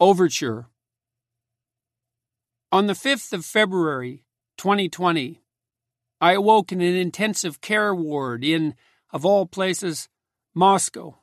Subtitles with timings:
[0.00, 0.66] Overture
[2.72, 4.24] On the 5th of February,
[4.58, 5.40] 2020,
[6.20, 8.74] I awoke in an intensive care ward in,
[9.12, 10.08] of all places,
[10.52, 11.20] Moscow.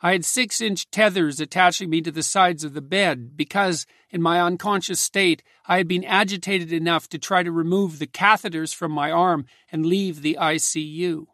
[0.00, 4.22] I had six inch tethers attaching me to the sides of the bed because, in
[4.22, 8.92] my unconscious state, I had been agitated enough to try to remove the catheters from
[8.92, 11.26] my arm and leave the ICU.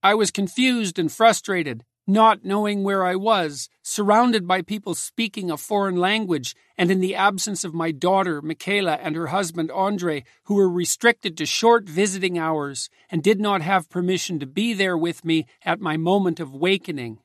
[0.00, 5.56] I was confused and frustrated, not knowing where I was, surrounded by people speaking a
[5.56, 10.56] foreign language, and in the absence of my daughter, Mikhaila, and her husband, Andrey, who
[10.56, 15.24] were restricted to short visiting hours and did not have permission to be there with
[15.24, 17.20] me at my moment of wakening.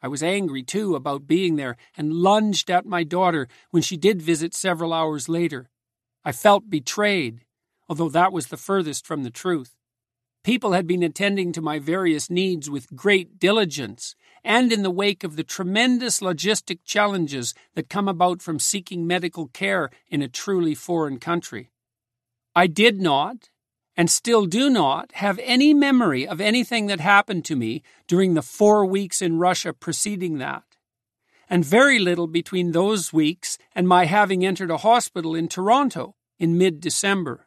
[0.00, 4.22] I was angry, too, about being there and lunged at my daughter when she did
[4.22, 5.68] visit several hours later.
[6.24, 7.44] I felt betrayed,
[7.90, 9.76] although that was the furthest from the truth.
[10.44, 15.24] People had been attending to my various needs with great diligence, and in the wake
[15.24, 20.74] of the tremendous logistic challenges that come about from seeking medical care in a truly
[20.74, 21.70] foreign country.
[22.54, 23.50] I did not,
[23.96, 28.42] and still do not, have any memory of anything that happened to me during the
[28.42, 30.64] four weeks in Russia preceding that,
[31.48, 36.58] and very little between those weeks and my having entered a hospital in Toronto in
[36.58, 37.46] mid December.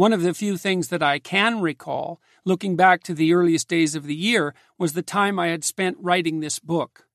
[0.00, 3.94] One of the few things that I can recall, looking back to the earliest days
[3.94, 7.06] of the year, was the time I had spent writing this book.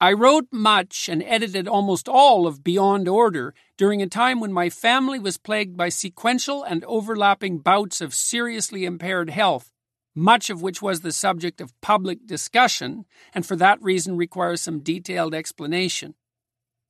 [0.00, 4.70] I wrote much and edited almost all of Beyond Order during a time when my
[4.70, 9.72] family was plagued by sequential and overlapping bouts of seriously impaired health,
[10.14, 14.84] much of which was the subject of public discussion, and for that reason requires some
[14.84, 16.14] detailed explanation.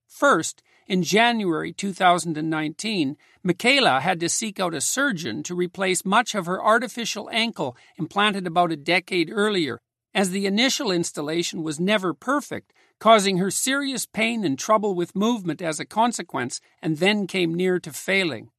[0.07, 6.47] First, in January 2019, Mikhaila had to seek out a surgeon to replace much of
[6.47, 9.81] her artificial ankle implanted about a decade earlier,
[10.15, 15.61] as the initial installation was never perfect, causing her serious pain and trouble with movement
[15.61, 18.51] as a consequence, and then came near to failing.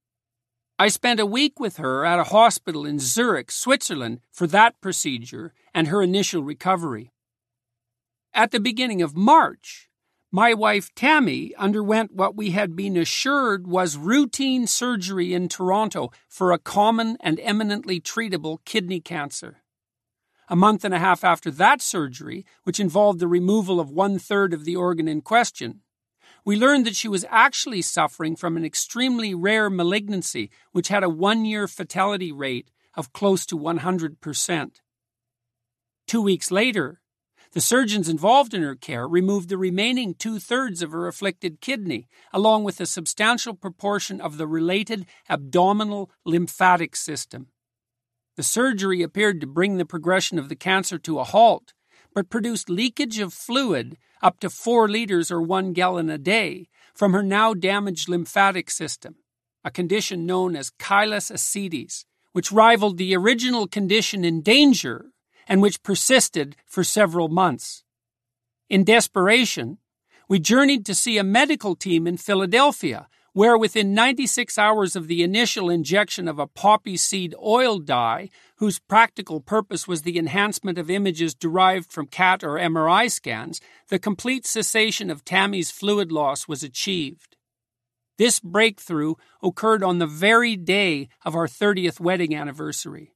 [0.78, 5.52] I spent a week with her at a hospital in Zurich, Switzerland, for that procedure
[5.74, 7.10] and her initial recovery.
[8.32, 9.87] At the beginning of March,
[10.30, 16.52] my wife Tammy underwent what we had been assured was routine surgery in Toronto for
[16.52, 19.62] a common and eminently treatable kidney cancer.
[20.50, 24.52] A month and a half after that surgery, which involved the removal of one third
[24.52, 25.80] of the organ in question,
[26.44, 31.08] we learned that she was actually suffering from an extremely rare malignancy which had a
[31.08, 34.70] one year fatality rate of close to 100%.
[36.06, 37.00] Two weeks later,
[37.52, 42.06] the surgeons involved in her care removed the remaining two thirds of her afflicted kidney,
[42.32, 47.48] along with a substantial proportion of the related abdominal lymphatic system.
[48.36, 51.72] The surgery appeared to bring the progression of the cancer to a halt,
[52.14, 57.12] but produced leakage of fluid up to four liters or one gallon a day from
[57.12, 59.16] her now damaged lymphatic system,
[59.64, 65.06] a condition known as chylous ascites, which rivaled the original condition in danger
[65.48, 67.82] and which persisted for several months.
[68.68, 69.78] In desperation,
[70.28, 75.22] we journeyed to see a medical team in Philadelphia, where within 96 hours of the
[75.22, 80.90] initial injection of a poppy seed oil dye, whose practical purpose was the enhancement of
[80.90, 86.62] images derived from CAT or MRI scans, the complete cessation of Tammy's fluid loss was
[86.62, 87.36] achieved.
[88.18, 93.12] This breakthrough occurred on the very day of our 30th wedding anniversary.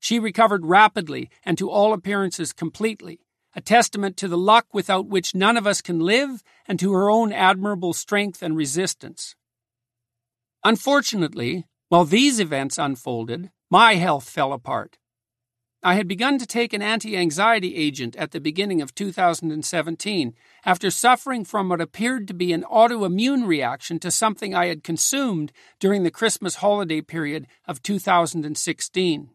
[0.00, 3.20] She recovered rapidly and to all appearances completely,
[3.54, 7.10] a testament to the luck without which none of us can live and to her
[7.10, 9.36] own admirable strength and resistance.
[10.64, 14.96] Unfortunately, while these events unfolded, my health fell apart.
[15.82, 20.34] I had begun to take an anti anxiety agent at the beginning of 2017
[20.64, 25.52] after suffering from what appeared to be an autoimmune reaction to something I had consumed
[25.78, 29.30] during the Christmas holiday period of 2016.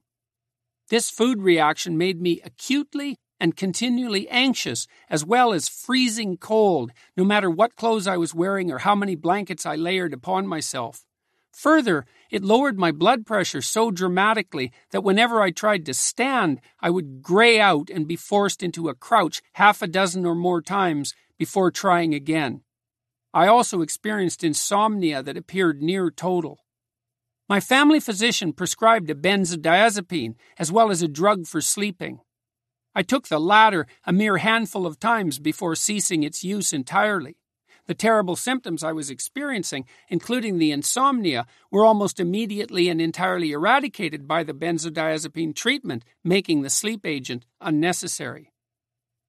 [0.90, 7.24] This food reaction made me acutely and continually anxious, as well as freezing cold, no
[7.24, 11.04] matter what clothes I was wearing or how many blankets I layered upon myself.
[11.52, 16.90] Further, it lowered my blood pressure so dramatically that whenever I tried to stand, I
[16.90, 21.14] would gray out and be forced into a crouch half a dozen or more times
[21.38, 22.62] before trying again.
[23.34, 26.65] I also experienced insomnia that appeared near total.
[27.48, 32.22] My family physician prescribed a benzodiazepine as well as a drug for sleeping.
[32.96, 37.38] I took the latter a mere handful of times before ceasing its use entirely.
[37.86, 44.28] The terrible symptoms I was experiencing, including the insomnia, were almost immediately and entirely eradicated
[44.28, 48.52] by the benzodiazepine treatment, making the sleep agent unnecessary.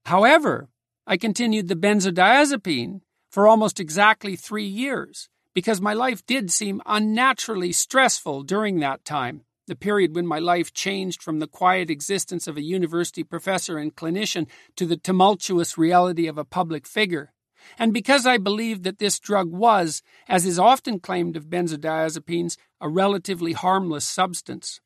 [0.07, 0.71] However,
[1.07, 7.73] I continued the benzodiazepine for almost exactly three years because my life did seem unnaturally
[7.73, 12.58] stressful during that time, the period when my life changed from the quiet existence of
[12.58, 17.32] a university professor and clinician to the tumultuous reality of a public figure.
[17.79, 22.91] And because I believed that this drug was, as is often claimed of benzodiazepines, a
[22.91, 24.82] relatively harmless substance.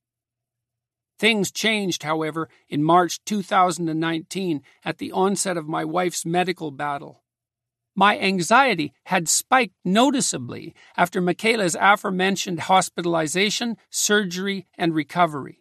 [1.18, 7.19] Things changed, however, in March 2019 at the onset of my wife's medical battle.
[7.94, 15.60] My anxiety had spiked noticeably after Mikhaila's aforementioned hospitalization, surgery, and recovery.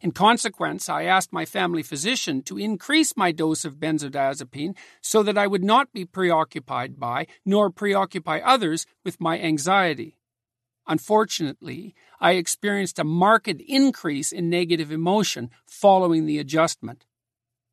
[0.00, 5.36] In consequence, I asked my family physician to increase my dose of benzodiazepine so that
[5.36, 10.18] I would not be preoccupied by, nor preoccupy others with my anxiety.
[10.86, 17.04] Unfortunately, I experienced a marked increase in negative emotion following the adjustment.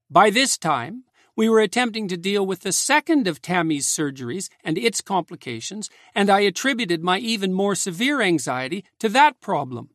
[0.09, 1.04] By this time,
[1.35, 6.29] we were attempting to deal with the second of Tammy's surgeries and its complications, and
[6.29, 9.89] I attributed my even more severe anxiety to that problem.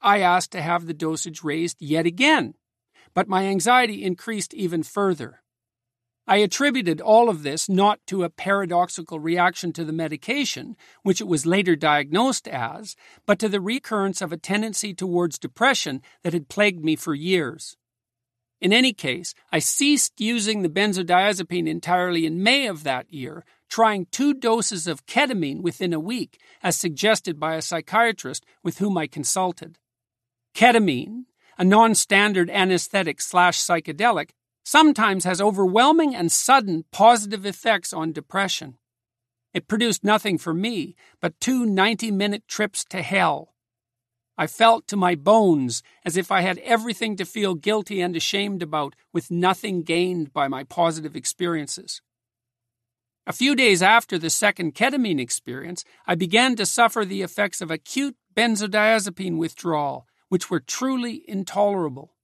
[0.00, 2.54] I asked to have the dosage raised yet again,
[3.14, 5.42] but my anxiety increased even further.
[6.26, 11.28] I attributed all of this not to a paradoxical reaction to the medication, which it
[11.28, 12.96] was later diagnosed as,
[13.26, 17.76] but to the recurrence of a tendency towards depression that had plagued me for years.
[18.64, 24.06] In any case, I ceased using the benzodiazepine entirely in May of that year, trying
[24.06, 29.06] two doses of ketamine within a week, as suggested by a psychiatrist with whom I
[29.06, 29.78] consulted.
[30.54, 31.24] Ketamine,
[31.58, 34.30] a non standard anesthetic slash psychedelic,
[34.64, 38.78] sometimes has overwhelming and sudden positive effects on depression.
[39.52, 43.53] It produced nothing for me but two 90 minute trips to hell.
[44.36, 48.62] I felt to my bones as if I had everything to feel guilty and ashamed
[48.62, 52.02] about, with nothing gained by my positive experiences.
[53.26, 57.70] A few days after the second ketamine experience, I began to suffer the effects of
[57.70, 62.14] acute benzodiazepine withdrawal, which were truly intolerable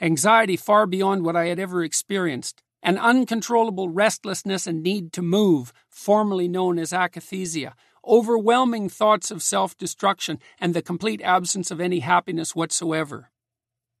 [0.00, 5.72] anxiety far beyond what I had ever experienced, an uncontrollable restlessness and need to move,
[5.88, 7.74] formerly known as akathisia,
[8.10, 13.30] overwhelming thoughts of self destruction, and the complete absence of any happiness whatsoever.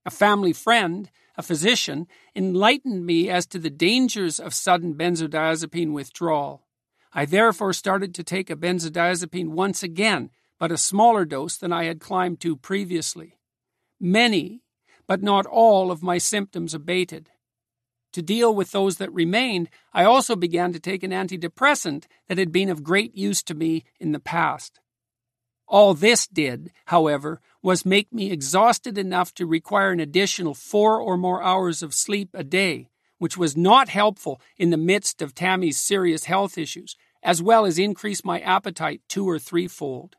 [0.04, 6.66] A family friend, a physician, enlightened me as to the dangers of sudden benzodiazepine withdrawal.
[7.12, 11.84] I therefore started to take a benzodiazepine once again, but a smaller dose than I
[11.84, 13.38] had climbed to previously.
[13.98, 14.62] Many,
[15.06, 17.30] but not all of my symptoms abated.
[18.14, 22.50] To deal with those that remained, I also began to take an antidepressant that had
[22.50, 24.80] been of great use to me in the past.
[25.68, 31.16] All this did, however, was make me exhausted enough to require an additional four or
[31.16, 35.80] more hours of sleep a day, which was not helpful in the midst of Tammy's
[35.80, 40.16] serious health issues, as well as increase my appetite two or threefold.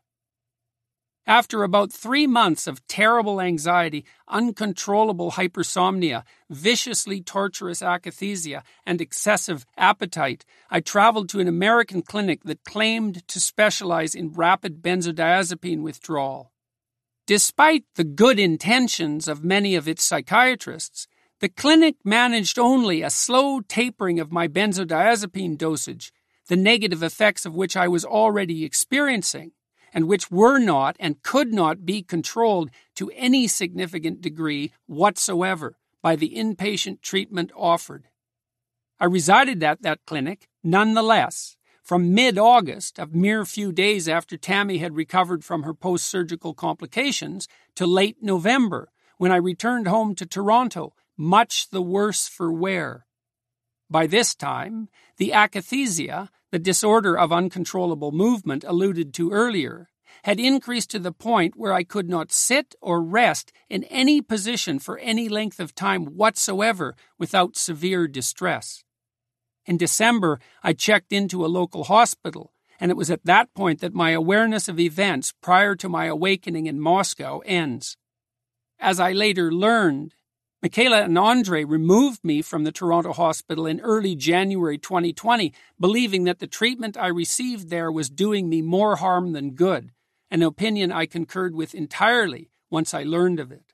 [1.26, 10.44] After about three months of terrible anxiety, uncontrollable hypersomnia, viciously torturous akathisia, and excessive appetite,
[10.68, 16.50] I traveled to an American clinic that claimed to specialize in rapid benzodiazepine withdrawal.
[17.28, 21.06] Despite the good intentions of many of its psychiatrists,
[21.38, 26.12] the clinic managed only a slow tapering of my benzodiazepine dosage,
[26.48, 29.52] the negative effects of which I was already experiencing
[29.92, 36.16] and which were not and could not be controlled to any significant degree whatsoever by
[36.16, 38.08] the inpatient treatment offered.
[38.98, 44.78] I resided at that clinic, nonetheless, from mid August, a mere few days after Tammy
[44.78, 50.26] had recovered from her post surgical complications, to late November, when I returned home to
[50.26, 53.06] Toronto, much the worse for wear.
[53.90, 59.88] By this time, the akathisia, the disorder of uncontrollable movement alluded to earlier,
[60.24, 64.78] had increased to the point where I could not sit or rest in any position
[64.78, 68.84] for any length of time whatsoever without severe distress.
[69.64, 73.94] In December, I checked into a local hospital, and it was at that point that
[73.94, 77.96] my awareness of events prior to my awakening in Moscow ends.
[78.78, 80.14] As I later learned,
[80.64, 86.38] Mikhaila and Andrey removed me from the Toronto hospital in early January 2020, believing that
[86.38, 89.90] the treatment I received there was doing me more harm than good,
[90.30, 93.72] an opinion I concurred with entirely once I learned of it.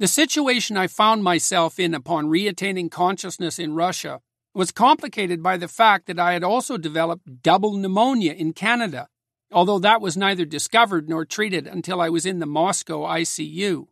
[0.00, 4.20] The situation I found myself in upon reattaining consciousness in Russia
[4.54, 9.06] was complicated by the fact that I had also developed double pneumonia in Canada,
[9.52, 13.86] although that was neither discovered nor treated until I was in the Moscow ICU.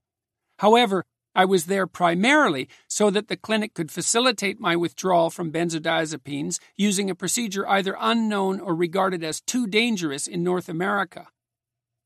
[0.59, 1.05] However,
[1.35, 7.09] I was there primarily so that the clinic could facilitate my withdrawal from benzodiazepines using
[7.09, 11.29] a procedure either unknown or regarded as too dangerous in North America.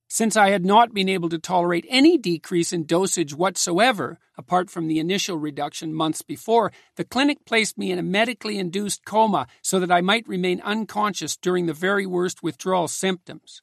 [0.09, 4.87] Since I had not been able to tolerate any decrease in dosage whatsoever, apart from
[4.87, 9.81] the initial reduction months before, the clinic placed me in a medically induced coma so
[9.81, 13.63] that I might remain unconscious during the very worst withdrawal symptoms.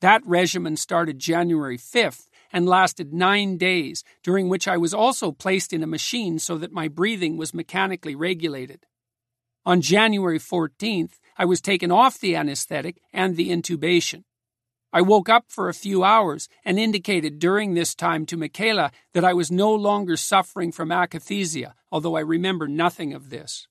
[0.00, 5.72] That regimen started January 5th and lasted nine days, during which I was also placed
[5.72, 8.86] in a machine so that my breathing was mechanically regulated.
[9.66, 14.24] On January 14th, I was taken off the anesthetic and the intubation.
[14.92, 19.24] I woke up for a few hours and indicated during this time to Mikhaila that
[19.24, 23.68] I was no longer suffering from akathisia, although I remember nothing of this.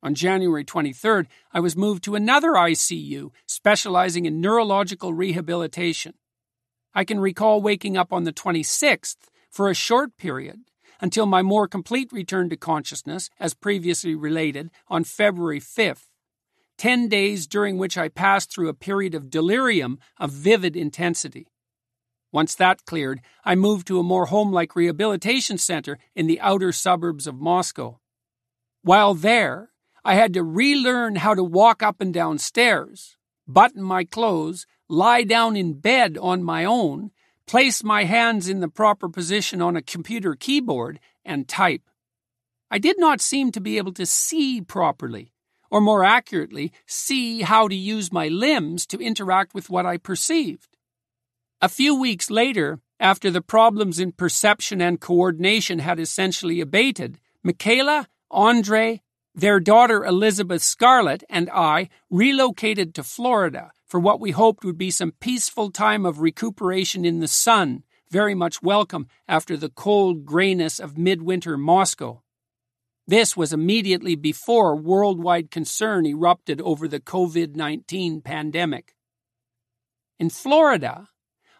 [0.00, 6.14] On January 23rd, I was moved to another ICU specializing in neurological rehabilitation.
[6.94, 9.16] I can recall waking up on the 26th
[9.50, 10.60] for a short period
[11.00, 16.06] until my more complete return to consciousness, as previously related, on February 5th.
[16.78, 21.48] 10 days during which I passed through a period of delirium of vivid intensity.
[22.30, 27.26] Once that cleared, I moved to a more homelike rehabilitation center in the outer suburbs
[27.26, 27.98] of Moscow.
[28.82, 29.70] While there,
[30.04, 33.16] I had to relearn how to walk up and down stairs,
[33.46, 37.10] button my clothes, lie down in bed on my own,
[37.46, 41.82] place my hands in the proper position on a computer keyboard, and type.
[42.70, 45.32] I did not seem to be able to see properly,
[45.70, 50.76] or more accurately, see how to use my limbs to interact with what I perceived.
[51.60, 58.06] A few weeks later, after the problems in perception and coordination had essentially abated, Mikhaila,
[58.30, 59.02] Andrey,
[59.34, 64.90] their daughter Elizabeth Scarlett, and I relocated to Florida for what we hoped would be
[64.90, 70.78] some peaceful time of recuperation in the sun, very much welcome after the cold grayness
[70.78, 72.22] of midwinter Moscow.
[73.06, 78.94] This was immediately before worldwide concern erupted over the COVID 19 pandemic.
[80.18, 81.08] In Florida,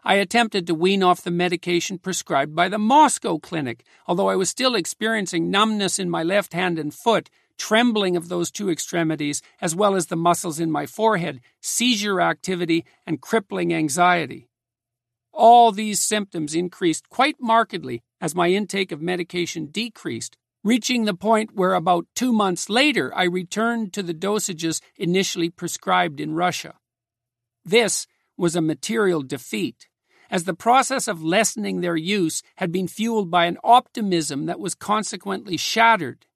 [0.04, 4.50] I attempted to wean off the medication prescribed by the Moscow clinic, although I was
[4.50, 9.74] still experiencing numbness in my left hand and foot, trembling of those two extremities, as
[9.74, 14.48] well as the muscles in my forehead, seizure activity, and crippling anxiety.
[15.32, 21.54] All these symptoms increased quite markedly as my intake of medication decreased, reaching the point
[21.54, 26.74] where about two months later I returned to the dosages initially prescribed in Russia.
[27.64, 29.88] This was a material defeat,
[30.30, 34.74] as the process of lessening their use had been fueled by an optimism that was
[34.74, 36.26] consequently shattered,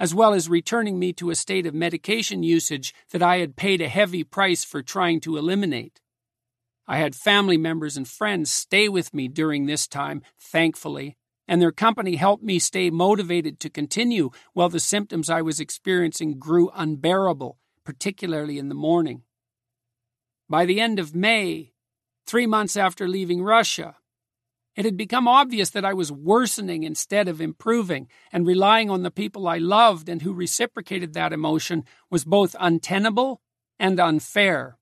[0.00, 3.82] as well as returning me to a state of medication usage that I had paid
[3.82, 6.00] a heavy price for trying to eliminate.
[6.88, 11.70] I had family members and friends stay with me during this time, thankfully, and their
[11.70, 17.58] company helped me stay motivated to continue while the symptoms I was experiencing grew unbearable,
[17.84, 19.22] particularly in the morning.
[20.48, 21.74] By the end of May,
[22.26, 23.96] three months after leaving Russia,
[24.80, 29.10] it had become obvious that I was worsening instead of improving, and relying on the
[29.10, 33.42] people I loved and who reciprocated that emotion was both untenable
[33.78, 34.78] and unfair.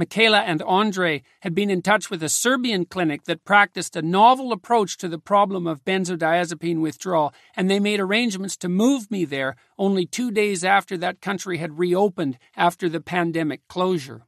[0.00, 4.50] Mikhaila and Andrey had been in touch with a Serbian clinic that practiced a novel
[4.50, 9.56] approach to the problem of benzodiazepine withdrawal, and they made arrangements to move me there
[9.76, 14.22] only two days after that country had reopened after the pandemic closure.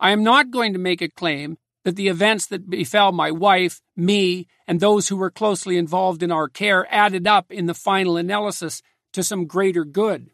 [0.00, 3.80] I am not going to make a claim that the events that befell my wife,
[3.96, 8.16] me, and those who were closely involved in our care added up in the final
[8.16, 10.30] analysis to some greater good.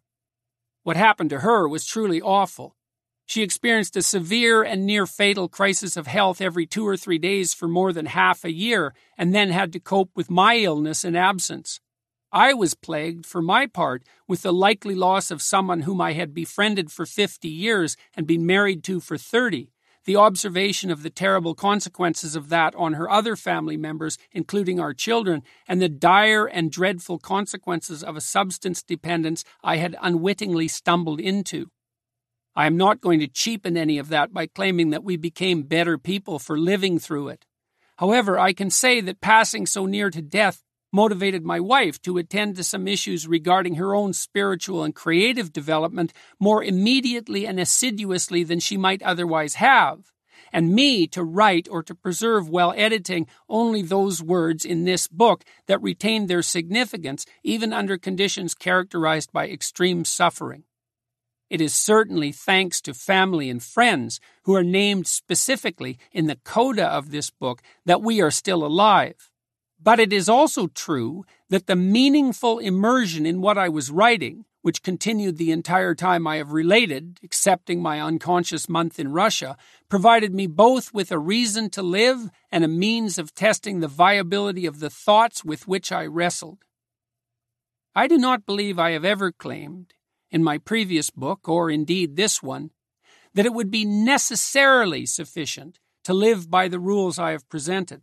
[0.83, 2.77] What happened to her was truly awful
[3.31, 7.55] she experienced a severe and near fatal crisis of health every two or three days
[7.55, 11.17] for more than half a year, and then had to cope with my illness and
[11.17, 11.79] absence.
[12.33, 16.35] I was plagued, for my part, with the likely loss of someone whom I had
[16.35, 19.71] befriended for fifty years and been married to for thirty,
[20.11, 24.93] the observation of the terrible consequences of that on her other family members, including our
[24.93, 31.21] children, and the dire and dreadful consequences of a substance dependence I had unwittingly stumbled
[31.21, 31.71] into.
[32.57, 35.97] I am not going to cheapen any of that by claiming that we became better
[35.97, 37.47] people for living through it.
[37.99, 42.57] However, I can say that passing so near to death motivated my wife to attend
[42.57, 48.61] to some issues regarding her own spiritual and creative development more immediately and assiduously than
[48.61, 50.13] she might otherwise have,
[50.53, 55.45] and me to write or to preserve while editing only those words in this book
[55.67, 60.65] that retained their significance even under conditions characterized by extreme suffering.
[61.49, 66.87] It is certainly thanks to family and friends who are named specifically in the coda
[66.87, 69.30] of this book that we are still alive.
[69.83, 74.83] But it is also true that the meaningful immersion in what I was writing, which
[74.83, 79.57] continued the entire time I have related, excepting my unconscious month in Russia,
[79.89, 84.67] provided me both with a reason to live and a means of testing the viability
[84.67, 86.59] of the thoughts with which I wrestled.
[87.95, 89.95] I do not believe I have ever claimed,
[90.31, 92.71] in my previous book, or indeed this one,
[93.33, 98.03] that it would be necessarily sufficient to live by the rules I have presented.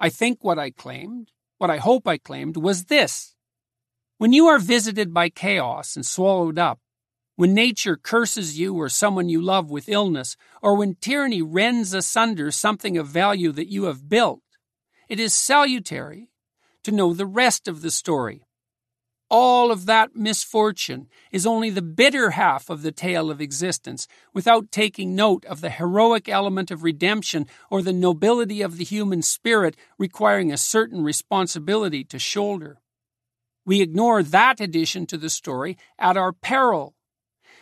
[0.00, 3.34] I think what I claimed, what I hope I claimed, was this.
[4.18, 6.80] When you are visited by chaos and swallowed up,
[7.36, 12.50] when nature curses you or someone you love with illness, or when tyranny rends asunder
[12.50, 14.42] something of value that you have built,
[15.08, 16.30] it is salutary
[16.82, 18.47] to know the rest of the story.
[19.30, 24.72] All of that misfortune is only the bitter half of the tale of existence, without
[24.72, 29.76] taking note of the heroic element of redemption or the nobility of the human spirit
[29.98, 32.78] requiring a certain responsibility to shoulder.
[33.66, 36.94] We ignore that addition to the story at our peril,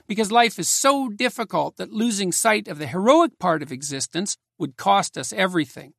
[0.07, 4.77] because life is so difficult that losing sight of the heroic part of existence would
[4.77, 5.95] cost us everything.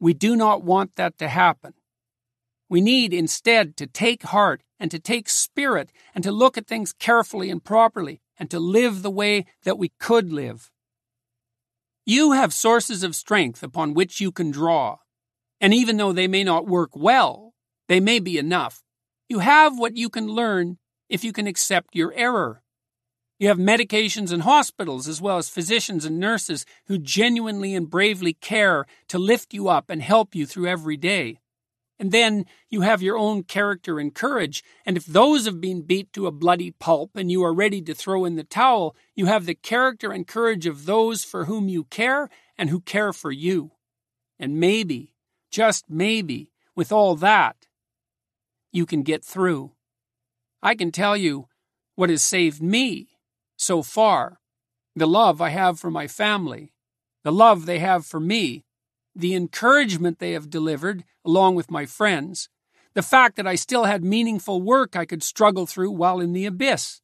[0.00, 1.74] We do not want that to happen.
[2.68, 6.92] We need instead to take heart and to take spirit and to look at things
[6.92, 10.70] carefully and properly and to live the way that we could live.
[12.04, 14.98] You have sources of strength upon which you can draw,
[15.60, 17.54] and even though they may not work well,
[17.88, 18.82] they may be enough.
[19.28, 22.62] You have what you can learn if you can accept your error.
[23.38, 28.32] You have medications and hospitals, as well as physicians and nurses who genuinely and bravely
[28.32, 31.38] care to lift you up and help you through every day.
[31.98, 36.12] And then you have your own character and courage, and if those have been beat
[36.12, 39.46] to a bloody pulp and you are ready to throw in the towel, you have
[39.46, 43.72] the character and courage of those for whom you care and who care for you.
[44.38, 45.14] And maybe,
[45.50, 47.66] just maybe, with all that,
[48.70, 49.72] you can get through.
[50.62, 51.48] I can tell you
[51.96, 53.08] what has saved me
[53.56, 54.38] so far
[54.94, 56.72] the love I have for my family,
[57.22, 58.64] the love they have for me,
[59.18, 62.48] the encouragement they have delivered, along with my friends,
[62.94, 66.46] the fact that I still had meaningful work I could struggle through while in the
[66.46, 67.00] abyss.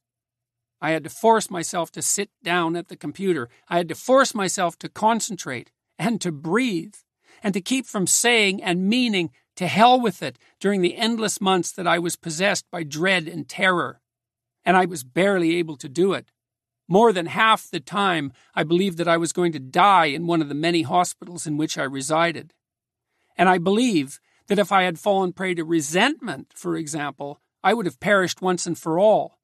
[0.80, 3.48] I had to force myself to sit down at the computer.
[3.68, 6.94] I had to force myself to concentrate and to breathe
[7.42, 11.72] and to keep from saying and meaning to hell with it during the endless months
[11.72, 14.00] that I was possessed by dread and terror.
[14.64, 16.30] And I was barely able to do it.
[16.86, 20.42] More than half the time, I believed that I was going to die in one
[20.42, 22.52] of the many hospitals in which I resided.
[23.36, 27.86] And I believe that if I had fallen prey to resentment, for example, I would
[27.86, 29.38] have perished once and for all.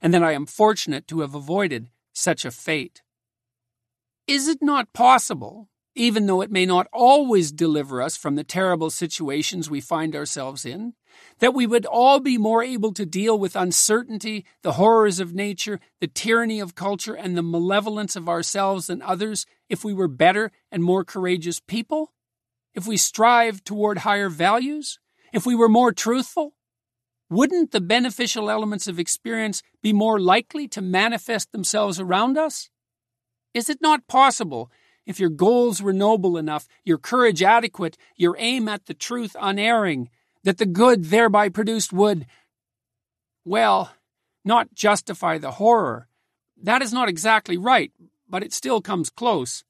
[0.00, 3.02] And that I am fortunate to have avoided such a fate.
[4.26, 8.90] Is it not possible even though it may not always deliver us from the terrible
[8.90, 10.94] situations we find ourselves in,
[11.38, 15.80] that we would all be more able to deal with uncertainty, the horrors of nature,
[16.00, 20.52] the tyranny of culture, and the malevolence of ourselves and others if we were better
[20.70, 22.12] and more courageous people?
[22.74, 24.98] If we strive toward higher values?
[25.32, 26.54] If we were more truthful?
[27.30, 32.68] Wouldn't the beneficial elements of experience be more likely to manifest themselves around us?
[33.54, 34.70] Is it not possible
[35.06, 40.10] if your goals were noble enough, your courage adequate, your aim at the truth unerring,
[40.44, 42.26] that the good thereby produced would,
[43.44, 43.92] well,
[44.44, 46.08] not justify the horror.
[46.60, 47.92] That is not exactly right,
[48.28, 49.64] but it still comes close.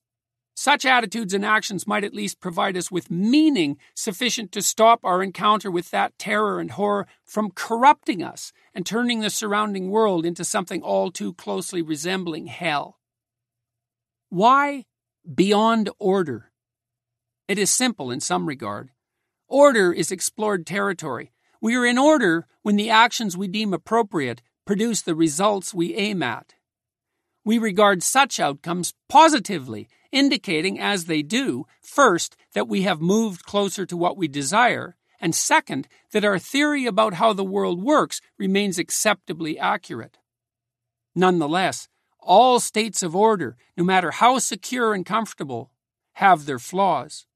[0.55, 5.23] Such attitudes and actions might at least provide us with meaning sufficient to stop our
[5.23, 10.45] encounter with that terror and horror from corrupting us and turning the surrounding world into
[10.45, 12.99] something all too closely resembling hell.
[14.29, 14.85] Why
[15.35, 16.51] beyond order.
[17.49, 18.91] It is simple in some regard.
[19.53, 21.31] Order is explored territory.
[21.61, 26.23] We are in order when the actions we deem appropriate produce the results we aim
[26.23, 26.55] at.
[27.45, 33.85] We regard such outcomes positively, indicating, as they do, first, that we have moved closer
[33.85, 38.79] to what we desire, and second, that our theory about how the world works remains
[38.79, 40.17] acceptably accurate.
[41.15, 41.89] Nonetheless,
[42.21, 45.71] all states of order, no matter how secure and comfortable,
[46.15, 47.27] have their flaws.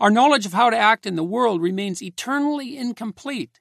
[0.00, 3.60] Our knowledge of how to act in the world remains eternally incomplete,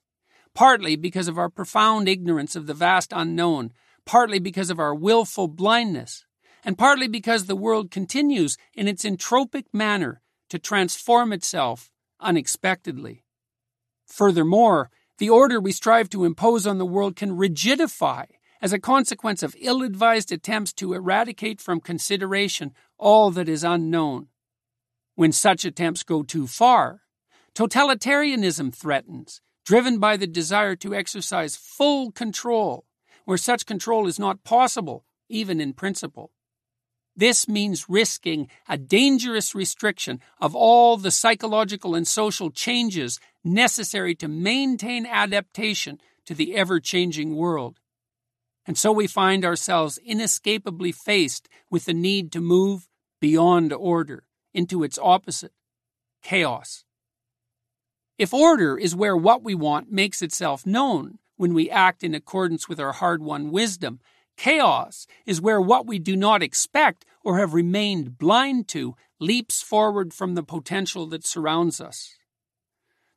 [0.56, 3.74] partly because of our profound ignorance of the vast unknown,
[4.06, 6.26] partly because of our willful blindness,
[6.64, 13.26] and partly because the world continues in its entropic manner to transform itself unexpectedly.
[14.06, 18.28] Furthermore, the order we strive to impose on the world can rigidify
[18.62, 24.28] as a consequence of ill advised attempts to eradicate from consideration all that is unknown.
[25.20, 27.02] When such attempts go too far,
[27.54, 32.86] Totalitarianism threatens, driven by the desire to exercise full control,
[33.26, 36.32] where such control is not possible, even in principle.
[37.18, 44.30] This means risking a dangerous restriction of all the psychological and social changes necessary to
[44.30, 47.82] maintain adaptation to the ever changing world.
[48.66, 52.88] And so we find ourselves inescapably faced with the need to move
[53.20, 54.24] beyond order
[54.54, 55.54] into its opposite
[56.22, 56.84] chaos.
[58.18, 62.68] If order is where what we want makes itself known when we act in accordance
[62.68, 64.00] with our hard won wisdom,
[64.36, 70.14] chaos is where what we do not expect or have remained blind to leaps forward
[70.14, 72.18] from the potential that surrounds us.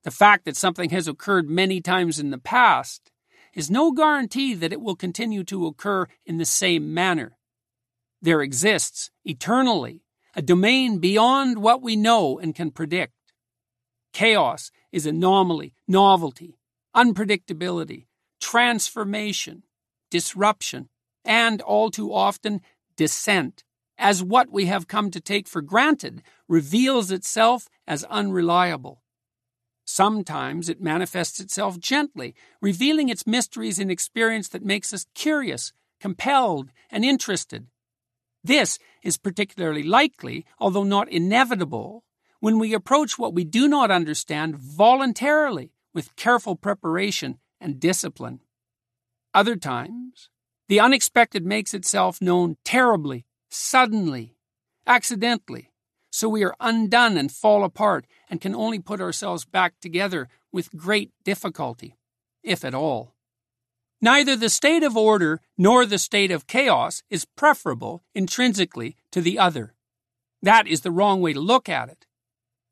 [0.04, 3.10] The fact that something has occurred many times in the past
[3.54, 7.36] is no guarantee that it will continue to occur in the same manner.
[8.20, 10.01] There exists, eternally,
[10.34, 13.12] a domain beyond what we know and can predict.
[14.12, 16.58] Chaos is anomaly, novelty,
[16.94, 18.06] unpredictability,
[18.40, 19.62] transformation,
[20.10, 20.88] disruption,
[21.24, 22.60] and all too often,
[22.96, 23.64] dissent,
[23.96, 29.02] as what we have come to take for granted reveals itself as unreliable.
[29.84, 36.70] Sometimes it manifests itself gently, revealing its mysteries in experience that makes us curious, compelled,
[36.90, 37.66] and interested.
[38.44, 42.04] This is particularly likely, although not inevitable,
[42.40, 48.40] when we approach what we do not understand voluntarily with careful preparation and discipline.
[49.32, 50.28] Other times,
[50.68, 54.36] the unexpected makes itself known terribly, suddenly,
[54.86, 55.70] accidentally,
[56.10, 60.76] so we are undone and fall apart and can only put ourselves back together with
[60.76, 61.96] great difficulty,
[62.42, 63.14] if at all.
[64.04, 69.38] Neither the state of order nor the state of chaos is preferable intrinsically to the
[69.38, 69.74] other.
[70.42, 72.04] That is the wrong way to look at it.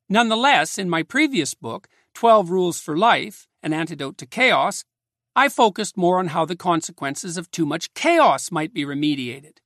[0.08, 4.84] Nonetheless, in my previous book, 12 Rules for Life An Antidote to Chaos,
[5.36, 9.58] I focused more on how the consequences of too much chaos might be remediated.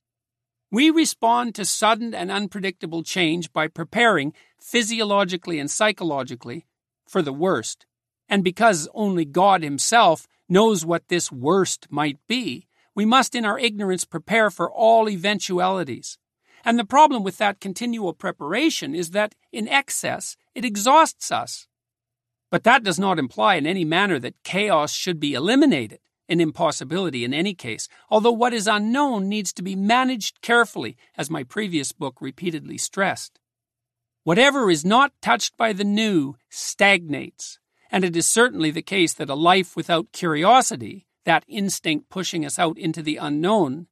[0.70, 6.66] We respond to sudden and unpredictable change by preparing, physiologically and psychologically,
[7.08, 7.86] for the worst.
[8.28, 13.58] And because only God Himself knows what this worst might be, we must in our
[13.58, 16.18] ignorance prepare for all eventualities.
[16.64, 21.66] And the problem with that continual preparation is that, in excess, it exhausts us.
[22.50, 27.24] But that does not imply in any manner that chaos should be eliminated an impossibility
[27.24, 31.92] in any case, although what is unknown needs to be managed carefully, as my previous
[31.92, 33.40] book repeatedly stressed.
[34.22, 37.58] Whatever is not touched by the new stagnates,
[37.94, 42.58] and it is certainly the case that a life without curiosity, that instinct pushing us
[42.58, 43.86] out into the unknown,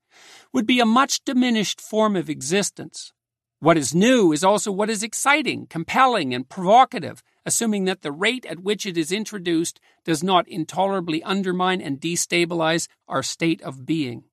[0.52, 3.12] would be a much diminished form of existence.
[3.60, 8.44] What is new is also what is exciting, compelling, and provocative, assuming that the rate
[8.46, 14.24] at which it is introduced does not intolerably undermine and destabilize our state of being.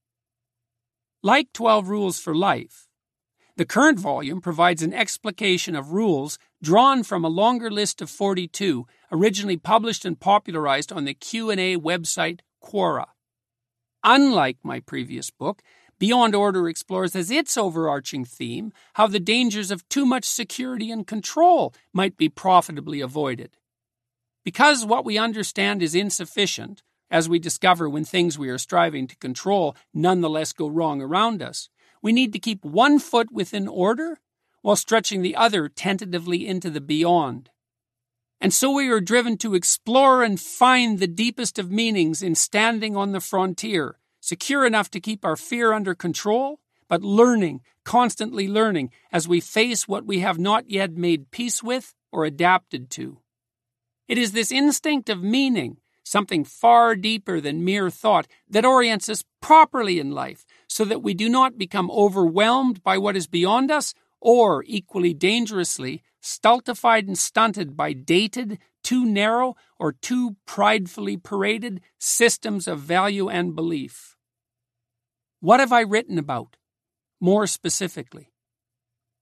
[1.21, 2.88] Like 12 Rules for Life,
[3.59, 8.87] the current volume provides an explication of rules drawn from a longer list of 42
[9.11, 13.07] originally published and popularized on the Q&A website Quora.
[14.01, 15.61] Unlike my previous book,
[15.99, 21.05] Beyond Order explores as its overarching theme how the dangers of too much security and
[21.05, 23.57] control might be profitably avoided.
[24.45, 29.17] Because what we understand is insufficient, as we discover when things we are striving to
[29.17, 31.67] control nonetheless go wrong around us,
[32.01, 34.19] we need to keep one foot within order
[34.61, 37.49] while stretching the other tentatively into the beyond.
[38.41, 42.95] And so we are driven to explore and find the deepest of meanings in standing
[42.95, 48.91] on the frontier secure enough to keep our fear under control, but learning, constantly learning,
[49.11, 53.19] as we face what we have not yet made peace with or adapted to.
[54.07, 59.23] It is this instinct of meaning, something far deeper than mere thought, that orients us
[59.41, 63.93] properly in life, so that we do not become overwhelmed by what is beyond us,
[64.21, 72.67] or, equally dangerously, stultified and stunted by dated, too narrow, or too pridefully paraded systems
[72.67, 74.15] of value and belief.
[75.41, 76.57] What have I written about?
[77.19, 78.31] More specifically,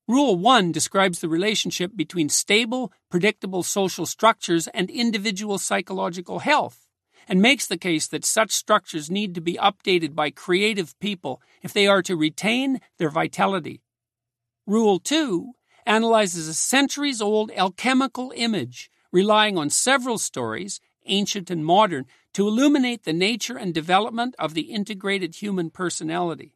[0.08, 6.87] Rule 1 describes the relationship between stable, predictable social structures and individual psychological health,
[7.28, 11.74] and makes the case that such structures need to be updated by creative people if
[11.74, 13.82] they are to retain their vitality.
[14.66, 15.54] Rule 2
[15.86, 23.04] analyzes a centuries old alchemical image relying on several stories, ancient and modern, to illuminate
[23.04, 26.54] the nature and development of the integrated human personality.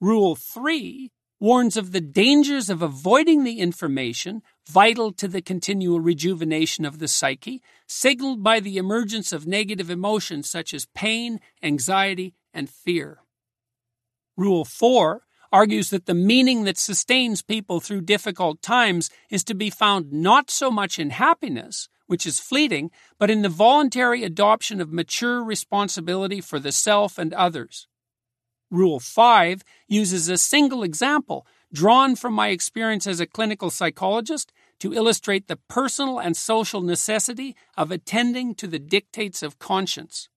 [0.00, 1.10] Rule 3
[1.44, 7.06] warns of the dangers of avoiding the information vital to the continual rejuvenation of the
[7.06, 13.18] psyche, signaled by the emergence of negative emotions such as pain, anxiety, and fear.
[14.38, 15.20] Rule 4
[15.52, 20.50] argues that the meaning that sustains people through difficult times is to be found not
[20.50, 26.40] so much in happiness, which is fleeting, but in the voluntary adoption of mature responsibility
[26.40, 27.86] for the self and others.
[28.74, 34.92] Rule 5 uses a single example drawn from my experience as a clinical psychologist to
[34.92, 40.28] illustrate the personal and social necessity of attending to the dictates of conscience.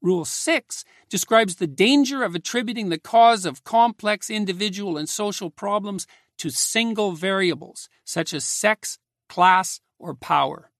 [0.00, 6.08] Rule 6 describes the danger of attributing the cause of complex individual and social problems
[6.38, 8.98] to single variables, such as sex,
[9.28, 10.72] class, or power.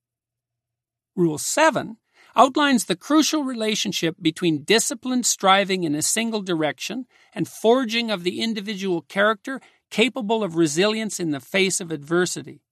[1.14, 1.98] Rule 7
[2.36, 8.40] outlines the crucial relationship between disciplined striving in a single direction and forging of the
[8.40, 12.62] individual character capable of resilience in the face of adversity.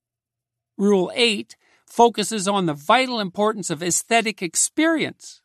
[0.79, 5.43] Rule 8 focuses on the vital importance of aesthetic experience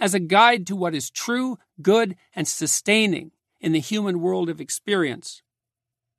[0.00, 4.60] as a guide to what is true, good, and sustaining in the human world of
[4.60, 5.42] experience.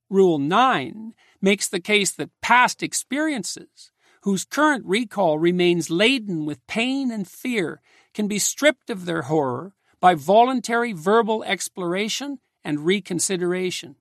[0.10, 7.12] Rule 9 makes the case that past experiences, whose current recall remains laden with pain
[7.12, 7.82] and fear,
[8.14, 13.96] can be stripped of their horror by voluntary verbal exploration and reconsideration.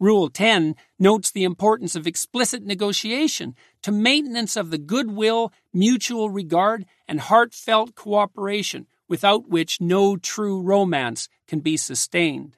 [0.00, 6.86] Rule 10 notes the importance of explicit negotiation to maintenance of the goodwill, mutual regard,
[7.06, 12.56] and heartfelt cooperation without which no true romance can be sustained.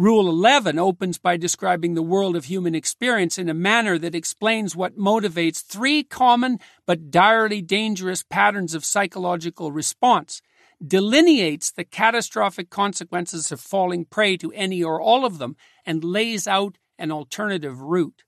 [0.00, 4.74] Rule 11 opens by describing the world of human experience in a manner that explains
[4.74, 10.40] what motivates three common but direly dangerous patterns of psychological response,
[10.82, 16.48] delineates the catastrophic consequences of falling prey to any or all of them, and lays
[16.48, 18.22] out an alternative route.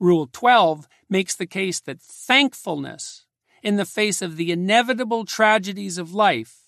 [0.00, 3.26] Rule 12 makes the case that thankfulness,
[3.62, 6.59] in the face of the inevitable tragedies of life,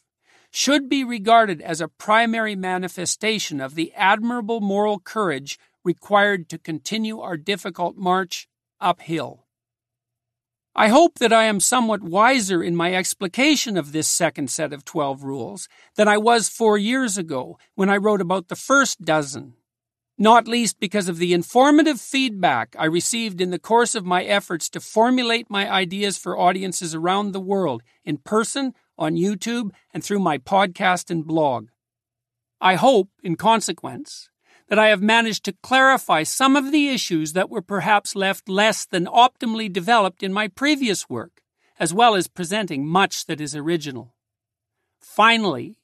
[0.52, 7.18] should be regarded as a primary manifestation of the admirable moral courage required to continue
[7.20, 8.46] our difficult march
[8.78, 9.46] uphill.
[10.74, 14.84] I hope that I am somewhat wiser in my explication of this second set of
[14.84, 19.54] 12 rules than I was four years ago when I wrote about the first dozen,
[20.18, 24.68] not least because of the informative feedback I received in the course of my efforts
[24.70, 30.20] to formulate my ideas for audiences around the world in person on YouTube, and through
[30.20, 31.68] my podcast and blog.
[32.60, 34.30] I hope, in consequence,
[34.68, 38.86] that I have managed to clarify some of the issues that were perhaps left less
[38.86, 41.42] than optimally developed in my previous work,
[41.78, 44.14] as well as presenting much that is original.
[45.00, 45.78] Finally,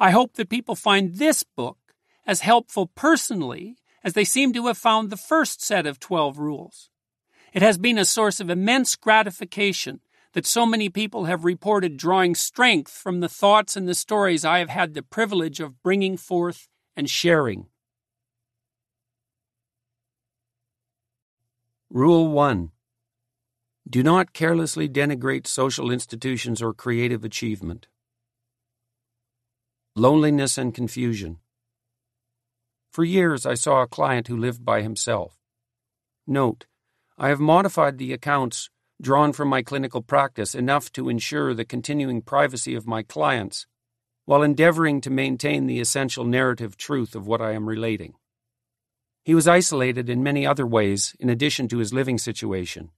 [0.00, 1.78] I hope that people find this book
[2.26, 6.90] as helpful personally as they seem to have found the first set of 12 rules.
[7.52, 10.00] It has been a source of immense gratification
[10.34, 14.58] that so many people have reported drawing strength from the thoughts and the stories I
[14.58, 17.66] have had the privilege of bringing forth and sharing.
[21.88, 22.72] Rule 1
[23.88, 27.86] Do not carelessly denigrate social institutions or creative achievement.
[29.94, 31.38] Loneliness and confusion.
[32.90, 35.36] For years I saw a client who lived by himself.
[36.26, 36.66] Note,
[37.16, 38.70] I have modified the accounts
[39.04, 43.66] drawn from my clinical practice enough to ensure the continuing privacy of my clients,
[44.24, 48.14] while endeavoring to maintain the essential narrative truth of what I am relating.
[49.22, 52.90] He was isolated in many other ways in addition to his living situation.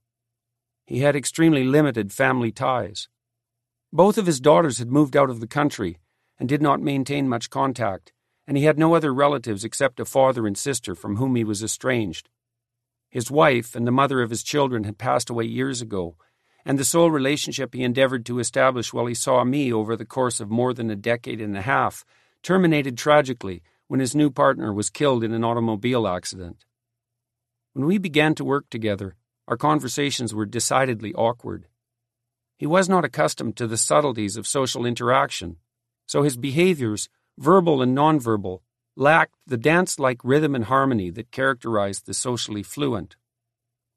[0.85, 3.09] He had extremely limited family ties.
[3.91, 5.99] Both of his daughters had moved out of the country
[6.39, 8.13] and did not maintain much contact,
[8.47, 11.61] and he had no other relatives except a father and sister from whom he was
[11.61, 12.29] estranged.
[13.17, 16.17] His wife and the mother of his children had passed away years ago,
[16.63, 20.39] and the sole relationship he endeavored to establish while he saw me over the course
[20.39, 22.05] of more than a decade and a half
[22.43, 26.65] terminated tragically when his new partner was killed in an automobile accident.
[27.73, 29.15] When we began to work together,
[29.47, 31.65] our conversations were decidedly awkward.
[32.55, 35.57] He was not accustomed to the subtleties of social interaction,
[36.05, 38.59] so his behaviors, verbal and nonverbal,
[38.97, 43.15] lacked the dance like rhythm and harmony that characterized the socially fluent.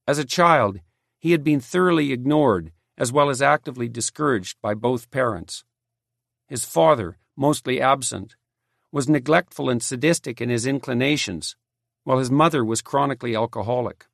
[0.06, 0.80] As a child,
[1.18, 5.64] he had been thoroughly ignored as well as actively discouraged by both parents.
[6.46, 8.36] His father, mostly absent,
[8.92, 11.56] was neglectful and sadistic in his inclinations,
[12.04, 14.06] while his mother was chronically alcoholic.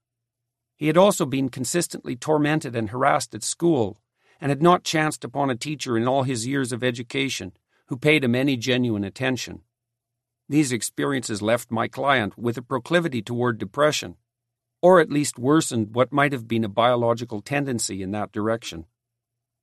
[0.76, 3.98] He had also been consistently tormented and harassed at school,
[4.40, 7.54] and had not chanced upon a teacher in all his years of education
[7.86, 9.62] who paid him any genuine attention.
[10.48, 14.16] These experiences left my client with a proclivity toward depression,
[14.80, 18.86] or at least worsened what might have been a biological tendency in that direction.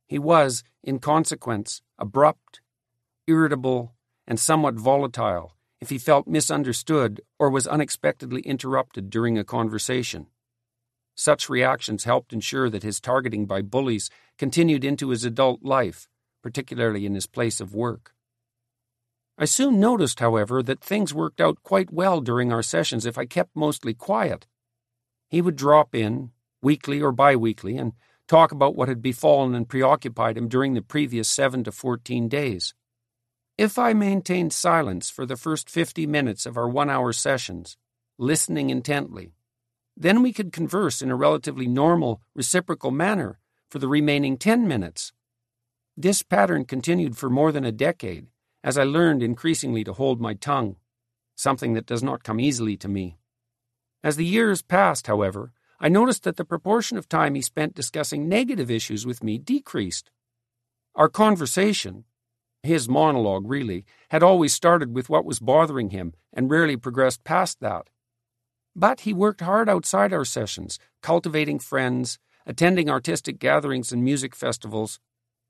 [0.08, 2.60] He was, in consequence, abrupt,
[3.28, 3.93] irritable,
[4.28, 10.28] and somewhat volatile if he felt misunderstood or was unexpectedly interrupted during a conversation.
[11.15, 16.08] Such reactions helped ensure that his targeting by bullies continued into his adult life,
[16.41, 18.13] particularly in his place of work.
[19.38, 23.26] I soon noticed, however, that things worked out quite well during our sessions if I
[23.26, 24.46] kept mostly quiet.
[25.30, 27.93] He would drop in, weekly or bi weekly, and
[28.28, 32.76] talk about what had befallen and preoccupied him during the previous seven to fourteen days.
[33.58, 37.76] If I maintained silence for the first fifty minutes of our one hour sessions,
[38.17, 39.34] listening intently,
[39.98, 45.12] then we could converse in a relatively normal, reciprocal manner for the remaining ten minutes.
[45.98, 48.28] This pattern continued for more than a decade
[48.63, 50.78] as I learned increasingly to hold my tongue,
[51.36, 53.17] something that does not come easily to me.
[54.04, 58.30] As the years passed, however, I noticed that the proportion of time he spent discussing
[58.30, 60.12] negative issues with me decreased.
[60.95, 62.06] Our conversation,
[62.62, 67.60] his monologue really, had always started with what was bothering him and rarely progressed past
[67.60, 67.89] that.
[68.76, 74.99] But he worked hard outside our sessions, cultivating friends, attending artistic gatherings and music festivals,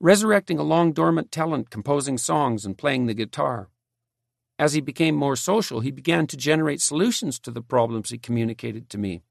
[0.03, 3.69] resurrecting a long dormant talent composing songs and playing the guitar.
[4.59, 8.89] As he became more social, he began to generate solutions to the problems he communicated
[8.89, 9.21] to me,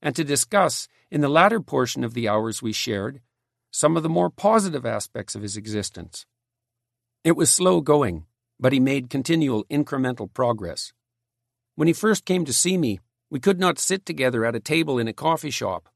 [0.00, 3.20] and to discuss, in the latter portion of the hours we shared,
[3.70, 6.24] some of the more positive aspects of his existence.
[7.22, 8.24] It was slow going,
[8.58, 10.94] but he made continual incremental progress.
[11.74, 14.98] When he first came to see me, we could not sit together at a table
[14.98, 15.90] in a coffee shop,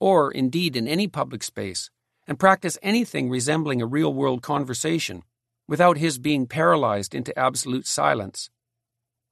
[0.00, 1.90] or indeed in any public space,
[2.26, 5.22] and practice anything resembling a real world conversation
[5.68, 8.50] without his being paralyzed into absolute silence.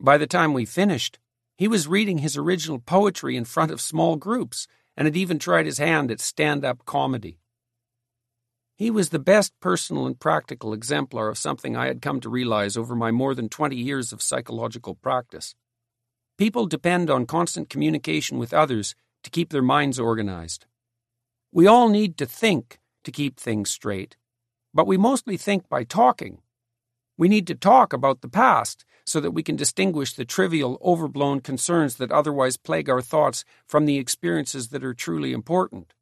[0.00, 1.18] By the time we finished,
[1.56, 5.66] he was reading his original poetry in front of small groups and had even tried
[5.66, 7.38] his hand at stand up comedy.
[8.76, 12.76] He was the best personal and practical exemplar of something I had come to realize
[12.76, 15.54] over my more than 20 years of psychological practice.
[16.36, 20.66] People depend on constant communication with others to keep their minds organized.
[21.52, 24.16] We all need to think to keep things straight,
[24.74, 26.38] but we mostly think by talking.
[27.18, 31.40] We need to talk about the past so that we can distinguish the trivial, overblown
[31.40, 35.92] concerns that otherwise plague our thoughts from the experiences that are truly important.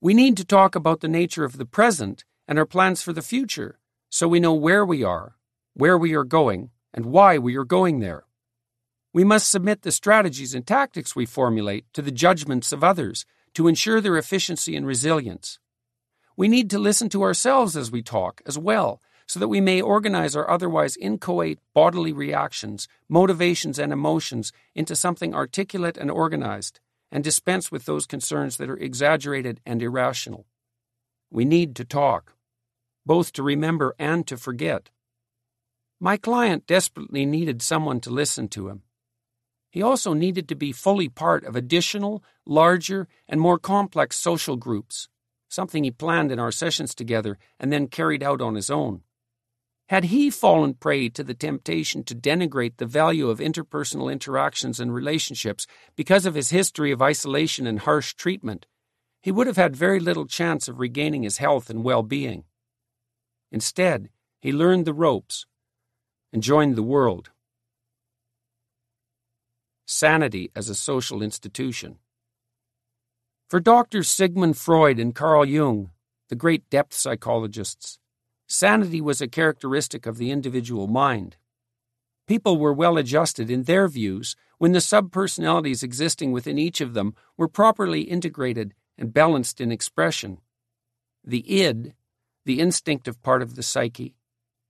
[0.00, 3.22] We need to talk about the nature of the present and our plans for the
[3.22, 3.78] future
[4.10, 5.36] so we know where we are,
[5.74, 8.24] where we are going, and why we are going there.
[9.14, 13.68] We must submit the strategies and tactics we formulate to the judgments of others to
[13.68, 15.58] ensure their efficiency and resilience.
[16.36, 19.80] We need to listen to ourselves as we talk as well, so that we may
[19.80, 27.22] organize our otherwise inchoate bodily reactions, motivations, and emotions into something articulate and organized, and
[27.22, 30.46] dispense with those concerns that are exaggerated and irrational.
[31.30, 32.34] We need to talk,
[33.04, 34.90] both to remember and to forget.
[36.00, 38.82] My client desperately needed someone to listen to him.
[39.70, 45.08] He also needed to be fully part of additional, larger, and more complex social groups
[45.52, 49.02] something he planned in our sessions together and then carried out on his own.
[49.88, 54.94] Had he fallen prey to the temptation to denigrate the value of interpersonal interactions and
[54.94, 58.64] relationships because of his history of isolation and harsh treatment,
[59.20, 62.44] he would have had very little chance of regaining his health and well being.
[63.50, 64.08] Instead,
[64.40, 65.44] he learned the ropes
[66.32, 67.30] and joined the world.
[69.84, 71.98] Sanity as a social institution.
[73.52, 75.90] For Doctors Sigmund Freud and Carl Jung,
[76.30, 77.98] the great depth psychologists,
[78.46, 81.36] sanity was a characteristic of the individual mind.
[82.26, 87.14] People were well adjusted in their views when the subpersonalities existing within each of them
[87.36, 90.38] were properly integrated and balanced in expression.
[91.22, 91.92] The id,
[92.46, 94.14] the instinctive part of the psyche,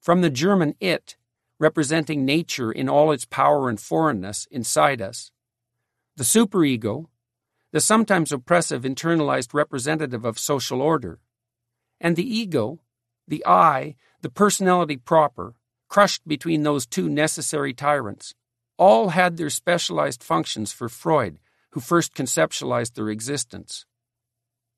[0.00, 1.16] from the German it,
[1.60, 5.30] representing nature in all its power and foreignness inside us.
[6.16, 7.06] The superego,
[7.72, 11.18] the sometimes oppressive internalized representative of social order,
[12.00, 12.80] and the ego,
[13.26, 15.54] the I, the personality proper,
[15.88, 18.34] crushed between those two necessary tyrants,
[18.76, 21.38] all had their specialized functions for Freud,
[21.70, 23.86] who first conceptualized their existence.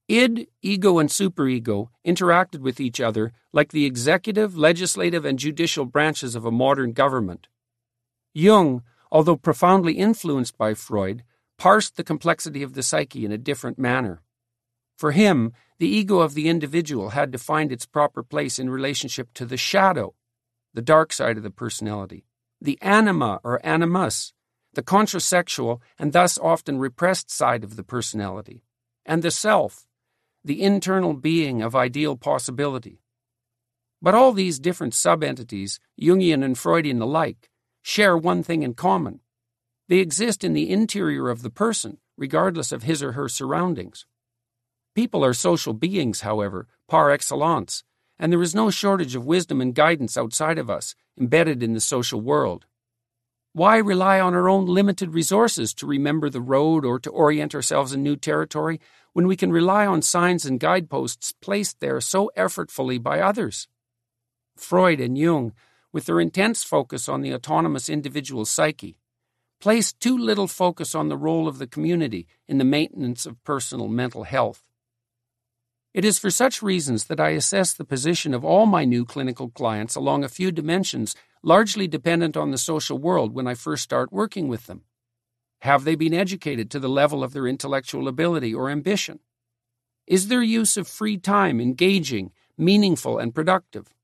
[0.07, 6.35] Id, ego, and superego interacted with each other like the executive, legislative, and judicial branches
[6.35, 7.49] of a modern government.
[8.35, 11.25] Jung, although profoundly influenced by Freud,
[11.59, 14.23] parsed the complexity of the psyche in a different manner.
[14.97, 19.33] For him, the ego of the individual had to find its proper place in relationship
[19.35, 20.15] to the shadow,
[20.73, 22.27] the dark side of the personality,
[22.61, 24.33] the anima or animus,
[24.75, 28.63] the contrasexual and thus often repressed side of the personality,
[29.05, 29.87] and the self,
[30.45, 33.01] the internal being of ideal possibility.
[34.03, 37.51] But all these different subentities, Jungian and Freudian alike,
[37.83, 39.21] share one thing in common.
[39.89, 44.07] They exist in the interior of the person, regardless of his or her surroundings.
[44.95, 47.85] People are social beings, however, par excellence,
[48.19, 51.81] and there is no shortage of wisdom and guidance outside of us, embedded in the
[51.81, 52.67] social world.
[53.53, 57.93] Why rely on our own limited resources to remember the road or to orient ourselves
[57.93, 58.81] in new territory
[59.13, 63.69] when we can rely on signs and guideposts placed there so effortfully by others?
[64.57, 65.53] Freud and Jung,
[65.93, 68.97] with their intense focus on the autonomous individual psyche,
[69.65, 73.89] placed too little focus on the role of the community in the maintenance of personal
[73.89, 74.63] mental health.
[75.95, 79.49] It is for such reasons that I assess the position of all my new clinical
[79.49, 84.13] clients along a few dimensions largely dependent on the social world when I first start
[84.13, 84.83] working with them.
[85.63, 89.21] Have they been educated to the level of their intellectual ability or ambition?
[90.07, 93.95] Is their use of free time engaging, meaningful, and productive?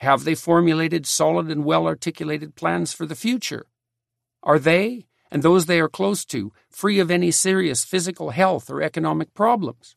[0.00, 3.64] Have they formulated solid and well articulated plans for the future?
[4.44, 8.82] Are they, and those they are close to, free of any serious physical health or
[8.82, 9.96] economic problems?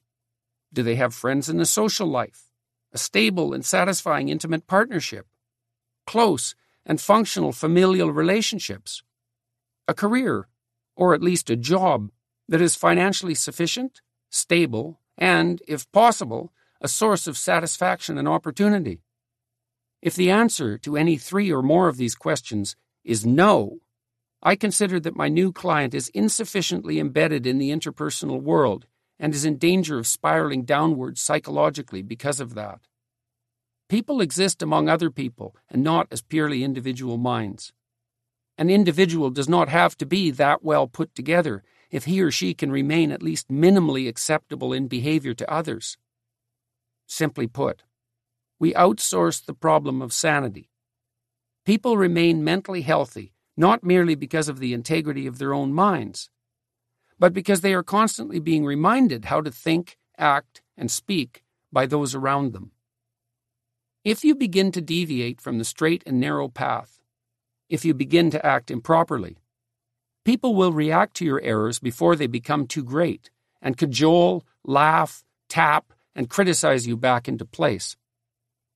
[0.73, 2.45] Do they have friends in the social life?
[2.93, 5.27] A stable and satisfying intimate partnership?
[6.05, 9.03] Close and functional familial relationships?
[9.87, 10.47] A career,
[10.95, 12.09] or at least a job,
[12.47, 19.01] that is financially sufficient, stable, and, if possible, a source of satisfaction and opportunity?
[20.01, 23.79] If the answer to any three or more of these questions is no,
[24.41, 28.85] I consider that my new client is insufficiently embedded in the interpersonal world
[29.19, 32.81] and is in danger of spiraling downwards psychologically because of that.
[33.89, 37.73] People exist among other people and not as purely individual minds.
[38.57, 42.53] An individual does not have to be that well put together if he or she
[42.53, 45.97] can remain at least minimally acceptable in behavior to others.
[47.07, 47.83] Simply put,
[48.59, 50.69] we outsource the problem of sanity.
[51.65, 56.29] People remain mentally healthy not merely because of the integrity of their own minds,
[57.19, 62.13] but because they are constantly being reminded how to think, act, and speak by those
[62.13, 62.71] around them.
[64.03, 67.01] If you begin to deviate from the straight and narrow path,
[67.67, 69.37] if you begin to act improperly,
[70.23, 73.29] people will react to your errors before they become too great
[73.61, 77.97] and cajole, laugh, tap, and criticize you back into place.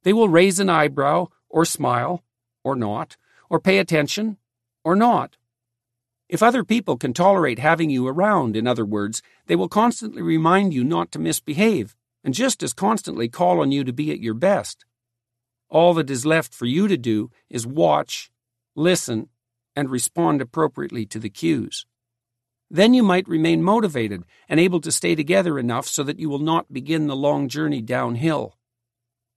[0.04, 2.24] They will raise an eyebrow, or smile,
[2.64, 3.18] or not,
[3.50, 4.38] or pay attention,
[4.84, 5.38] or not.
[6.32, 10.74] If other people can tolerate having you around, in other words, they will constantly remind
[10.74, 14.34] you not to misbehave, and just as constantly call on you to be at your
[14.34, 14.86] best.
[15.70, 18.32] All that is left for you to do is watch,
[18.76, 19.28] listen,
[19.76, 21.86] and respond appropriately to the cues.
[22.70, 26.40] Then you might remain motivated and able to stay together enough so that you will
[26.40, 28.56] not begin the long journey downhill.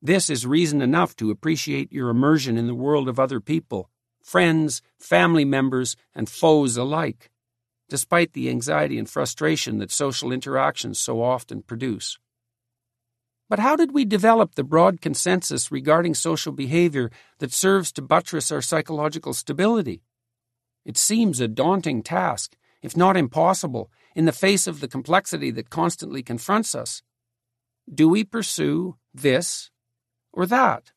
[0.01, 3.91] This is reason enough to appreciate your immersion in the world of other people
[4.25, 7.31] friends, family members, and foes alike,
[7.91, 12.19] despite the anxiety and frustration that social interactions so often produce.
[13.51, 18.51] But how did we develop the broad consensus regarding social behavior that serves to buttress
[18.51, 20.03] our psychological stability?
[20.87, 25.69] It seems a daunting task, if not impossible, in the face of the complexity that
[25.69, 27.03] constantly confronts us.
[27.93, 29.71] Do we pursue this
[30.33, 30.94] or that?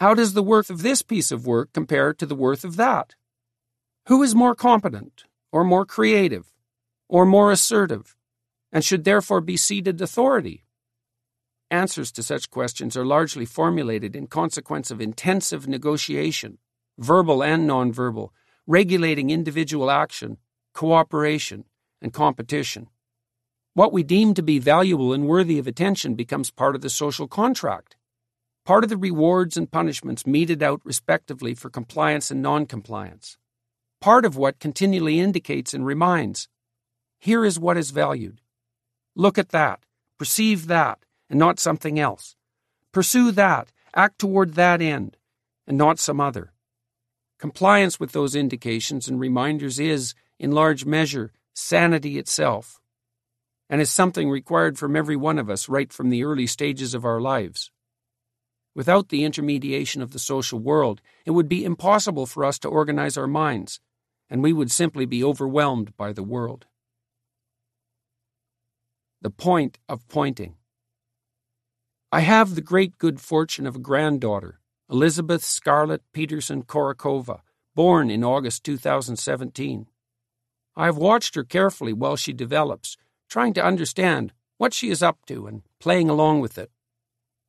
[0.00, 3.16] How does the worth of this piece of work compare to the worth of that?
[4.06, 6.54] Who is more competent, or more creative,
[7.06, 8.16] or more assertive,
[8.72, 10.64] and should therefore be ceded authority?
[11.70, 16.56] Answers to such questions are largely formulated in consequence of intensive negotiation,
[16.96, 18.30] verbal and nonverbal,
[18.66, 20.38] regulating individual action,
[20.72, 21.66] cooperation,
[22.00, 22.88] and competition.
[23.74, 27.28] What we deem to be valuable and worthy of attention becomes part of the social
[27.28, 27.96] contract
[28.64, 33.36] part of the rewards and punishments meted out respectively for compliance and noncompliance,
[34.00, 36.48] part of what continually indicates and reminds
[37.20, 38.40] here is what is valued.
[39.14, 39.80] Look at that,
[40.18, 42.34] perceive that, and not something else.
[42.92, 45.18] Pursue that, act toward that end,
[45.66, 46.52] and not some other.
[47.38, 52.80] Compliance with those indications and reminders is, in large measure, sanity itself,
[53.68, 57.04] and is something required from every one of us right from the early stages of
[57.04, 57.70] our lives.
[58.74, 63.16] Without the intermediation of the social world, it would be impossible for us to organize
[63.16, 63.80] our minds,
[64.28, 66.66] and we would simply be overwhelmed by the world.
[69.20, 70.54] The point of pointing.
[72.12, 77.40] I have the great good fortune of a granddaughter, Elizabeth Scarlett Peterson Korikova,
[77.74, 79.86] born in August 2017.
[80.76, 82.96] I have watched her carefully while she develops,
[83.28, 86.70] trying to understand what she is up to and playing along with it.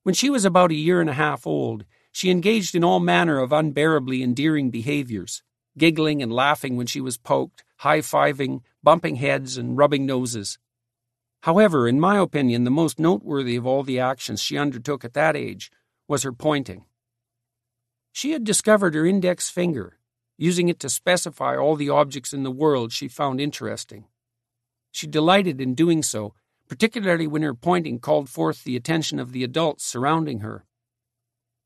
[0.03, 3.39] When she was about a year and a half old, she engaged in all manner
[3.39, 5.43] of unbearably endearing behaviors,
[5.77, 10.57] giggling and laughing when she was poked, high fiving, bumping heads, and rubbing noses.
[11.41, 15.35] However, in my opinion, the most noteworthy of all the actions she undertook at that
[15.35, 15.71] age
[16.07, 16.85] was her pointing.
[18.11, 19.99] She had discovered her index finger,
[20.37, 24.05] using it to specify all the objects in the world she found interesting.
[24.91, 26.33] She delighted in doing so,
[26.71, 30.63] particularly when her pointing called forth the attention of the adults surrounding her.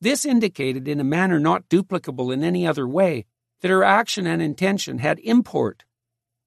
[0.02, 3.28] This indicated, in a manner not duplicable in any other way,
[3.62, 5.86] that her action and intention had import,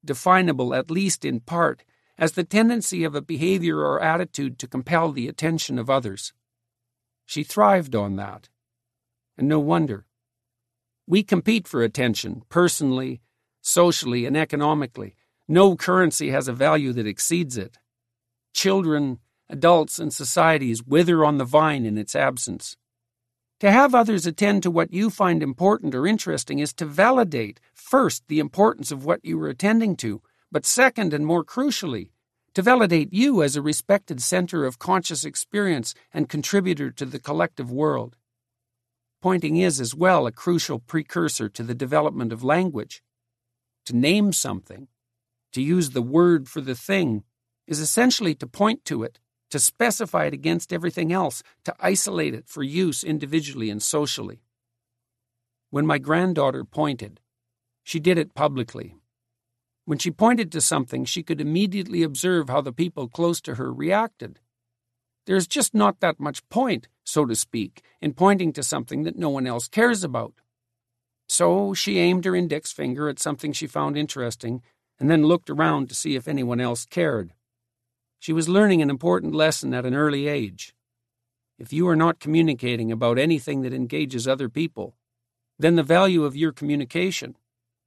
[0.03, 1.85] definable at least in part
[2.17, 6.33] as the tendency of a behavior or attitude to compel the attention of others.
[7.25, 8.49] She thrived on that.
[9.37, 10.05] And no wonder.
[11.07, 13.21] We compete for attention, personally,
[13.61, 15.15] socially, and economically.
[15.47, 17.77] No currency has a value that exceeds it.
[18.59, 22.75] Children, adults, and societies wither on the vine in its absence.
[23.61, 28.27] To have others attend to what you find important or interesting is to validate, first,
[28.27, 32.09] the importance of what you are attending to, but second, and more crucially,
[32.53, 37.71] to validate you as a respected center of conscious experience and contributor to the collective
[37.71, 38.17] world.
[39.21, 43.01] Pointing is as well a crucial precursor to the development of language.
[43.85, 44.89] To name something,
[45.53, 47.23] to use the word for the thing,
[47.69, 49.19] is essentially to point to it,
[49.51, 54.41] to specify it against everything else, to isolate it for use individually and socially.
[55.69, 57.19] When my granddaughter pointed,
[57.83, 58.95] she did it publicly.
[59.85, 63.71] When she pointed to something, she could immediately observe how the people close to her
[63.71, 64.39] reacted.
[65.27, 69.29] There's just not that much point, so to speak, in pointing to something that no
[69.29, 70.33] one else cares about.
[71.27, 74.63] So she aimed her index finger at something she found interesting
[74.99, 77.33] and then looked around to see if anyone else cared.
[78.19, 80.75] She was learning an important lesson at an early age.
[81.57, 84.95] If you are not communicating about anything that engages other people,
[85.57, 87.37] then the value of your communication,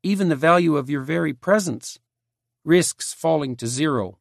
[0.03, 1.99] even the value of your very presence,
[2.65, 4.19] risks falling to zero.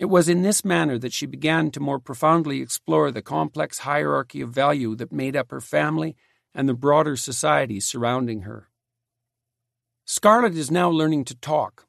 [0.00, 4.40] It was in this manner that she began to more profoundly explore the complex hierarchy
[4.40, 6.16] of value that made up her family
[6.52, 8.68] and the broader society surrounding her.
[10.04, 11.86] Scarlett is now learning to talk,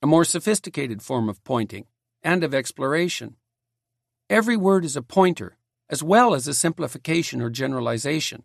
[0.00, 1.86] a more sophisticated form of pointing
[2.22, 3.36] and of exploration.
[4.30, 5.56] Every word is a pointer,
[5.88, 8.44] as well as a simplification or generalization.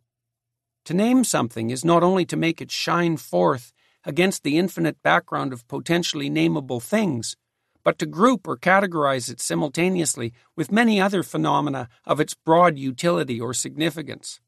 [0.85, 3.73] To name something is not only to make it shine forth
[4.03, 7.35] against the infinite background of potentially nameable things,
[7.83, 13.39] but to group or categorize it simultaneously with many other phenomena of its broad utility
[13.39, 14.39] or significance.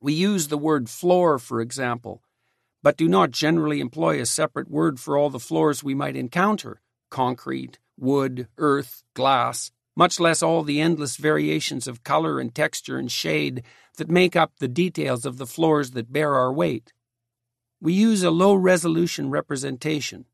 [0.00, 2.22] We use the word floor, for example,
[2.82, 6.80] but do not generally employ a separate word for all the floors we might encounter
[7.10, 13.10] concrete, wood, earth, glass, much less all the endless variations of color and texture and
[13.10, 13.62] shade
[13.96, 16.92] that make up the details of the floors that bear our weight.
[17.80, 20.24] We use a low resolution representation.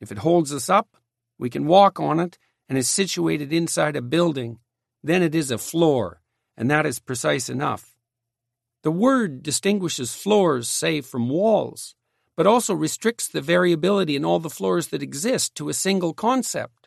[0.00, 0.96] If it holds us up,
[1.38, 4.58] we can walk on it and is situated inside a building,
[5.02, 6.20] then it is a floor,
[6.56, 7.96] and that is precise enough.
[8.82, 11.94] The word distinguishes floors, say, from walls,
[12.36, 16.77] but also restricts the variability in all the floors that exist to a single concept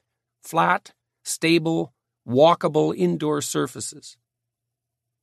[0.43, 1.93] flat, stable,
[2.27, 4.17] walkable indoor surfaces.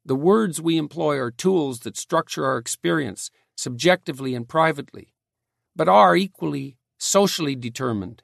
[0.04, 5.14] The words we employ are tools that structure our experience subjectively and privately,
[5.76, 8.22] but are equally socially determined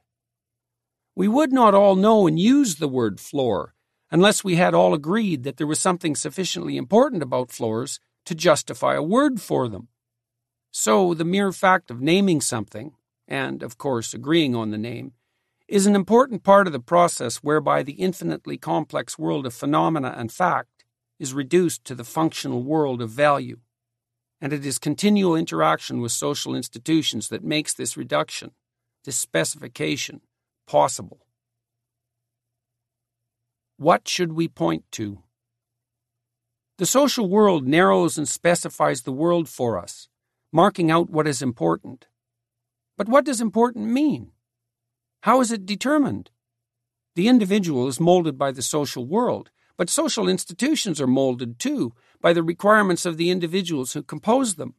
[1.17, 3.75] we would not all know and use the word floor
[4.11, 8.95] unless we had all agreed that there was something sufficiently important about floors to justify
[8.95, 9.89] a word for them.
[10.71, 12.93] So the mere fact of naming something,
[13.29, 15.13] and, of course, agreeing on the name,
[15.67, 20.31] is an important part of the process whereby the infinitely complex world of phenomena and
[20.31, 20.85] fact
[21.19, 23.59] is reduced to the functional world of value.
[24.41, 28.51] And it is continual interaction with social institutions that makes this reduction,
[29.05, 30.21] this specification,
[30.67, 31.21] possible.
[33.79, 35.21] What should we point to?
[36.77, 40.09] The social world narrows and specifies the world for us,
[40.53, 42.07] marking out what is important.
[42.99, 44.34] But what does important mean?
[45.25, 46.31] How is it determined?
[47.15, 52.35] The individual is molded by the social world, but social institutions are molded too by
[52.35, 54.75] the requirements of the individuals who compose them.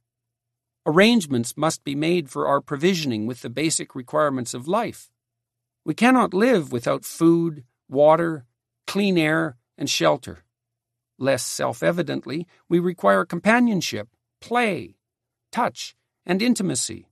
[0.86, 5.10] Arrangements must be made for our provisioning with the basic requirements of life.
[5.84, 8.46] We cannot live without food, water,
[8.86, 10.44] clean air, and shelter.
[11.18, 14.10] Less self evidently, we require companionship,
[14.42, 14.98] play,
[15.52, 17.08] touch, and intimacy.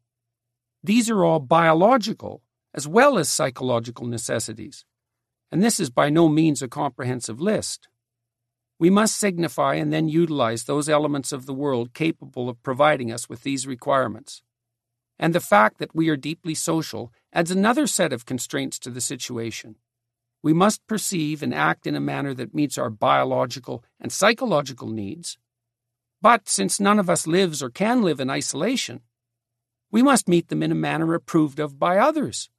[0.84, 2.44] These are all biological
[2.74, 4.86] as well as psychological necessities,
[5.52, 7.88] and this is by no means a comprehensive list.
[8.80, 13.30] We must signify and then utilize those elements of the world capable of providing us
[13.30, 14.42] with these requirements.
[15.20, 19.00] And the fact that we are deeply social adds another set of constraints to the
[19.00, 19.76] situation.
[20.42, 25.38] We must perceive and act in a manner that meets our biological and psychological needs.
[26.22, 29.02] But since none of us lives or can live in isolation,
[29.92, 32.50] we must meet them in a manner approved of by others.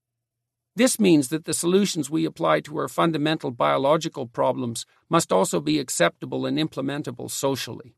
[0.76, 5.78] This means that the solutions we apply to our fundamental biological problems must also be
[5.78, 7.94] acceptable and implementable socially.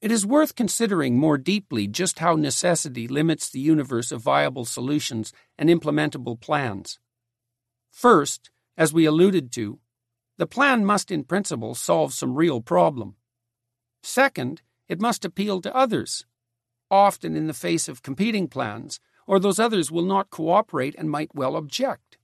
[0.00, 5.32] It is worth considering more deeply just how necessity limits the universe of viable solutions
[5.58, 6.98] and implementable plans.
[7.90, 9.80] First, as we alluded to,
[10.38, 13.16] the plan must in principle solve some real problem.
[14.02, 16.24] Second, it must appeal to others,
[16.90, 21.34] often in the face of competing plans or those others will not cooperate and might
[21.34, 22.16] well object.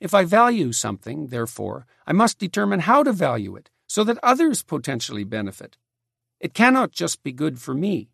[0.00, 4.62] If I value something, therefore, I must determine how to value it so that others
[4.62, 5.76] potentially benefit.
[6.40, 8.08] It cannot just be good for me.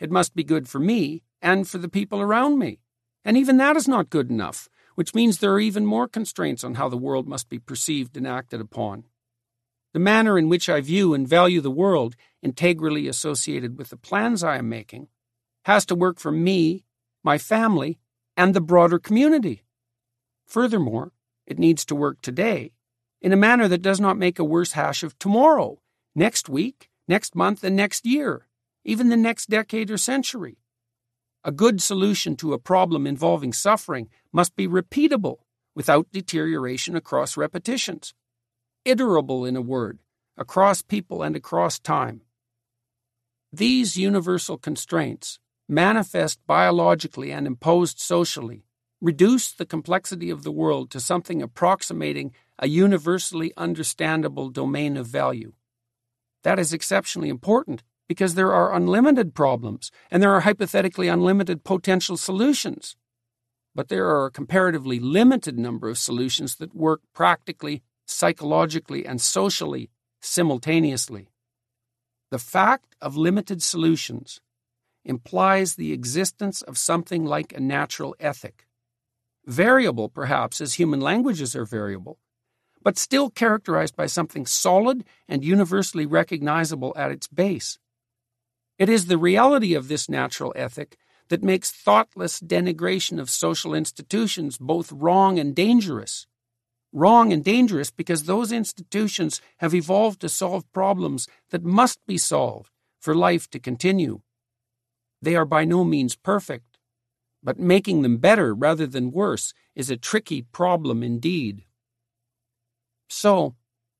[0.00, 2.80] It must be good for me and for the people around me.
[3.26, 6.74] And even that is not good enough, which means there are even more constraints on
[6.74, 9.04] how the world must be perceived and acted upon.
[9.92, 14.42] The manner in which I view and value the world, integrally associated with the plans
[14.42, 15.08] I am making,
[15.66, 16.84] has to work for me
[17.24, 17.98] my family,
[18.36, 19.64] and the broader community.
[20.46, 21.12] Furthermore,
[21.46, 22.72] it needs to work today
[23.20, 25.80] in a manner that does not make a worse hash of tomorrow,
[26.14, 28.46] next week, next month, and next year,
[28.84, 30.58] even the next decade or century.
[31.42, 35.38] A good solution to a problem involving suffering must be repeatable
[35.74, 38.14] without deterioration across repetitions,
[38.86, 40.00] iterable in a word,
[40.36, 42.22] across people and across time.
[43.52, 45.38] These universal constraints
[45.68, 48.64] manifest biologically and imposed socially,
[49.00, 55.52] reduce the complexity of the world to something approximating a universally understandable domain of value.
[56.42, 62.16] That is exceptionally important because there are unlimited problems and there are hypothetically unlimited potential
[62.16, 62.96] solutions.
[63.74, 69.90] But there are a comparatively limited number of solutions that work practically, psychologically, and socially
[70.20, 71.28] simultaneously.
[72.30, 74.40] The fact of limited solutions
[75.04, 78.66] implies the existence of something like a natural ethic.
[79.46, 82.18] Variable, perhaps, as human languages are variable,
[82.82, 87.78] but still characterized by something solid and universally recognizable at its base.
[88.78, 90.96] It is the reality of this natural ethic
[91.28, 96.26] that makes thoughtless denigration of social institutions both wrong and dangerous.
[96.92, 102.70] Wrong and dangerous because those institutions have evolved to solve problems that must be solved
[103.00, 104.20] for life to continue.
[105.24, 106.76] They are by no means perfect,
[107.42, 111.64] but making them better rather than worse is a tricky problem indeed.
[113.08, 113.54] So,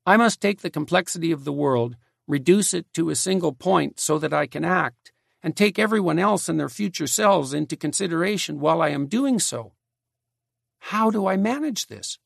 [0.04, 1.96] I must take the complexity of the world,
[2.28, 5.12] reduce it to a single point so that I can act,
[5.42, 9.72] and take everyone else and their future selves into consideration while I am doing so.
[10.92, 12.18] How do I manage this?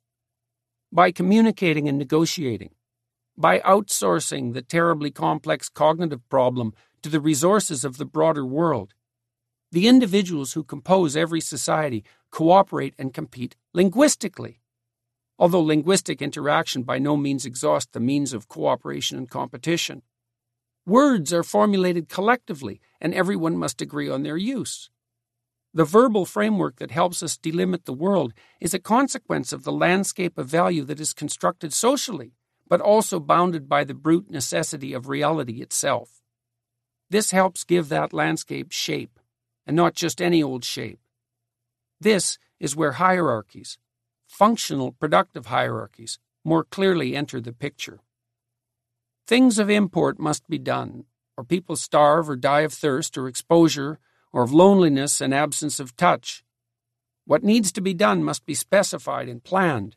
[0.91, 2.75] By communicating and negotiating,
[3.37, 8.95] by outsourcing the terribly complex cognitive problem to the resources of the broader world.
[9.71, 14.61] The individuals who compose every society cooperate and compete linguistically.
[15.39, 20.03] Although linguistic interaction by no means exhausts the means of cooperation and competition.
[20.87, 24.89] Words are formulated collectively, and everyone must agree on their use.
[25.75, 30.39] The verbal framework that helps us delimit the world is a consequence of the landscape
[30.39, 32.33] of value that is constructed socially,
[32.67, 36.18] but also bounded by the brute necessity of reality itself.
[37.11, 39.19] This helps give that landscape shape,
[39.67, 41.01] and not just any old shape.
[42.01, 43.79] This is where hierarchies,
[44.27, 48.01] functional productive hierarchies, more clearly enter the picture.
[49.27, 51.05] Things of import must be done,
[51.37, 53.99] or people starve or die of thirst or exposure
[54.33, 56.45] or of loneliness and absence of touch.
[57.25, 59.97] What needs to be done must be specified and planned.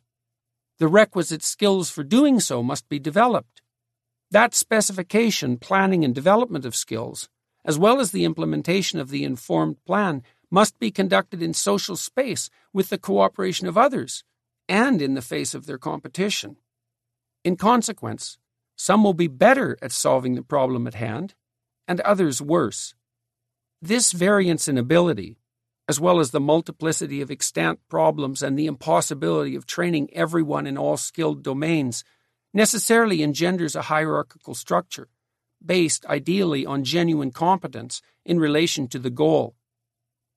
[0.80, 3.62] The requisite skills for doing so must be developed.
[4.32, 7.30] That specification, planning, and development of skills,
[7.66, 12.50] as well as the implementation of the informed plan, must be conducted in social space
[12.72, 14.24] with the cooperation of others
[14.70, 16.56] and in the face of their competition.
[17.44, 18.38] In consequence,
[18.78, 21.36] some will be better at solving the problem at hand,
[21.88, 22.96] and others worse.
[23.82, 25.40] This variance in ability,
[25.90, 30.78] as well as the multiplicity of extant problems and the impossibility of training everyone in
[30.78, 32.06] all skilled domains,
[32.54, 35.08] necessarily engenders a hierarchical structure,
[35.64, 39.56] based ideally on genuine competence in relation to the goal.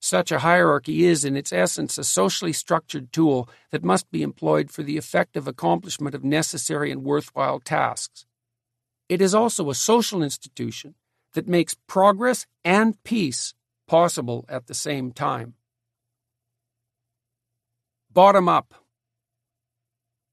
[0.01, 4.71] Such a hierarchy is, in its essence, a socially structured tool that must be employed
[4.71, 8.27] for the effective accomplishment of necessary and worthwhile tasks.
[9.09, 10.95] It is also a social institution
[11.33, 13.55] that makes progress and peace
[13.87, 15.55] possible at the same time.
[18.11, 18.84] Bottom up.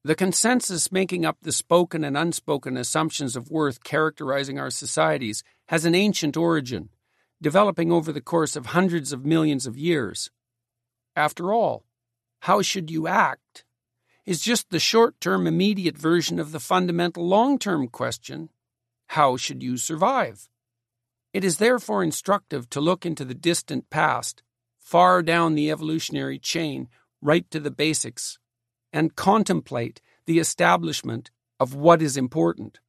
[0.04, 5.86] The consensus making up the spoken and unspoken assumptions of worth characterizing our societies has
[5.86, 6.90] an ancient origin,
[7.42, 10.32] developing over the course of hundreds of millions of years.
[11.16, 11.86] After all,
[12.42, 13.64] how should you act?
[14.26, 18.50] is just the short term immediate version of the fundamental long term question
[19.08, 20.48] how should you survive?
[21.34, 24.42] It is therefore instructive to look into the distant past,
[24.80, 26.88] far down the evolutionary chain,
[27.22, 28.40] right to the basics,
[28.94, 32.80] and contemplate the establishment of what is important.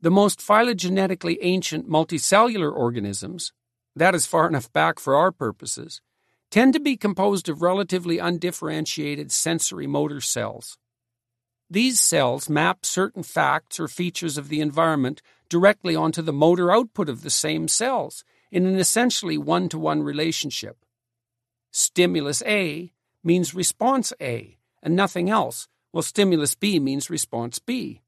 [0.00, 3.52] The most phylogenetically ancient multicellular organisms,
[3.94, 6.00] that is far enough back for our purposes,
[6.50, 10.78] tend to be composed of relatively undifferentiated sensory motor cells.
[11.68, 17.08] These cells map certain facts or features of the environment directly onto the motor output
[17.08, 20.84] of the same cells in an essentially one to one relationship.
[21.72, 22.92] Stimulus A
[23.24, 28.02] means response A and nothing else, while stimulus B means response B.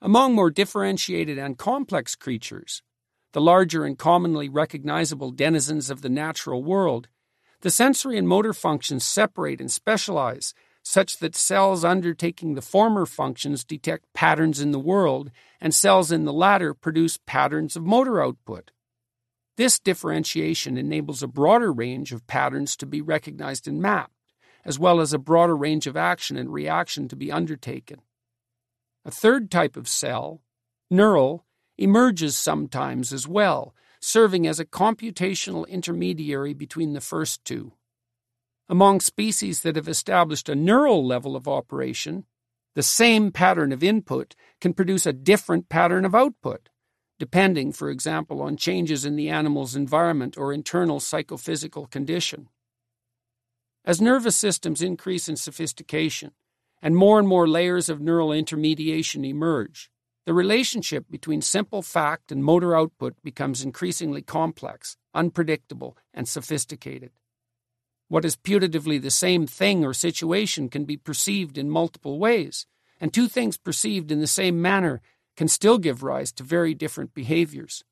[0.00, 2.82] Among more differentiated and complex creatures,
[3.32, 7.08] the larger and commonly recognizable denizens of the natural world,
[7.60, 13.64] the sensory and motor functions separate and specialize such that cells undertaking the former functions
[13.64, 15.30] detect patterns in the world,
[15.60, 18.70] and cells in the latter produce patterns of motor output.
[19.56, 24.14] This differentiation enables a broader range of patterns to be recognized and mapped,
[24.64, 28.00] as well as a broader range of action and reaction to be undertaken.
[29.04, 30.42] A third type of cell,
[30.90, 31.46] neural,
[31.78, 37.72] emerges sometimes as well, serving as a computational intermediary between the first two.
[38.68, 42.24] Among species that have established a neural level of operation,
[42.74, 46.68] the same pattern of input can produce a different pattern of output,
[47.18, 52.48] depending, for example, on changes in the animal's environment or internal psychophysical condition.
[53.84, 56.32] As nervous systems increase in sophistication
[56.82, 59.90] and more and more layers of neural intermediation emerge,
[60.26, 67.10] the relationship between simple fact and motor output becomes increasingly complex, unpredictable, and sophisticated.
[68.08, 72.66] What is putatively the same thing or situation can be perceived in multiple ways,
[73.00, 75.00] and two things perceived in the same manner
[75.36, 77.82] can still give rise to very different behaviors.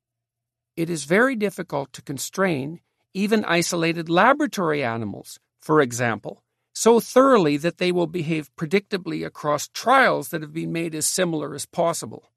[0.77, 2.81] It is very difficult to constrain
[3.13, 6.43] even isolated laboratory animals, for example,
[6.73, 11.53] so thoroughly that they will behave predictably across trials that have been made as similar
[11.53, 12.31] as possible.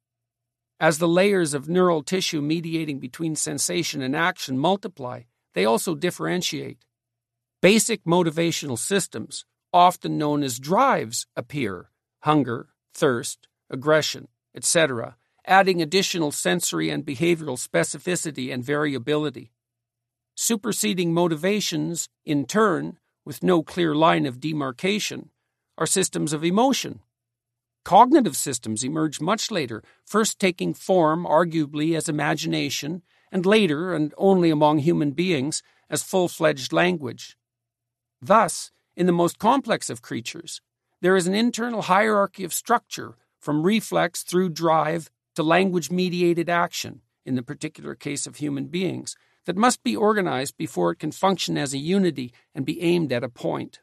[0.80, 5.22] As the layers of neural tissue mediating between sensation and action multiply,
[5.54, 6.84] they also differentiate.
[7.60, 11.90] Basic motivational systems, often known as drives, appear
[12.22, 19.52] hunger, thirst, aggression, etc., adding additional sensory and behavioral specificity and variability.
[20.36, 25.30] Superseding motivations, in turn, with no clear line of demarcation,
[25.78, 27.00] are systems of emotion.
[27.84, 33.02] Cognitive systems emerge much later, first taking form, arguably, as imagination,
[33.32, 37.36] and later, and only among human beings, as full fledged language.
[38.20, 40.60] Thus, in the most complex of creatures,
[41.00, 47.00] there is an internal hierarchy of structure from reflex through drive to language mediated action,
[47.24, 49.16] in the particular case of human beings,
[49.46, 53.24] that must be organized before it can function as a unity and be aimed at
[53.24, 53.80] a point.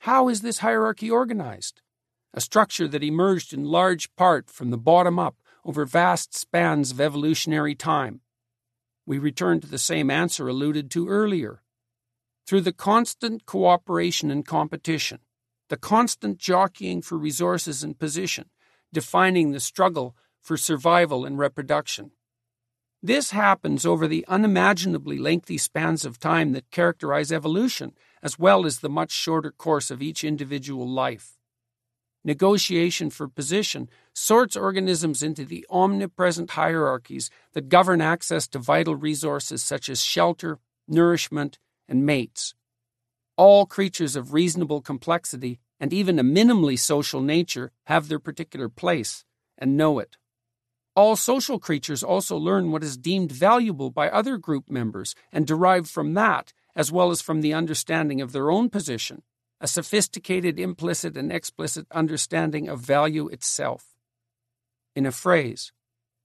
[0.00, 1.82] How is this hierarchy organized?
[2.32, 7.00] A structure that emerged in large part from the bottom up over vast spans of
[7.00, 8.20] evolutionary time.
[9.04, 11.62] We return to the same answer alluded to earlier
[12.46, 15.18] through the constant cooperation and competition,
[15.68, 18.50] the constant jockeying for resources and position,
[18.92, 22.12] defining the struggle for survival and reproduction.
[23.02, 27.92] This happens over the unimaginably lengthy spans of time that characterize evolution,
[28.22, 31.38] as well as the much shorter course of each individual life.
[32.22, 39.62] Negotiation for position sorts organisms into the omnipresent hierarchies that govern access to vital resources
[39.62, 42.54] such as shelter, nourishment, and mates.
[43.38, 49.24] All creatures of reasonable complexity and even a minimally social nature have their particular place
[49.56, 50.18] and know it.
[51.00, 55.88] All social creatures also learn what is deemed valuable by other group members and derive
[55.88, 59.22] from that, as well as from the understanding of their own position,
[59.62, 63.96] a sophisticated implicit and explicit understanding of value itself.
[64.94, 65.72] In a phrase,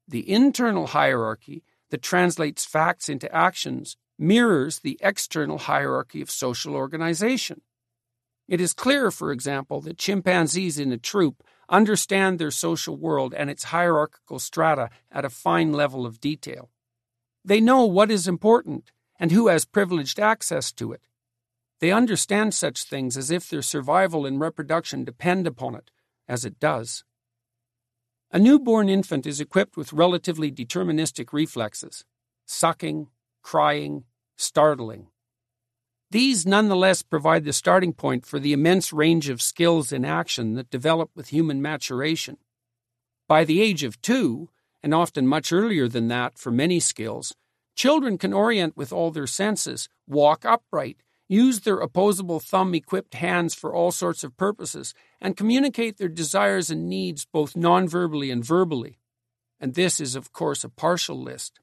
[0.09, 7.61] The internal hierarchy that translates facts into actions mirrors the external hierarchy of social organization.
[8.49, 13.49] It is clear, for example, that chimpanzees in a troop understand their social world and
[13.49, 16.69] its hierarchical strata at a fine level of detail.
[17.43, 21.07] They know what is important and who has privileged access to it.
[21.79, 25.91] They understand such things as if their survival and reproduction depend upon it,
[26.27, 27.03] as it does.
[28.31, 32.05] A newborn infant is equipped with relatively deterministic reflexes
[32.47, 33.07] sucking,
[33.41, 34.03] crying,
[34.35, 35.07] startling.
[36.15, 40.69] These nonetheless provide the starting point for the immense range of skills in action that
[40.69, 42.37] develop with human maturation.
[43.27, 44.49] By the age of two,
[44.81, 47.35] and often much earlier than that for many skills,
[47.75, 53.53] children can orient with all their senses, walk upright, use their opposable thumb equipped hands
[53.53, 58.99] for all sorts of purposes, and communicate their desires and needs both nonverbally and verbally.
[59.59, 61.59] And this is, of course, a partial list.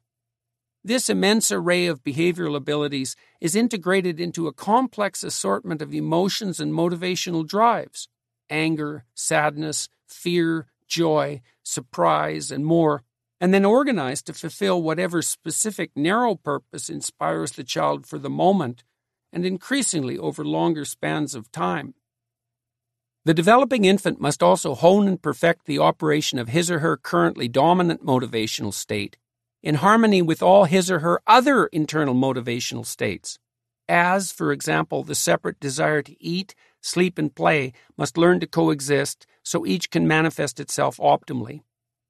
[0.85, 6.73] This immense array of behavioral abilities is integrated into a complex assortment of emotions and
[6.73, 8.09] motivational drives
[8.49, 13.01] anger, sadness, fear, joy, surprise, and more,
[13.39, 18.83] and then organized to fulfill whatever specific narrow purpose inspires the child for the moment
[19.31, 21.93] and increasingly over longer spans of time.
[23.25, 27.47] The developing infant must also hone and perfect the operation of his or her currently
[27.47, 29.15] dominant motivational state
[29.63, 33.39] in harmony with all his or her other internal motivational states,
[33.87, 39.25] as, for example, the separate desire to eat, sleep, and play must learn to coexist
[39.41, 41.61] so each can manifest itself optimally,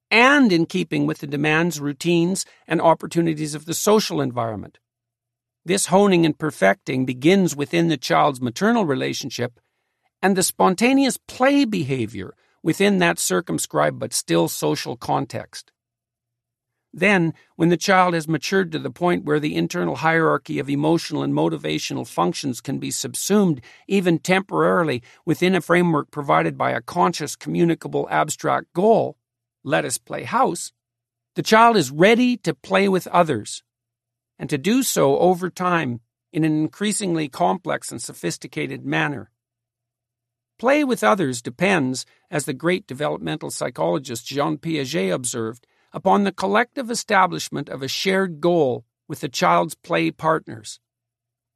[0.10, 4.80] and in keeping with the demands, routines, and opportunities of the social environment.
[5.66, 9.60] This honing and perfecting begins within the child's maternal relationship
[10.22, 12.34] and the spontaneous play behavior
[12.64, 15.73] within that circumscribed but still social context.
[16.94, 21.24] Then, when the child has matured to the point where the internal hierarchy of emotional
[21.24, 27.36] and motivational functions can be subsumed, even temporarily, within a framework provided by a conscious,
[27.36, 29.18] communicable, abstract goal,
[29.64, 30.72] let us play house,
[31.36, 33.64] the child is ready to play with others,
[34.38, 36.00] and to do so over time
[36.32, 39.32] in an increasingly complex and sophisticated manner.
[40.60, 46.90] Play with others depends, as the great developmental psychologist Jean Piaget observed, upon the collective
[46.90, 50.80] establishment of a shared goal with the child's play partners.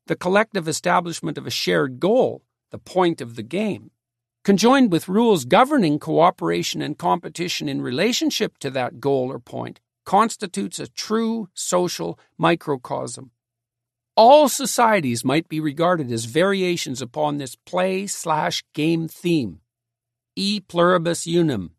[0.06, 3.92] The collective establishment of a shared goal, the point of the game,
[4.44, 10.80] conjoined with rules governing cooperation and competition in relationship to that goal or point, constitutes
[10.80, 13.32] a true social microcosm.
[14.16, 19.60] All societies might be regarded as variations upon this play slash game theme.
[20.36, 21.72] E pluribus unum.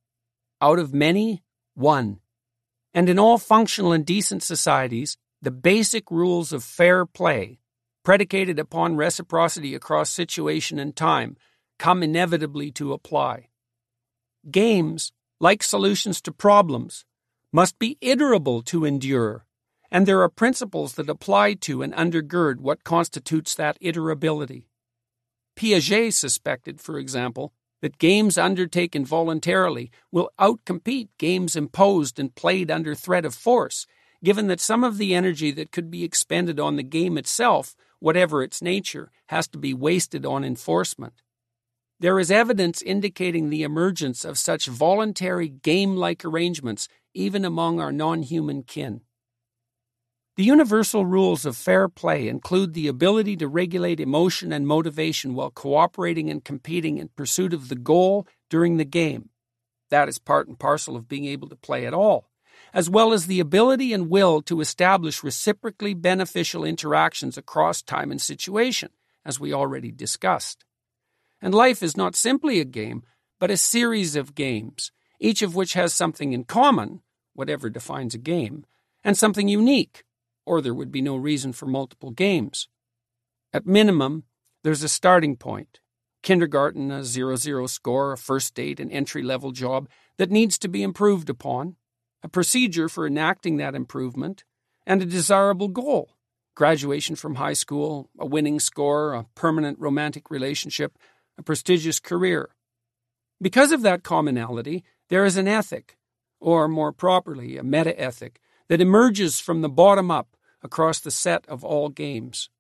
[0.61, 1.43] Out of many,
[1.75, 2.21] one.
[2.99, 7.61] And in all functional and decent societies, the basic rules of fair play,
[8.03, 11.37] predicated upon reciprocity across situation and time,
[11.79, 13.51] come inevitably to apply.
[14.51, 17.05] Games, like solutions to problems,
[17.53, 19.47] must be iterable to endure,
[19.93, 24.65] and there are principles that apply to and undergird what constitutes that iterability.
[25.55, 32.95] Piaget suspected, for example, that games undertaken voluntarily will outcompete games imposed and played under
[32.95, 33.87] threat of force,
[34.23, 38.43] given that some of the energy that could be expended on the game itself, whatever
[38.43, 41.23] its nature, has to be wasted on enforcement.
[42.01, 47.91] There is evidence indicating the emergence of such voluntary game like arrangements even among our
[47.91, 49.01] non human kin.
[50.39, 55.51] The universal rules of fair play include the ability to regulate emotion and motivation while
[55.51, 59.31] cooperating and competing in pursuit of the goal during the game.
[59.91, 62.31] That is part and parcel of being able to play at all,
[62.73, 68.21] as well as the ability and will to establish reciprocally beneficial interactions across time and
[68.21, 68.91] situation,
[69.25, 70.65] as we already discussed.
[71.43, 73.03] And life is not simply a game,
[73.41, 77.03] but a series of games, each of which has something in common,
[77.35, 78.67] whatever defines a game,
[79.03, 80.05] and something unique
[80.49, 82.69] or there would be no reason for multiple games.
[83.53, 84.25] At minimum,
[84.65, 85.81] there's a starting point
[86.23, 90.69] kindergarten, a zero zero score, a first date, an entry level job that needs to
[90.69, 91.77] be improved upon,
[92.23, 94.45] a procedure for enacting that improvement,
[94.87, 96.17] and a desirable goal
[96.59, 100.99] graduation from high school, a winning score, a permanent romantic relationship,
[101.39, 102.51] a prestigious career.
[103.41, 105.97] Because of that commonality, there is an ethic,
[106.41, 111.47] or more properly, a meta ethic, that emerges from the bottom up across the set
[111.49, 112.51] of all games.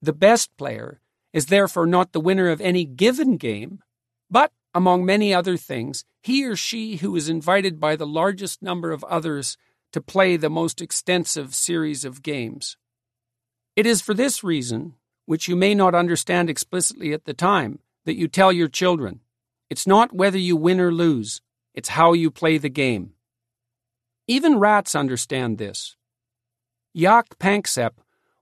[0.00, 1.00] The best player
[1.32, 3.80] is therefore not the winner of any given game,
[4.30, 8.92] but among many other things, he or she who is invited by the largest number
[8.92, 9.56] of others
[9.92, 12.76] to play the most extensive series of games.
[13.74, 18.16] It is for this reason, which you may not understand explicitly at the time, that
[18.16, 19.20] you tell your children
[19.68, 21.40] it's not whether you win or lose,
[21.74, 23.12] it's how you play the game.
[24.28, 25.95] Even rats understand this.
[26.96, 27.90] Jaak Panksepp,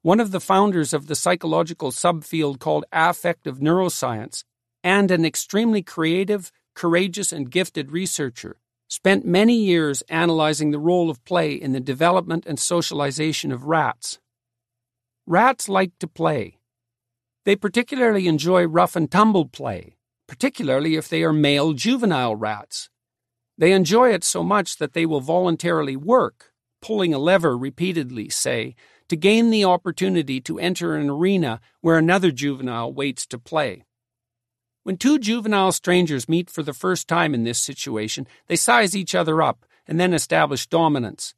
[0.03, 4.45] one of the founders of the psychological subfield called affective neuroscience,
[4.85, 11.25] and an extremely creative, courageous, and gifted researcher, spent many years analyzing the role of
[11.25, 14.21] play in the development and socialization of rats.
[15.27, 16.61] Rats like to play.
[17.45, 19.97] They particularly enjoy rough and tumble play,
[20.29, 22.89] particularly if they are male juvenile rats.
[23.59, 26.54] They enjoy it so much that they will voluntarily work,
[26.85, 28.76] pulling a lever repeatedly, say,
[29.09, 33.82] to gain the opportunity to enter an arena where another juvenile waits to play.
[34.82, 39.14] When two juvenile strangers meet for the first time in this situation, they size each
[39.14, 41.35] other up and then establish dominance.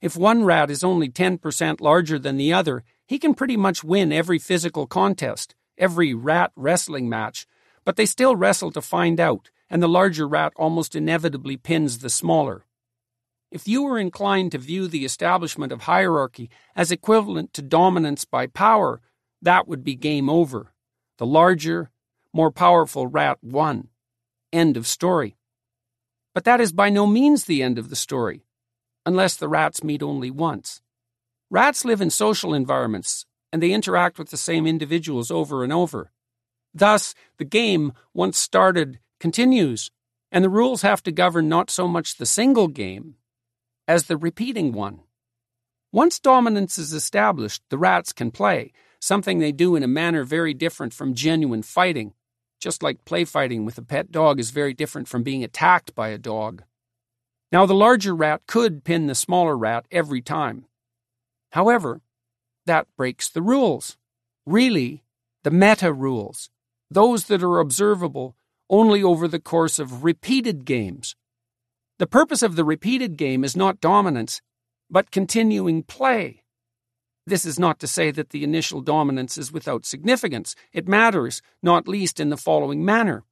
[0.00, 4.12] If one rat is only 10% larger than the other, he can pretty much win
[4.12, 7.46] every physical contest, every rat wrestling match,
[7.84, 12.08] but they still wrestle to find out, and the larger rat almost inevitably pins the
[12.08, 12.64] smaller.
[13.50, 18.46] If you were inclined to view the establishment of hierarchy as equivalent to dominance by
[18.46, 19.00] power,
[19.42, 20.72] that would be game over.
[21.18, 21.90] The larger,
[22.32, 23.88] more powerful rat won.
[24.52, 25.36] End of story.
[26.32, 28.44] But that is by no means the end of the story,
[29.04, 30.80] unless the rats meet only once.
[31.50, 36.12] Rats live in social environments, and they interact with the same individuals over and over.
[36.72, 39.90] Thus, the game, once started, continues,
[40.30, 43.16] and the rules have to govern not so much the single game
[43.90, 45.00] as the repeating one.
[45.90, 50.54] Once dominance is established, the rats can play, something they do in a manner very
[50.54, 52.14] different from genuine fighting,
[52.60, 56.10] just like play fighting with a pet dog is very different from being attacked by
[56.10, 56.62] a dog.
[57.50, 60.66] Now, the larger rat could pin the smaller rat every time.
[61.50, 62.00] However,
[62.66, 63.96] that breaks the rules.
[64.46, 65.02] Really,
[65.42, 66.48] the meta rules,
[66.92, 68.36] those that are observable
[68.68, 71.16] only over the course of repeated games.
[72.00, 74.40] The purpose of the repeated game is not dominance,
[74.88, 76.44] but continuing play.
[77.26, 80.56] This is not to say that the initial dominance is without significance.
[80.72, 83.24] It matters, not least in the following manner.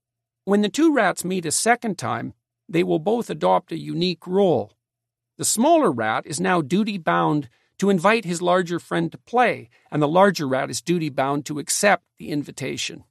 [0.44, 2.34] When the two rats meet a second time,
[2.68, 4.74] they will both adopt a unique role.
[5.38, 7.48] The smaller rat is now duty bound
[7.78, 11.58] to invite his larger friend to play, and the larger rat is duty bound to
[11.58, 13.04] accept the invitation.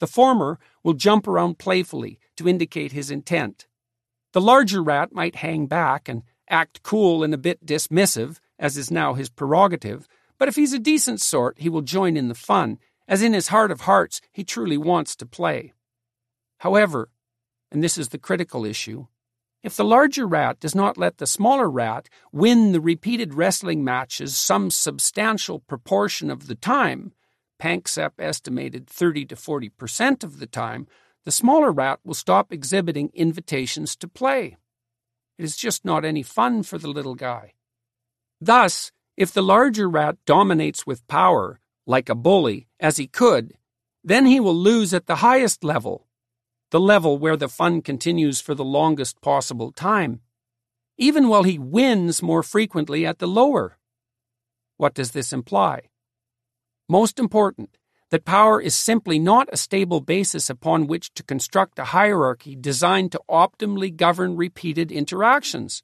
[0.00, 3.66] The former will jump around playfully to indicate his intent.
[4.34, 8.90] The larger rat might hang back and act cool and a bit dismissive, as is
[8.90, 10.08] now his prerogative,
[10.38, 13.48] but if he's a decent sort, he will join in the fun, as in his
[13.48, 15.72] heart of hearts he truly wants to play.
[16.58, 17.10] However,
[17.70, 19.06] and this is the critical issue,
[19.62, 24.36] if the larger rat does not let the smaller rat win the repeated wrestling matches
[24.36, 27.12] some substantial proportion of the time,
[27.60, 30.88] Panksepp estimated 30 to 40 percent of the time,
[31.24, 34.56] the smaller rat will stop exhibiting invitations to play.
[35.38, 37.54] It is just not any fun for the little guy.
[38.40, 43.54] Thus, if the larger rat dominates with power, like a bully, as he could,
[44.02, 46.06] then he will lose at the highest level,
[46.70, 50.20] the level where the fun continues for the longest possible time,
[50.98, 53.78] even while he wins more frequently at the lower.
[54.76, 55.88] What does this imply?
[56.88, 57.78] Most important,
[58.14, 63.10] that power is simply not a stable basis upon which to construct a hierarchy designed
[63.10, 65.82] to optimally govern repeated interactions.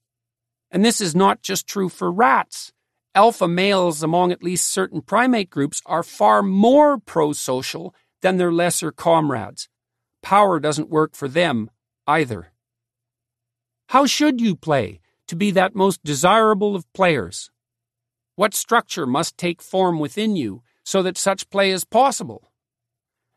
[0.70, 2.72] And this is not just true for rats.
[3.16, 8.92] Alpha males among at least certain primate groups are far more pro-social than their lesser
[8.92, 9.68] comrades.
[10.22, 11.68] Power doesn't work for them
[12.06, 12.52] either.
[13.88, 17.50] How should you play to be that most desirable of players?
[18.36, 22.50] What structure must take form within you so that such play is possible?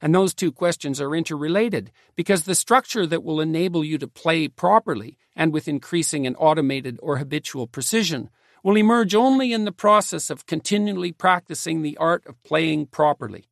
[0.02, 4.48] And those two questions are interrelated because the structure that will enable you to play
[4.48, 8.32] properly and with increasing and automated or habitual precision
[8.64, 13.46] will emerge only in the process of continually practicing the art of playing properly.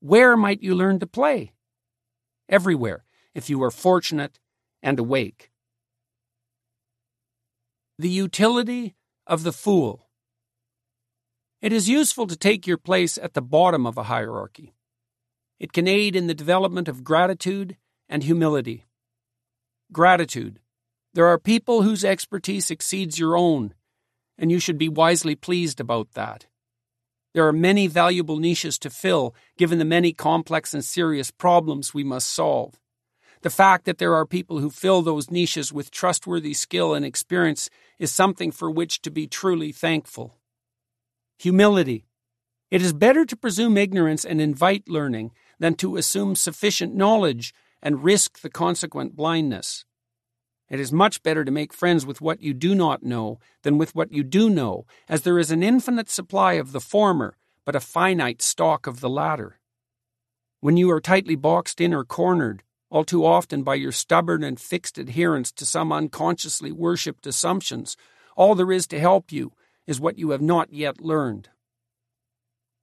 [0.00, 1.52] Where might you learn to play?
[2.46, 4.38] Everywhere, if you are fortunate
[4.82, 5.50] and awake.
[7.98, 8.96] The utility
[9.26, 10.03] of the fool.
[11.64, 14.74] It is useful to take your place at the bottom of a hierarchy.
[15.58, 18.84] It can aid in the development of gratitude and humility.
[19.90, 20.60] Gratitude.
[21.14, 23.72] There are people whose expertise exceeds your own,
[24.36, 26.48] and you should be wisely pleased about that.
[27.32, 32.04] There are many valuable niches to fill, given the many complex and serious problems we
[32.04, 32.78] must solve.
[33.40, 37.70] The fact that there are people who fill those niches with trustworthy skill and experience
[37.98, 40.36] is something for which to be truly thankful.
[41.38, 42.06] Humility.
[42.70, 48.02] It is better to presume ignorance and invite learning than to assume sufficient knowledge and
[48.02, 49.84] risk the consequent blindness.
[50.70, 53.94] It is much better to make friends with what you do not know than with
[53.94, 57.80] what you do know, as there is an infinite supply of the former, but a
[57.80, 59.58] finite stock of the latter.
[60.60, 64.58] When you are tightly boxed in or cornered, all too often by your stubborn and
[64.58, 67.96] fixed adherence to some unconsciously worshipped assumptions,
[68.36, 69.52] all there is to help you
[69.86, 71.48] is what you have not yet learned.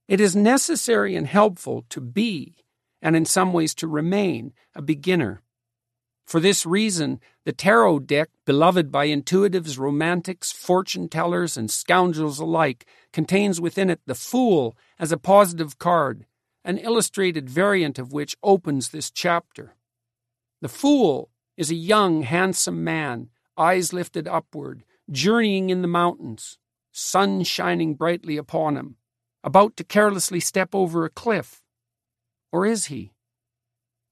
[0.08, 2.56] It is necessary and helpful to be,
[3.00, 5.42] and in some ways to remain, a beginner.
[6.26, 12.86] For this reason, the tarot deck, beloved by intuitives, romantics, fortune tellers, and scoundrels alike,
[13.12, 16.26] contains within it the Fool as a positive card,
[16.64, 19.74] an illustrated variant of which opens this chapter.
[20.60, 23.28] The Fool is a young, handsome man,
[23.58, 26.58] eyes lifted upward, journeying in the mountains,
[26.92, 28.96] sun shining brightly upon him,
[29.42, 31.62] about to carelessly step over a cliff.
[32.52, 33.12] Or is he?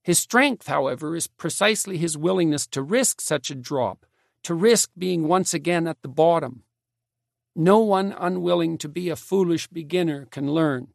[0.03, 4.07] His strength, however, is precisely his willingness to risk such a drop,
[4.45, 6.65] to risk being once again at the bottom.
[7.55, 10.89] No one unwilling to be a foolish beginner can learn.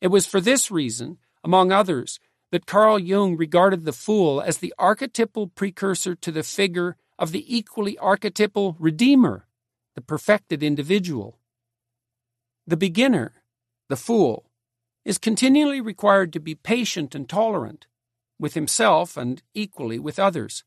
[0.00, 2.18] It was for this reason, among others,
[2.50, 7.44] that Carl Jung regarded the fool as the archetypal precursor to the figure of the
[7.54, 9.47] equally archetypal Redeemer,
[9.98, 11.40] the perfected individual.
[12.68, 13.32] The beginner,
[13.88, 14.48] the fool,
[15.04, 17.88] is continually required to be patient and tolerant
[18.38, 20.62] with himself and equally with others.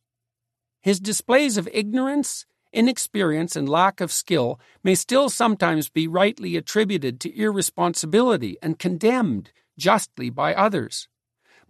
[0.81, 7.21] His displays of ignorance, inexperience, and lack of skill may still sometimes be rightly attributed
[7.21, 11.07] to irresponsibility and condemned justly by others.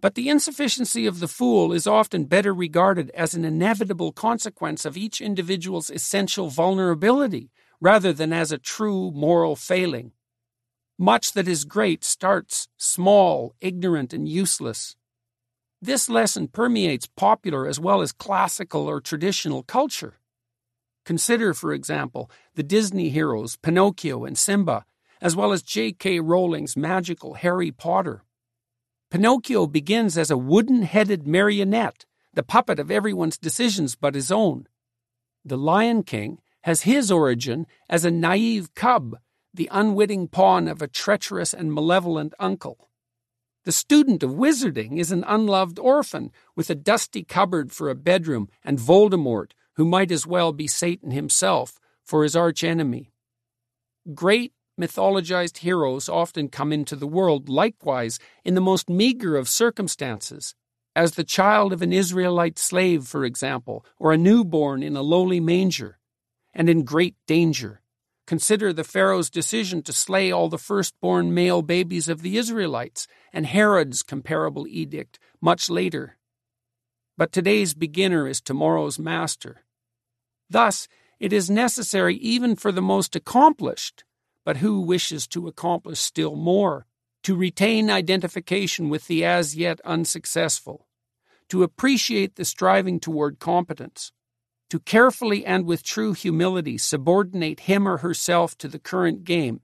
[0.02, 4.96] But the insufficiency of the fool is often better regarded as an inevitable consequence of
[4.96, 10.10] each individual's essential vulnerability rather than as a true moral failing.
[10.98, 14.96] Much that is great starts small, ignorant, and useless.
[15.80, 20.18] This lesson permeates popular as well as classical or traditional culture.
[21.04, 24.84] Consider, for example, the Disney heroes Pinocchio and Simba,
[25.20, 26.18] as well as J.K.
[26.18, 28.24] Rowling's magical Harry Potter.
[29.12, 34.66] Pinocchio begins as a wooden headed marionette, the puppet of everyone's decisions but his own.
[35.44, 39.18] The Lion King has his origin as a naive cub,
[39.52, 42.88] the unwitting pawn of a treacherous and malevolent uncle.
[43.64, 48.48] The student of wizarding is an unloved orphan with a dusty cupboard for a bedroom
[48.64, 53.12] and Voldemort, who might as well be Satan himself, for his archenemy.
[54.14, 60.54] Great mythologized heroes often come into the world likewise in the most meager of circumstances,
[60.94, 65.40] as the child of an Israelite slave, for example, or a newborn in a lowly
[65.40, 65.98] manger,
[66.52, 67.80] and in great danger.
[68.26, 73.46] Consider the Pharaoh's decision to slay all the firstborn male babies of the Israelites, and
[73.46, 76.18] Herod's comparable edict much later.
[77.18, 79.64] But today's beginner is tomorrow's master.
[80.48, 84.04] Thus, it is necessary even for the most accomplished,
[84.44, 86.86] but who wishes to accomplish still more,
[87.22, 90.86] to retain identification with the as yet unsuccessful,
[91.48, 94.12] to appreciate the striving toward competence,
[94.70, 99.60] to carefully and with true humility subordinate him or herself to the current game,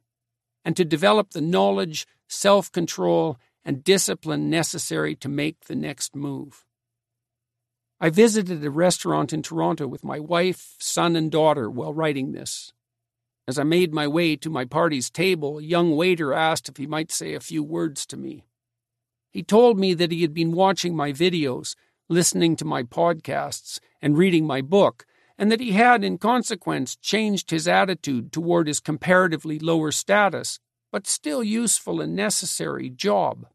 [0.64, 6.65] and to develop the knowledge, self control, and discipline necessary to make the next move.
[8.01, 12.73] I visited a restaurant in Toronto with my wife, son, and daughter while writing this.
[13.49, 16.87] As I made my way to my party's table, a young waiter asked if he
[16.87, 18.45] might say a few words to me.
[19.31, 21.75] He told me that he had been watching my videos,
[22.11, 25.07] listening to my podcasts, and reading my book,
[25.39, 30.61] and that he had, in consequence, changed his attitude toward his comparatively lower status,
[30.93, 33.47] but still useful and necessary, job.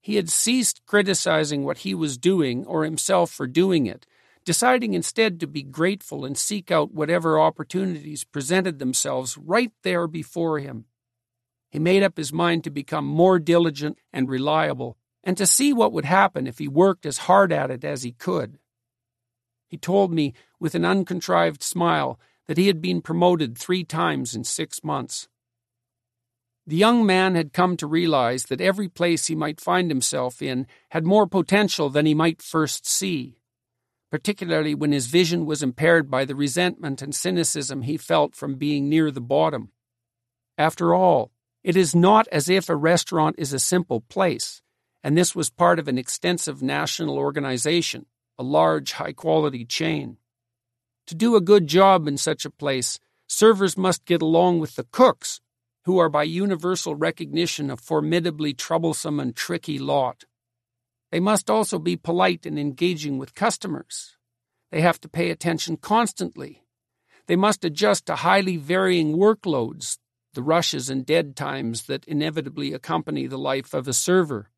[0.00, 4.06] He had ceased criticizing what he was doing or himself for doing it,
[4.44, 10.58] deciding instead to be grateful and seek out whatever opportunities presented themselves right there before
[10.58, 10.86] him.
[11.70, 15.92] He made up his mind to become more diligent and reliable, and to see what
[15.92, 18.58] would happen if he worked as hard at it as he could.
[19.68, 24.42] He told me, with an uncontrived smile, that he had been promoted three times in
[24.42, 25.28] six months.
[26.66, 30.66] The young man had come to realize that every place he might find himself in
[30.90, 33.39] had more potential than he might first see,
[34.10, 38.88] particularly when his vision was impaired by the resentment and cynicism he felt from being
[38.88, 39.70] near the bottom.
[40.58, 41.30] After all,
[41.62, 44.62] it is not as if a restaurant is a simple place,
[45.04, 48.06] and this was part of an extensive national organization,
[48.38, 50.16] a large, high quality chain.
[51.06, 54.86] To do a good job in such a place, servers must get along with the
[54.90, 55.40] cooks,
[55.84, 60.24] who are by universal recognition a formidably troublesome and tricky lot.
[61.10, 64.16] They must also be polite and engaging with customers.
[64.70, 66.62] They have to pay attention constantly.
[67.26, 69.98] They must adjust to highly varying workloads,
[70.34, 74.50] the rushes and dead times that inevitably accompany the life of a server.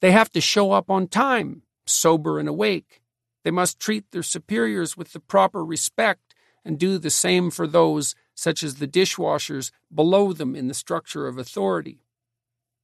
[0.00, 3.00] They have to show up on time, sober and awake.
[3.44, 6.34] They must treat their superiors with the proper respect
[6.64, 11.26] and do the same for those, such as the dishwashers, below them in the structure
[11.26, 12.04] of authority.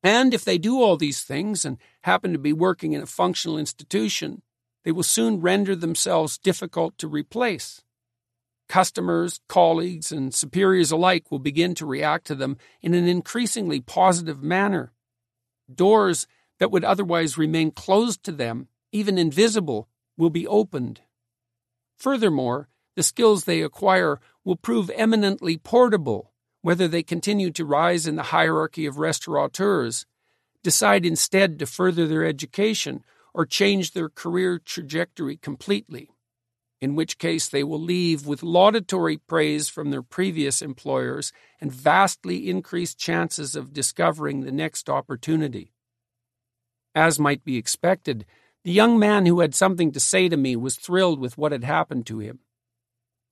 [0.05, 3.59] And if they do all these things and happen to be working in a functional
[3.59, 4.43] institution,
[4.85, 7.83] they will soon render themselves difficult to replace.
[8.69, 14.43] Customers, colleagues, and superiors alike will begin to react to them in an increasingly positive
[14.43, 14.93] manner.
[15.75, 16.27] Doors
[16.59, 21.01] that would otherwise remain closed to them, even invisible, will be opened.
[21.97, 26.34] Furthermore, the skills they acquire will prove eminently portable,
[26.65, 30.07] whether they continue to rise in the hierarchy of restaurateurs,
[30.63, 33.05] decide instead to further their education,
[33.35, 36.09] or change their career trajectory completely,
[36.81, 42.49] in which case they will leave with laudatory praise from their previous employers and vastly
[42.49, 45.75] increased chances of discovering the next opportunity.
[46.95, 48.25] As might be expected,
[48.65, 51.65] the young man who had something to say to me was thrilled with what had
[51.65, 52.39] happened to him.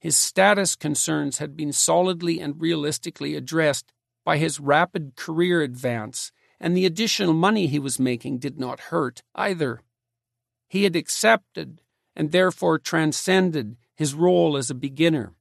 [0.02, 3.92] His status concerns had been solidly and realistically addressed
[4.24, 9.22] by his rapid career advance, and the additional money he was making did not hurt
[9.36, 9.80] either.
[10.68, 11.80] He had accepted
[12.16, 15.34] and therefore transcended his role as a beginner.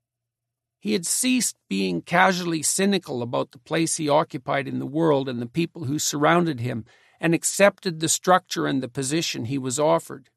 [0.80, 5.42] He had ceased being casually cynical about the place he occupied in the world and
[5.42, 6.86] the people who surrounded him
[7.20, 10.30] and accepted the structure and the position he was offered.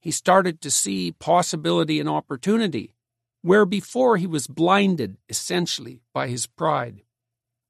[0.00, 2.94] He started to see possibility and opportunity,
[3.42, 7.02] where before he was blinded, essentially, by his pride.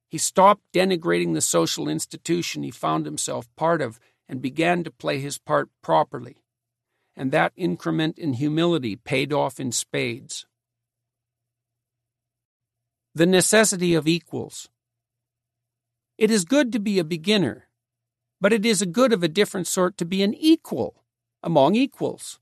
[0.09, 5.19] He stopped denigrating the social institution he found himself part of and began to play
[5.19, 6.36] his part properly.
[7.16, 10.47] And that increment in humility paid off in spades.
[13.15, 14.69] The necessity of equals.
[16.19, 17.69] It is good to be a beginner,
[18.40, 21.03] but it is a good of a different sort to be an equal
[21.43, 22.39] among equals.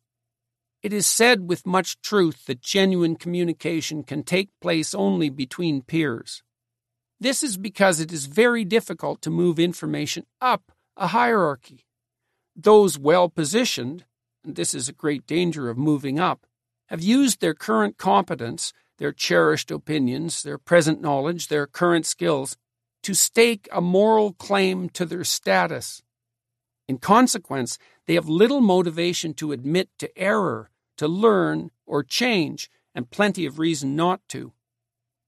[0.83, 6.43] It is said with much truth that genuine communication can take place only between peers.
[7.21, 11.85] This is because it is very difficult to move information up a hierarchy.
[12.57, 14.05] Those well positioned,
[14.43, 16.47] and this is a great danger of moving up,
[16.89, 22.57] have used their current competence, their cherished opinions, their present knowledge, their current skills
[23.03, 26.03] to stake a moral claim to their status.
[26.91, 33.09] In consequence, they have little motivation to admit to error, to learn, or change, and
[33.09, 34.53] plenty of reason not to.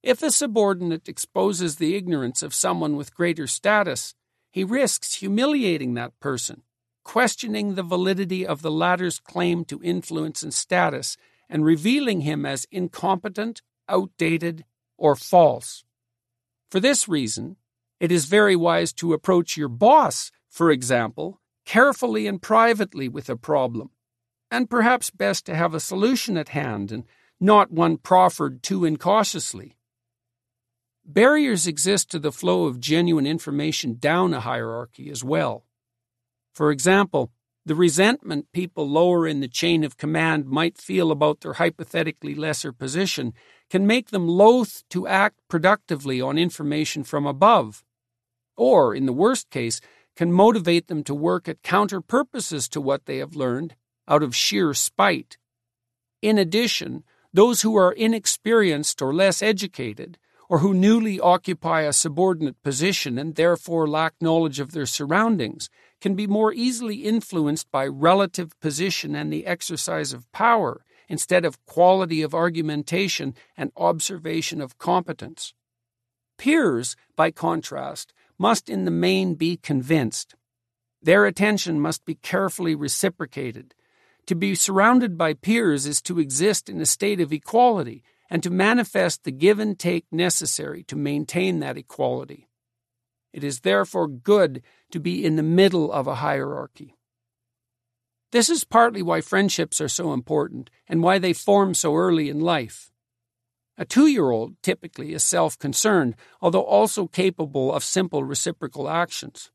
[0.02, 4.16] If a subordinate exposes the ignorance of someone with greater status,
[4.51, 6.62] he risks humiliating that person,
[7.05, 11.16] questioning the validity of the latter's claim to influence and status,
[11.48, 14.64] and revealing him as incompetent, outdated,
[14.98, 15.84] or false.
[16.72, 17.55] For this reason,
[18.01, 23.36] it is very wise to approach your boss, for example, carefully and privately with a
[23.36, 23.90] problem,
[24.51, 27.05] and perhaps best to have a solution at hand and
[27.40, 29.76] not one proffered too incautiously.
[31.05, 35.64] Barriers exist to the flow of genuine information down a hierarchy as well.
[36.55, 37.32] For example,
[37.64, 42.72] the resentment people lower in the chain of command might feel about their hypothetically lesser
[42.72, 43.34] position
[43.70, 47.84] can make them loath to act productively on information from above,
[48.56, 49.80] or, in the worst case,
[50.16, 53.74] can motivate them to work at counter purposes to what they have learned
[54.09, 55.39] out of sheer spite.
[56.20, 60.18] In addition, those who are inexperienced or less educated,
[60.48, 65.70] or who newly occupy a subordinate position and therefore lack knowledge of their surroundings,
[66.01, 71.64] can be more easily influenced by relative position and the exercise of power instead of
[71.64, 75.55] quality of argumentation and observation of competence.
[76.36, 78.12] Peers, by contrast,
[78.43, 80.35] must in the main be convinced.
[81.01, 83.73] Their attention must be carefully reciprocated.
[84.27, 88.51] To be surrounded by peers is to exist in a state of equality and to
[88.51, 92.48] manifest the give and take necessary to maintain that equality.
[93.32, 96.97] It is therefore good to be in the middle of a hierarchy.
[98.32, 102.40] This is partly why friendships are so important and why they form so early in
[102.40, 102.91] life.
[103.78, 109.51] A two year old typically is self concerned, although also capable of simple reciprocal actions.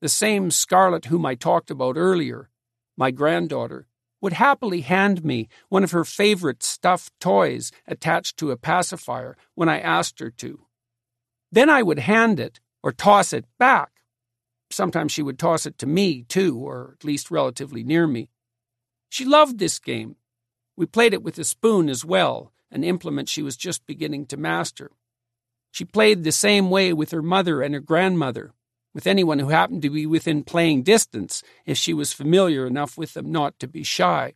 [0.00, 2.50] The same Scarlett whom I talked about earlier,
[2.96, 3.86] my granddaughter,
[4.20, 9.68] would happily hand me one of her favorite stuffed toys attached to a pacifier when
[9.68, 10.66] I asked her to.
[11.52, 13.90] Then I would hand it or toss it back.
[14.70, 18.28] Sometimes she would toss it to me, too, or at least relatively near me.
[19.08, 20.16] She loved this game.
[20.76, 24.36] We played it with a spoon as well, an implement she was just beginning to
[24.36, 24.90] master.
[25.70, 28.52] She played the same way with her mother and her grandmother,
[28.94, 33.14] with anyone who happened to be within playing distance if she was familiar enough with
[33.14, 34.34] them not to be shy.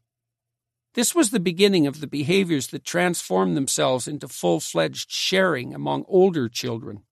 [0.94, 6.04] This was the beginning of the behaviors that transformed themselves into full fledged sharing among
[6.06, 7.02] older children.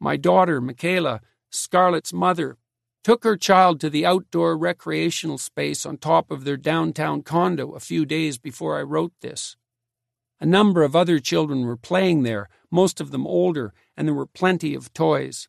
[0.00, 1.20] My daughter, Mikhaila,
[1.50, 2.56] Scarlett's mother,
[3.04, 7.80] took her child to the outdoor recreational space on top of their downtown condo a
[7.80, 9.56] few days before I wrote this.
[10.40, 14.26] A number of other children were playing there, most of them older, and there were
[14.26, 15.48] plenty of toys.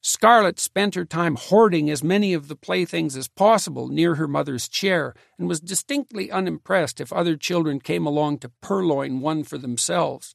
[0.00, 4.68] Scarlett spent her time hoarding as many of the playthings as possible near her mother's
[4.68, 10.34] chair and was distinctly unimpressed if other children came along to purloin one for themselves.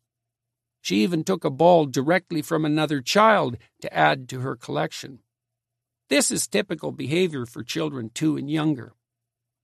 [0.81, 5.19] She even took a ball directly from another child to add to her collection.
[6.09, 8.93] This is typical behavior for children two and younger.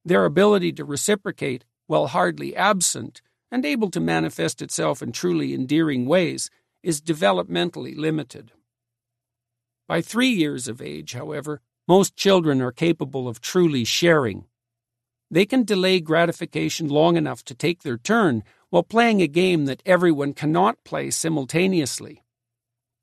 [0.05, 6.05] Their ability to reciprocate, while hardly absent, and able to manifest itself in truly endearing
[6.05, 6.49] ways,
[6.83, 8.51] is developmentally limited.
[9.87, 14.45] By three years of age, however, most children are capable of truly sharing.
[15.31, 19.81] They can delay gratification long enough to take their turn while playing a game that
[19.85, 22.23] everyone cannot play simultaneously.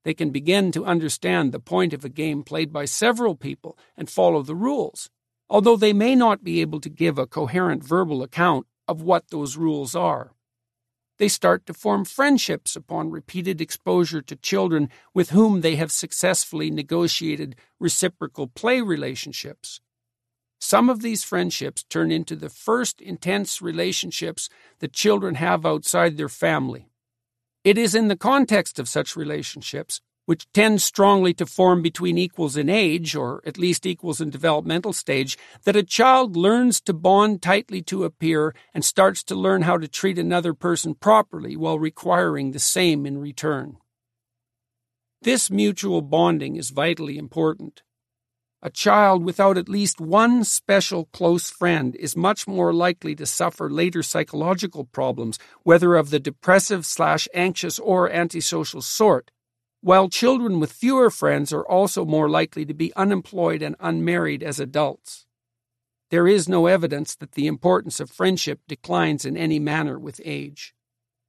[0.05, 4.09] They can begin to understand the point of a game played by several people and
[4.09, 5.11] follow the rules,
[5.51, 9.57] although they may not be able to give a coherent verbal account of what those
[9.57, 10.36] rules are.
[11.19, 16.71] They start to form friendships upon repeated exposure to children with whom they have successfully
[16.71, 19.81] negotiated reciprocal play relationships.
[20.59, 24.49] Some of these friendships turn into the first intense relationships
[24.81, 26.89] that children have outside their family.
[27.65, 32.57] It is in the context of such relationships which tends strongly to form between equals
[32.57, 37.41] in age, or at least equals in developmental stage, that a child learns to bond
[37.41, 41.79] tightly to a peer and starts to learn how to treat another person properly while
[41.79, 43.79] requiring the same in return.
[45.23, 47.83] This mutual bonding is vitally important.
[48.63, 53.71] A child without at least one special close friend is much more likely to suffer
[53.71, 59.31] later psychological problems, whether of the depressive slash anxious or antisocial sort,
[59.81, 64.59] while children with fewer friends are also more likely to be unemployed and unmarried as
[64.59, 65.27] adults.
[66.11, 70.75] There is no evidence that the importance of friendship declines in any manner with age.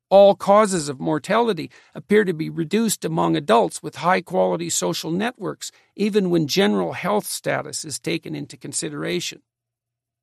[0.10, 5.72] All causes of mortality appear to be reduced among adults with high quality social networks,
[5.95, 9.41] even when general health status is taken into consideration.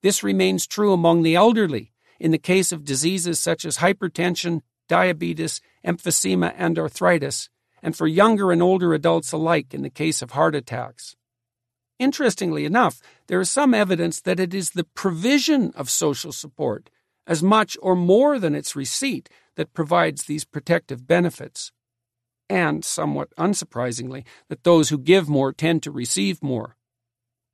[0.02, 5.60] This remains true among the elderly in the case of diseases such as hypertension, diabetes,
[5.84, 7.50] emphysema, and arthritis,
[7.84, 11.14] and for younger and older adults alike in the case of heart attacks.
[11.98, 16.88] Interestingly enough, there is some evidence that it is the provision of social support,
[17.26, 21.72] as much or more than its receipt, that provides these protective benefits.
[22.48, 26.76] And, somewhat unsurprisingly, that those who give more tend to receive more.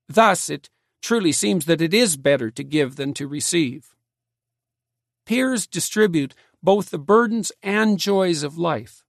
[0.09, 0.70] Thus, it
[1.02, 3.94] truly seems that it is better to give than to receive.
[5.27, 9.05] Peers distribute both the burdens and joys of life.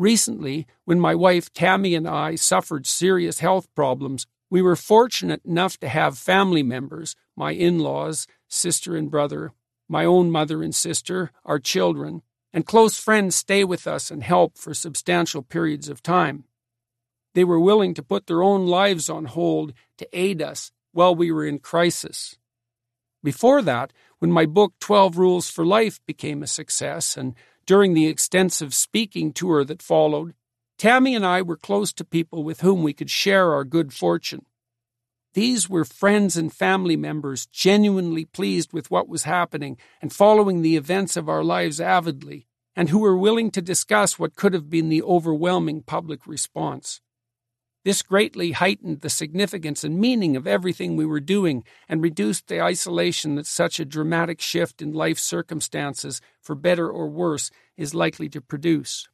[0.00, 5.76] Recently, when my wife Tammy and I suffered serious health problems, we were fortunate enough
[5.80, 9.52] to have family members, my in laws, sister and brother,
[9.90, 14.56] my own mother and sister, our children, and close friends stay with us and help
[14.56, 16.44] for substantial periods of time.
[17.34, 21.30] They were willing to put their own lives on hold to aid us while we
[21.30, 22.38] were in crisis.
[23.22, 27.34] Before that, when my book 12 Rules for Life became a success and
[27.70, 30.34] during the extensive speaking tour that followed,
[30.76, 34.44] Tammy and I were close to people with whom we could share our good fortune.
[35.34, 40.76] These were friends and family members genuinely pleased with what was happening and following the
[40.76, 44.88] events of our lives avidly, and who were willing to discuss what could have been
[44.88, 47.00] the overwhelming public response.
[47.82, 52.60] This greatly heightened the significance and meaning of everything we were doing and reduced the
[52.60, 58.28] isolation that such a dramatic shift in life circumstances, for better or worse, is likely
[58.28, 59.08] to produce.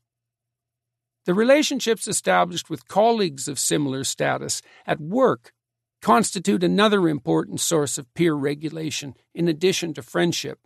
[1.27, 5.53] The relationships established with colleagues of similar status at work
[6.03, 10.59] constitute another important source of peer regulation in addition to friendship.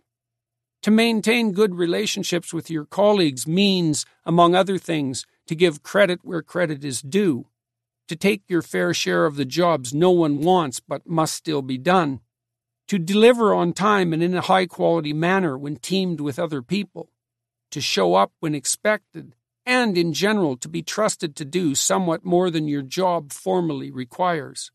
[0.81, 6.41] To maintain good relationships with your colleagues means, among other things, to give credit where
[6.41, 7.45] credit is due
[8.11, 11.77] to take your fair share of the jobs no one wants but must still be
[11.77, 12.19] done,
[12.89, 17.09] to deliver on time and in a high quality manner when teamed with other people,
[17.69, 19.33] to show up when expected,
[19.65, 24.73] and in general to be trusted to do somewhat more than your job formally requires.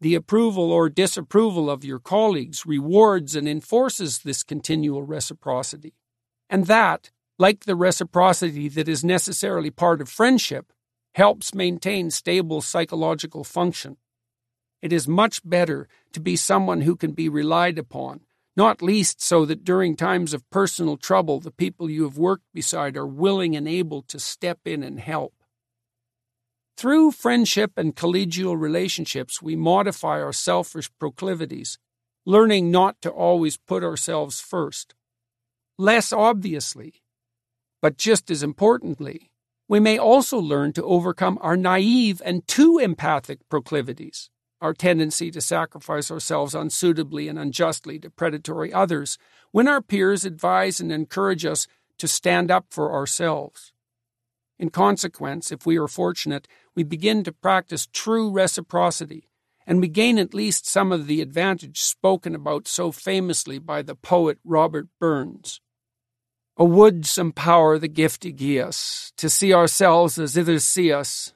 [0.00, 5.94] The approval or disapproval of your colleagues rewards and enforces this continual reciprocity.
[6.48, 10.72] And that, like the reciprocity that is necessarily part of friendship,
[11.14, 13.96] helps maintain stable psychological function.
[14.82, 18.20] It is much better to be someone who can be relied upon,
[18.56, 22.96] not least so that during times of personal trouble the people you have worked beside
[22.96, 25.34] are willing and able to step in and help.
[26.76, 31.78] Through friendship and collegial relationships, we modify our selfish proclivities,
[32.26, 34.94] learning not to always put ourselves first.
[35.78, 37.02] Less obviously,
[37.80, 39.30] but just as importantly,
[39.68, 44.30] we may also learn to overcome our naive and too empathic proclivities,
[44.60, 49.18] our tendency to sacrifice ourselves unsuitably and unjustly to predatory others
[49.52, 51.66] when our peers advise and encourage us
[51.98, 53.72] to stand up for ourselves.
[54.58, 59.28] In consequence, if we are fortunate, we begin to practice true reciprocity,
[59.66, 63.94] and we gain at least some of the advantage spoken about so famously by the
[63.94, 65.60] poet Robert Burns.
[66.56, 71.32] O would some power the giftie gie us, to see ourselves as others see us,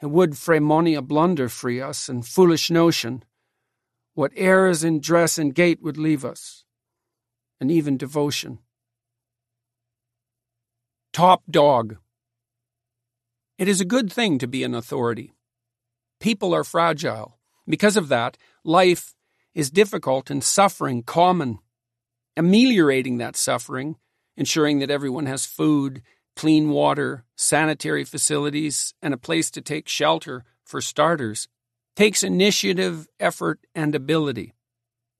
[0.00, 3.24] and would frae mony a blunder free us, and foolish notion,
[4.14, 6.64] what errors in dress and gait would leave us,
[7.58, 8.58] and even devotion.
[11.12, 11.96] Top dog.
[13.58, 15.34] It is a good thing to be an authority.
[16.20, 17.38] People are fragile.
[17.66, 19.14] Because of that, life
[19.54, 21.58] is difficult and suffering common.
[22.36, 23.96] Ameliorating that suffering,
[24.40, 26.00] ensuring that everyone has food,
[26.34, 31.46] clean water, sanitary facilities, and a place to take shelter, for starters,
[31.94, 34.54] takes initiative, effort, and ability.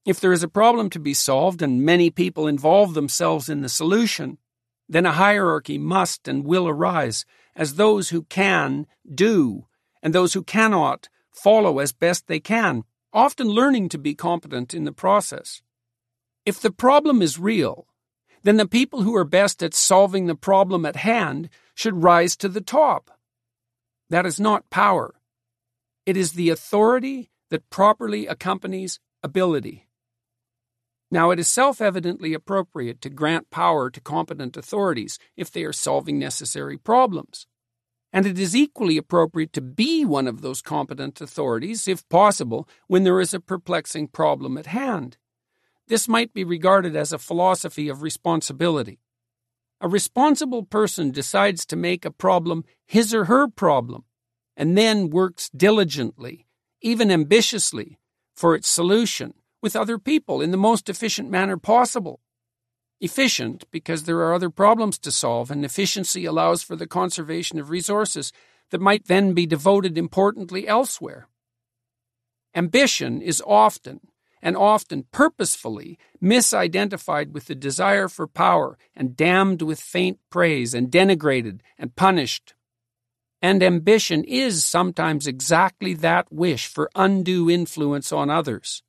[0.07, 3.69] If there is a problem to be solved and many people involve themselves in the
[3.69, 4.39] solution,
[4.89, 7.23] then a hierarchy must and will arise
[7.55, 9.67] as those who can do,
[10.01, 14.85] and those who cannot follow as best they can, often learning to be competent in
[14.85, 15.61] the process.
[16.43, 17.85] If the problem is real,
[18.43, 22.49] then the people who are best at solving the problem at hand should rise to
[22.49, 23.11] the top.
[24.09, 25.15] That is not power.
[26.05, 29.87] It is the authority that properly accompanies ability.
[31.11, 35.73] Now, it is self evidently appropriate to grant power to competent authorities if they are
[35.73, 37.47] solving necessary problems.
[38.13, 43.03] And it is equally appropriate to be one of those competent authorities, if possible, when
[43.03, 45.17] there is a perplexing problem at hand.
[45.91, 49.01] This might be regarded as a philosophy of responsibility.
[49.81, 54.05] A responsible person decides to make a problem his or her problem,
[54.55, 56.47] and then works diligently,
[56.81, 57.99] even ambitiously,
[58.33, 62.21] for its solution with other people in the most efficient manner possible.
[63.01, 67.69] Efficient because there are other problems to solve, and efficiency allows for the conservation of
[67.69, 68.31] resources
[68.69, 71.27] that might then be devoted importantly elsewhere.
[72.55, 73.99] Ambition is often,
[74.41, 80.89] and often purposefully, misidentified with the desire for power and damned with faint praise and
[80.89, 82.53] denigrated and punished.
[83.41, 88.83] And ambition is sometimes exactly that wish for undue influence on others.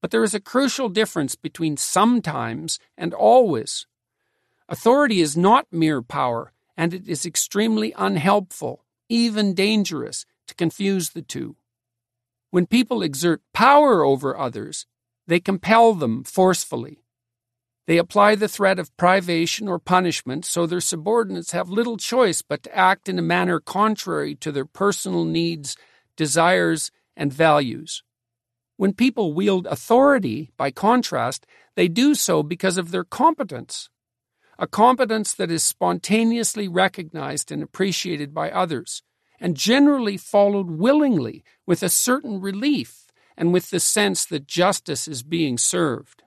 [0.00, 3.86] But there is a crucial difference between sometimes and always.
[4.68, 11.22] Authority is not mere power, and it is extremely unhelpful, even dangerous, to confuse the
[11.22, 11.56] two.
[12.50, 14.86] When people exert power over others,
[15.26, 17.04] they compel them forcefully.
[17.86, 22.62] They apply the threat of privation or punishment so their subordinates have little choice but
[22.62, 25.76] to act in a manner contrary to their personal needs,
[26.16, 28.02] desires, and values.
[28.76, 31.46] When people wield authority, by contrast,
[31.76, 33.90] they do so because of their competence,
[34.58, 39.02] a competence that is spontaneously recognized and appreciated by others,
[39.40, 43.06] and generally followed willingly with a certain relief
[43.36, 46.22] and with the sense that justice is being served.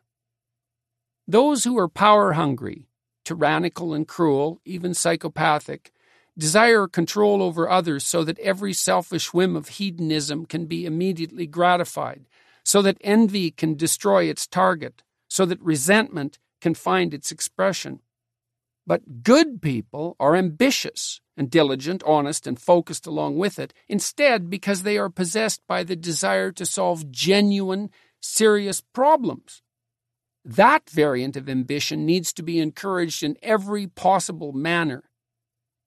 [1.28, 2.88] Those who are power hungry,
[3.26, 5.92] tyrannical and cruel, even psychopathic,
[6.38, 12.26] desire control over others so that every selfish whim of hedonism can be immediately gratified
[12.64, 18.00] so that envy can destroy its target, so that resentment can find its expression.
[18.86, 24.84] But good people are ambitious and diligent, honest, and focused along with it, instead, because
[24.84, 27.90] they are possessed by the desire to solve genuine,
[28.20, 29.62] serious problems.
[30.44, 35.04] That variant of ambition needs to be encouraged in every possible manner.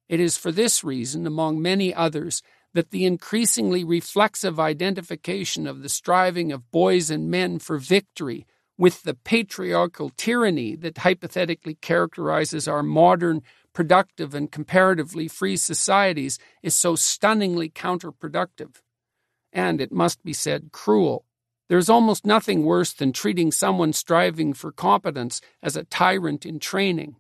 [0.08, 2.42] It is for this reason, among many others,
[2.72, 8.46] that the increasingly reflexive identification of the striving of boys and men for victory
[8.76, 13.42] with the patriarchal tyranny that hypothetically characterizes our modern,
[13.74, 18.80] productive, and comparatively free societies is so stunningly counterproductive.
[19.52, 21.26] And, it must be said, cruel.
[21.68, 26.59] There is almost nothing worse than treating someone striving for competence as a tyrant in
[26.59, 27.16] training.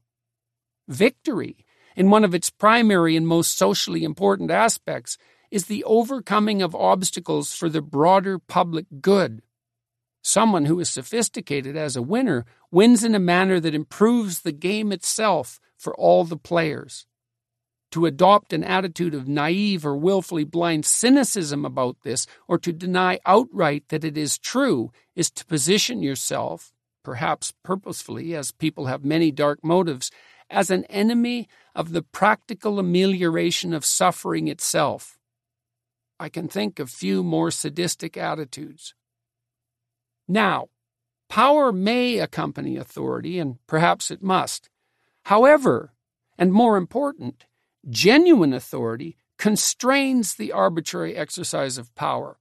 [0.88, 1.64] Victory,
[1.96, 5.16] in one of its primary and most socially important aspects,
[5.50, 9.42] is the overcoming of obstacles for the broader public good.
[10.22, 14.90] Someone who is sophisticated as a winner wins in a manner that improves the game
[14.90, 17.06] itself for all the players.
[17.90, 23.20] To adopt an attitude of naive or willfully blind cynicism about this, or to deny
[23.26, 26.72] outright that it is true, is to position yourself,
[27.04, 30.10] perhaps purposefully, as people have many dark motives,
[30.48, 35.18] as an enemy of the practical amelioration of suffering itself.
[36.18, 38.94] I can think of few more sadistic attitudes.
[40.26, 40.68] Now,
[41.28, 44.70] power may accompany authority, and perhaps it must.
[45.24, 45.92] However,
[46.38, 47.46] and more important,
[47.88, 52.38] genuine authority constrains the arbitrary exercise of power.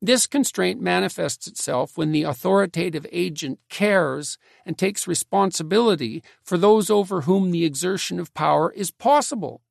[0.00, 4.36] This constraint manifests itself when the authoritative agent cares
[4.66, 9.62] and takes responsibility for those over whom the exertion of power is possible.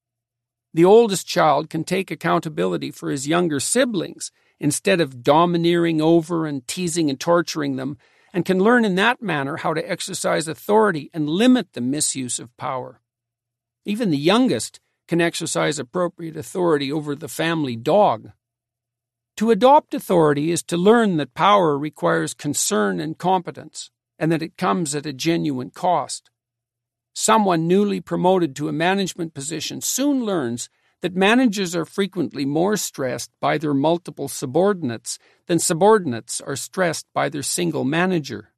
[0.73, 6.65] The oldest child can take accountability for his younger siblings instead of domineering over and
[6.65, 7.97] teasing and torturing them,
[8.33, 12.55] and can learn in that manner how to exercise authority and limit the misuse of
[12.57, 13.01] power.
[13.85, 18.31] Even the youngest can exercise appropriate authority over the family dog.
[19.37, 23.89] To adopt authority is to learn that power requires concern and competence,
[24.19, 26.29] and that it comes at a genuine cost.
[27.13, 30.69] Someone newly promoted to a management position soon learns
[31.01, 35.17] that managers are frequently more stressed by their multiple subordinates
[35.47, 38.51] than subordinates are stressed by their single manager.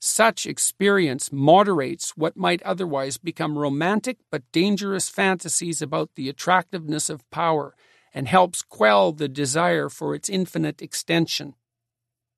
[0.00, 7.30] Such experience moderates what might otherwise become romantic but dangerous fantasies about the attractiveness of
[7.30, 7.76] power
[8.12, 11.54] and helps quell the desire for its infinite extension.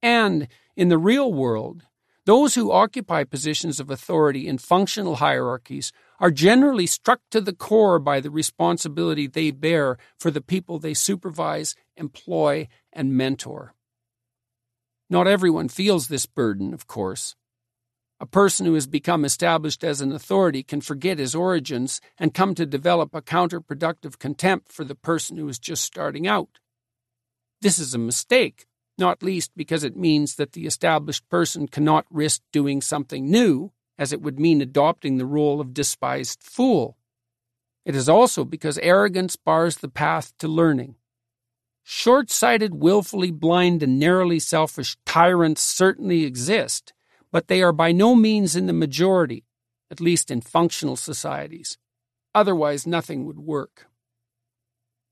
[0.03, 1.85] And, in the real world,
[2.27, 7.99] those who occupy positions of authority in functional hierarchies are generally struck to the core
[7.99, 13.75] by the responsibility they bear for the people they supervise, employ, and mentor.
[15.11, 17.37] Not everyone feels this burden, of course.
[18.21, 22.55] A person who has become established as an authority can forget his origins and come
[22.55, 26.59] to develop a counterproductive contempt for the person who is just starting out.
[27.61, 28.67] This is a mistake
[28.99, 34.13] not least because it means that the established person cannot risk doing something new, as
[34.13, 36.97] it would mean adopting the role of despised fool.
[37.85, 40.97] It is also because arrogance bars the path to learning.
[41.83, 46.95] Short sighted, wilfully blind, and narrowly selfish tyrants certainly exist,
[47.31, 49.45] but they are by no means in the majority,
[49.91, 51.77] at least in functional societies.
[52.35, 53.87] Otherwise, nothing would work.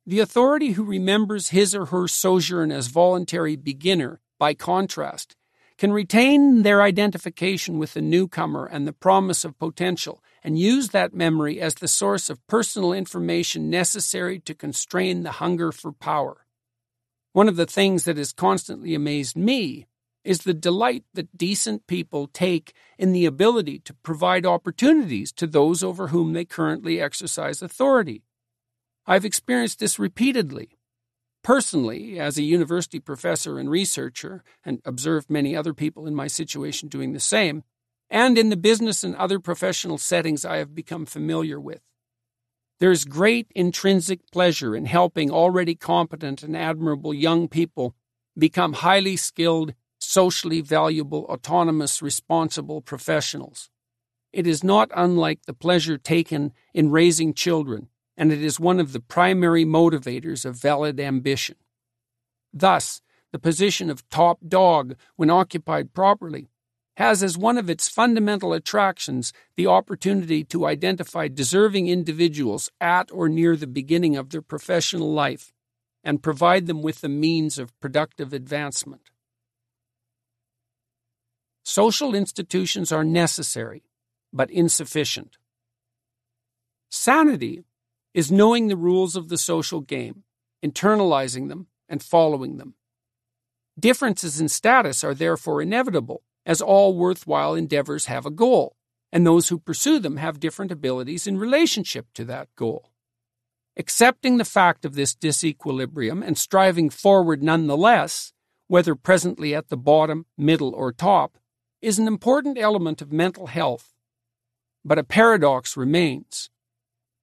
[0.07, 5.37] The authority who remembers his or her sojourn as voluntary beginner, by contrast,
[5.83, 11.13] can retain their identification with the newcomer and the promise of potential, and use that
[11.13, 16.47] memory as the source of personal information necessary to constrain the hunger for power.
[17.33, 19.89] One of the things that has constantly amazed me
[20.23, 25.83] is the delight that decent people take in the ability to provide opportunities to those
[25.83, 28.23] over whom they currently exercise authority.
[29.05, 30.79] I've experienced this repeatedly.
[31.43, 36.89] Personally, as a university professor and researcher, and observed many other people in my situation
[36.89, 37.65] doing the same,
[38.09, 41.81] and in the business and other professional settings I have become familiar with.
[42.79, 47.95] There is great intrinsic pleasure in helping already competent and admirable young people
[48.39, 53.71] become highly skilled, socially valuable, autonomous, responsible professionals.
[54.33, 57.89] It is not unlike the pleasure taken in raising children
[58.23, 61.57] and it is one of the primary motivators of valid ambition.
[62.55, 66.49] Thus, the position of top dog, when occupied properly,
[66.99, 73.29] has as one of its fundamental attractions the opportunity to identify deserving individuals at or
[73.29, 75.53] near the beginning of their professional life
[76.05, 79.11] and provide them with the means of productive advancement.
[81.65, 83.83] Social institutions are necessary,
[84.33, 85.39] but insufficient.
[86.89, 87.65] Sanity
[88.15, 90.25] is knowing the rules of the social game,
[90.65, 92.75] internalizing them, and following them.
[93.79, 98.77] Differences in status are therefore inevitable, as all worthwhile endeavors have a goal,
[99.13, 102.91] and those who pursue them have different abilities in relationship to that goal.
[103.77, 108.33] Accepting the fact of this disequilibrium and striving forward nonetheless,
[108.69, 111.39] whether presently at the bottom, middle, or top,
[111.81, 113.95] is an important element of mental health.
[114.85, 116.51] But a paradox remains.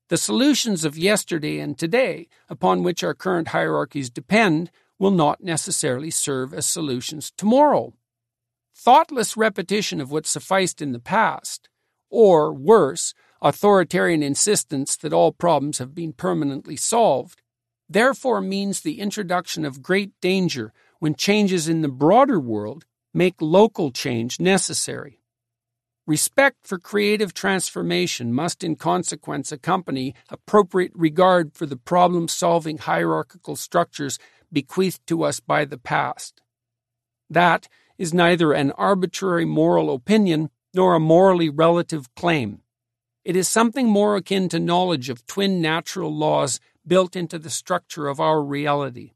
[0.09, 6.09] The solutions of yesterday and today, upon which our current hierarchies depend, will not necessarily
[6.09, 7.93] serve as solutions tomorrow.
[8.75, 11.69] Thoughtless repetition of what sufficed in the past,
[12.09, 17.43] or, worse, authoritarian insistence that all problems have been permanently solved,
[17.87, 22.83] therefore means the introduction of great danger when changes in the broader world
[23.13, 25.18] make local change necessary.
[26.09, 33.55] Respect for creative transformation must, in consequence, accompany appropriate regard for the problem solving hierarchical
[33.55, 34.17] structures
[34.51, 36.41] bequeathed to us by the past.
[37.29, 37.67] That
[37.99, 42.63] is neither an arbitrary moral opinion nor a morally relative claim.
[43.23, 48.07] It is something more akin to knowledge of twin natural laws built into the structure
[48.07, 49.11] of our reality.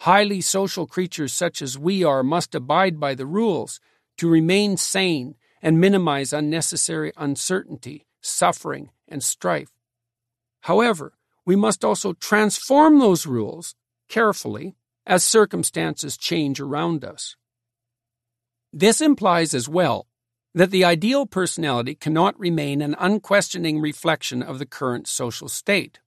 [0.00, 3.78] Highly social creatures such as we are must abide by the rules
[4.18, 9.70] to remain sane and minimize unnecessary uncertainty, suffering, and strife.
[10.62, 11.14] However,
[11.44, 13.74] we must also transform those rules
[14.08, 14.74] carefully
[15.06, 17.36] as circumstances change around us.
[18.72, 20.06] This implies as well
[20.54, 26.00] that the ideal personality cannot remain an unquestioning reflection of the current social state.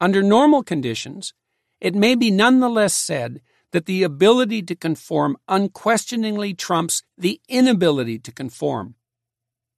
[0.00, 1.32] Under normal conditions,
[1.80, 3.40] it may be nonetheless said
[3.74, 8.94] that the ability to conform unquestioningly trumps the inability to conform.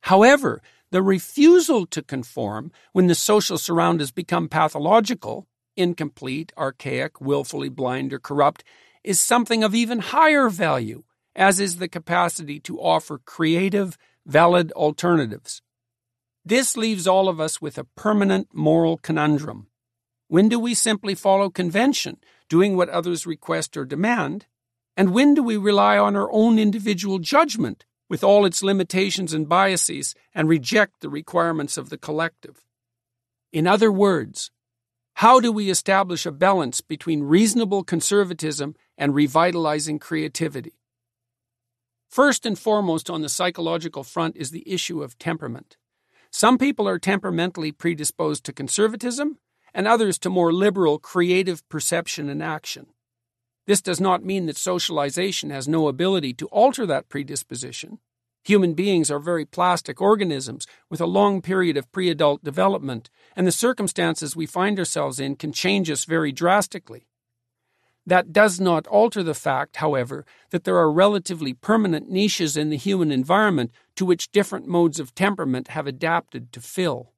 [0.02, 0.60] However,
[0.90, 5.46] the refusal to conform when the social surroundings become pathological,
[5.78, 8.62] incomplete, archaic, willfully blind, or corrupt,
[9.02, 11.02] is something of even higher value,
[11.34, 13.96] as is the capacity to offer creative,
[14.26, 15.62] valid alternatives.
[16.44, 19.68] This leaves all of us with a permanent moral conundrum.
[20.28, 24.46] When do we simply follow convention, doing what others request or demand?
[24.96, 29.48] And when do we rely on our own individual judgment, with all its limitations and
[29.48, 32.64] biases, and reject the requirements of the collective?
[33.52, 34.50] In other words,
[35.14, 40.74] how do we establish a balance between reasonable conservatism and revitalizing creativity?
[42.08, 45.76] First and foremost on the psychological front is the issue of temperament.
[46.30, 49.38] Some people are temperamentally predisposed to conservatism,
[49.76, 52.86] and others to more liberal creative perception and action.
[53.66, 57.98] This does not mean that socialization has no ability to alter that predisposition.
[58.42, 63.46] Human beings are very plastic organisms with a long period of pre adult development, and
[63.46, 67.06] the circumstances we find ourselves in can change us very drastically.
[68.06, 72.76] That does not alter the fact, however, that there are relatively permanent niches in the
[72.78, 77.12] human environment to which different modes of temperament have adapted to fill.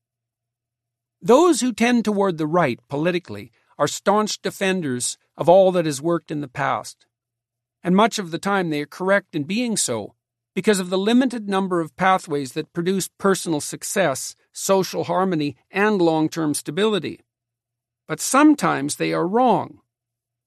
[1.20, 6.30] Those who tend toward the right politically are staunch defenders of all that has worked
[6.30, 7.06] in the past.
[7.82, 10.14] And much of the time they are correct in being so
[10.54, 16.28] because of the limited number of pathways that produce personal success, social harmony, and long
[16.28, 17.20] term stability.
[18.06, 19.78] But sometimes they are wrong.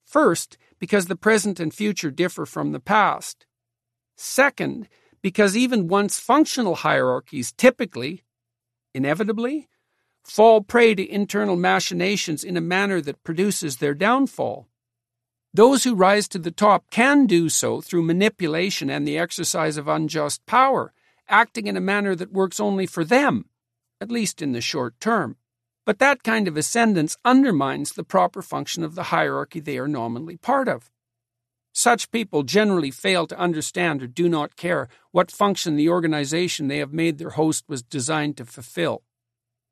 [0.06, 3.46] First, because the present and future differ from the past.
[4.18, 4.90] Second,
[5.22, 8.24] because even once functional hierarchies typically,
[8.94, 9.70] inevitably,
[10.24, 14.68] fall prey to internal machinations in a manner that produces their downfall.
[15.54, 19.88] Those who rise to the top can do so through manipulation and the exercise of
[19.88, 20.94] unjust power,
[21.28, 23.46] acting in a manner that works only for them,
[24.00, 25.36] at least in the short term.
[25.86, 30.38] But that kind of ascendance undermines the proper function of the hierarchy they are nominally
[30.38, 30.90] part of.
[31.74, 36.78] Such people generally fail to understand or do not care what function the organization they
[36.78, 39.04] have made their host was designed to fulfill.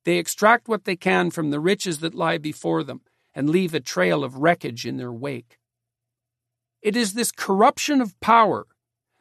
[0.10, 3.02] They extract what they can from the riches that lie before them
[3.36, 5.60] and leave a trail of wreckage in their wake.
[6.82, 8.66] It is this corruption of power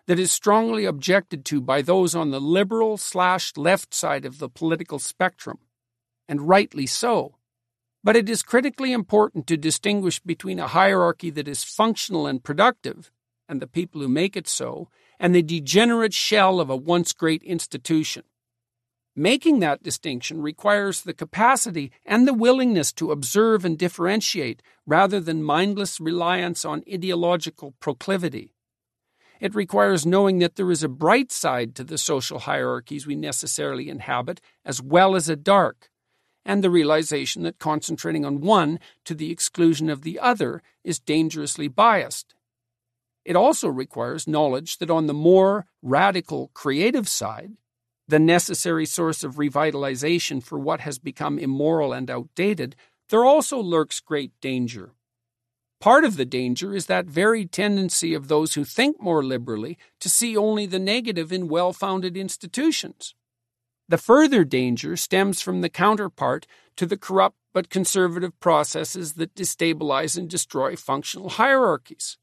[0.06, 4.48] that is strongly objected to by those on the liberal slash left side of the
[4.48, 5.58] political spectrum,
[6.26, 7.34] and rightly so.
[8.02, 13.12] But it is critically important to distinguish between a hierarchy that is functional and productive,
[13.46, 14.88] and the people who make it so,
[15.20, 18.22] and the degenerate shell of a once great institution.
[19.20, 25.42] Making that distinction requires the capacity and the willingness to observe and differentiate rather than
[25.42, 28.54] mindless reliance on ideological proclivity.
[29.40, 33.88] It requires knowing that there is a bright side to the social hierarchies we necessarily
[33.88, 35.90] inhabit, as well as a dark,
[36.44, 41.66] and the realization that concentrating on one to the exclusion of the other is dangerously
[41.66, 42.36] biased.
[43.24, 47.54] It also requires knowledge that on the more radical creative side,
[48.08, 52.74] the necessary source of revitalization for what has become immoral and outdated,
[53.10, 54.92] there also lurks great danger.
[55.80, 60.08] Part of the danger is that very tendency of those who think more liberally to
[60.08, 63.14] see only the negative in well founded institutions.
[63.88, 70.18] The further danger stems from the counterpart to the corrupt but conservative processes that destabilize
[70.18, 72.18] and destroy functional hierarchies.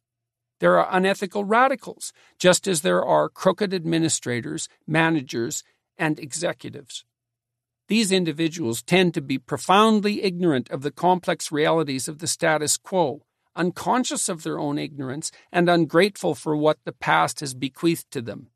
[0.59, 5.63] There are unethical radicals, just as there are crooked administrators, managers,
[5.97, 7.05] and executives.
[7.87, 13.21] These individuals tend to be profoundly ignorant of the complex realities of the status quo,
[13.55, 18.47] unconscious of their own ignorance, and ungrateful for what the past has bequeathed to them.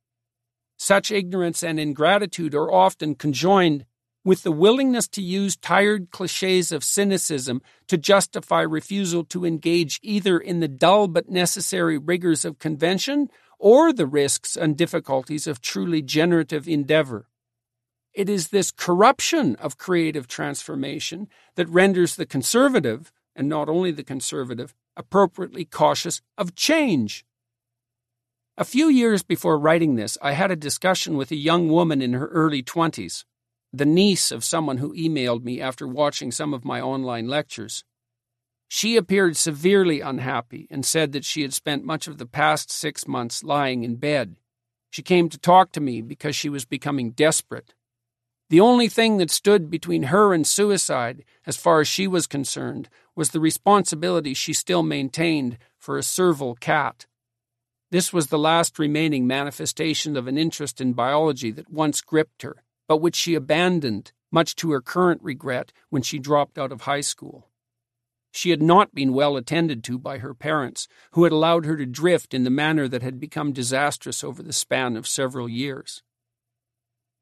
[0.77, 3.85] Such ignorance and ingratitude are often conjoined
[4.25, 10.37] with the willingness to use tired cliches of cynicism to justify refusal to engage either
[10.37, 16.01] in the dull but necessary rigors of convention or the risks and difficulties of truly
[16.01, 17.28] generative endeavor.
[18.13, 24.03] It is this corruption of creative transformation that renders the conservative, and not only the
[24.03, 27.25] conservative, appropriately cautious of change.
[28.57, 32.13] A few years before writing this, I had a discussion with a young woman in
[32.13, 33.23] her early 20s
[33.71, 37.83] the niece of someone who emailed me after watching some of my online lectures.
[38.67, 43.07] She appeared severely unhappy and said that she had spent much of the past six
[43.07, 44.37] months lying in bed.
[44.89, 47.73] She came to talk to me because she was becoming desperate.
[48.49, 52.89] The only thing that stood between her and suicide, as far as she was concerned,
[53.15, 57.05] was the responsibility she still maintained for a serval cat.
[57.91, 62.63] This was the last remaining manifestation of an interest in biology that once gripped her
[62.89, 67.01] but which she abandoned, much to her current regret, when she dropped out of high
[67.01, 67.47] school.
[68.31, 71.85] She had not been well attended to by her parents, who had allowed her to
[71.85, 76.01] drift in the manner that had become disastrous over the span of several years.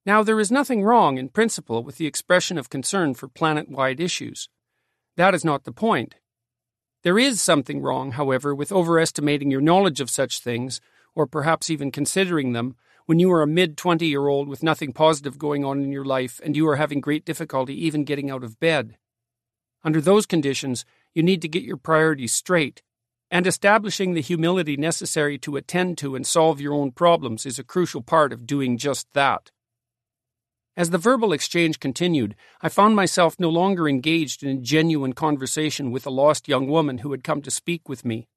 [0.08, 4.00] Now, there is nothing wrong, in principle, with the expression of concern for planet wide
[4.00, 4.48] issues.
[5.18, 6.14] That is not the point.
[7.02, 10.80] There is something wrong, however, with overestimating your knowledge of such things,
[11.14, 12.74] or perhaps even considering them,
[13.04, 16.06] when you are a mid 20 year old with nothing positive going on in your
[16.06, 18.96] life and you are having great difficulty even getting out of bed.
[19.84, 22.80] Under those conditions, you need to get your priorities straight,
[23.30, 27.62] and establishing the humility necessary to attend to and solve your own problems is a
[27.62, 29.50] crucial part of doing just that.
[30.78, 35.90] As the verbal exchange continued, I found myself no longer engaged in a genuine conversation
[35.90, 38.28] with a lost young woman who had come to speak with me.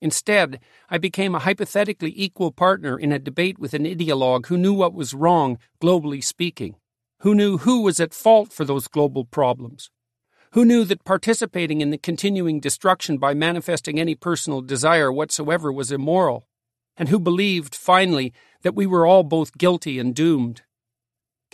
[0.00, 4.72] Instead, I became a hypothetically equal partner in a debate with an ideologue who knew
[4.72, 6.76] what was wrong, globally speaking,
[7.20, 9.90] who knew who was at fault for those global problems,
[10.52, 15.92] who knew that participating in the continuing destruction by manifesting any personal desire whatsoever was
[15.92, 16.48] immoral,
[16.96, 18.32] and who believed, finally,
[18.62, 20.62] that we were all both guilty and doomed.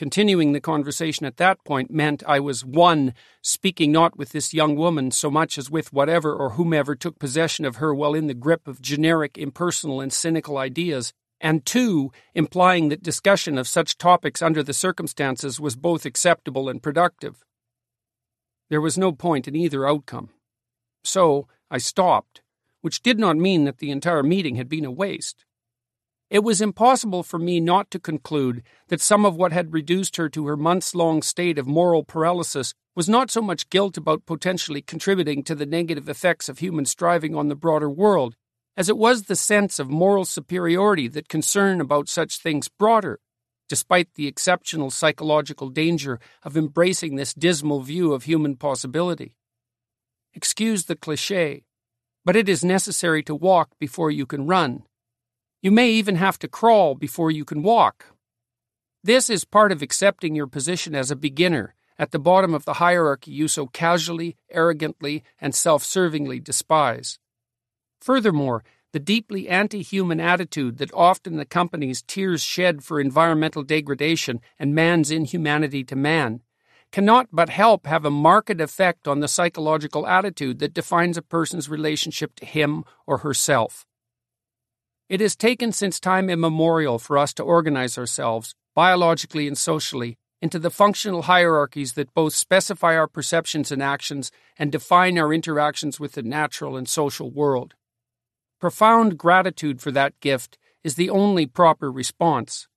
[0.01, 3.13] Continuing the conversation at that point meant I was one,
[3.43, 7.67] speaking not with this young woman so much as with whatever or whomever took possession
[7.67, 12.89] of her while in the grip of generic, impersonal, and cynical ideas, and two, implying
[12.89, 17.45] that discussion of such topics under the circumstances was both acceptable and productive.
[18.71, 20.31] There was no point in either outcome.
[21.05, 22.41] So I stopped,
[22.81, 25.45] which did not mean that the entire meeting had been a waste.
[26.31, 30.29] It was impossible for me not to conclude that some of what had reduced her
[30.29, 34.81] to her months long state of moral paralysis was not so much guilt about potentially
[34.81, 38.37] contributing to the negative effects of human striving on the broader world,
[38.77, 43.19] as it was the sense of moral superiority that concern about such things brought her,
[43.69, 49.35] despite the exceptional psychological danger of embracing this dismal view of human possibility.
[50.33, 51.65] Excuse the cliche,
[52.25, 54.85] but it is necessary to walk before you can run
[55.63, 58.07] you may even have to crawl before you can walk.
[59.03, 62.75] This is part of accepting your position as a beginner at the bottom of the
[62.75, 67.19] hierarchy you so casually, arrogantly, and self servingly despise.
[68.01, 74.75] Furthermore, the deeply anti human attitude that often accompanies tears shed for environmental degradation and
[74.75, 76.41] man's inhumanity to man
[76.91, 81.69] cannot but help have a marked effect on the psychological attitude that defines a person's
[81.69, 83.87] relationship to him or herself.
[85.11, 90.61] It has taken since time immemorial for us to organize ourselves, biologically and socially, into
[90.61, 96.13] the functional hierarchies that both specify our perceptions and actions and define our interactions with
[96.13, 97.75] the natural and social world.
[98.61, 102.69] Profound gratitude for that gift is the only proper response.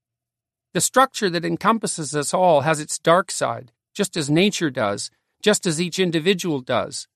[0.73, 5.11] The structure that encompasses us all has its dark side, just as nature does,
[5.43, 7.07] just as each individual does.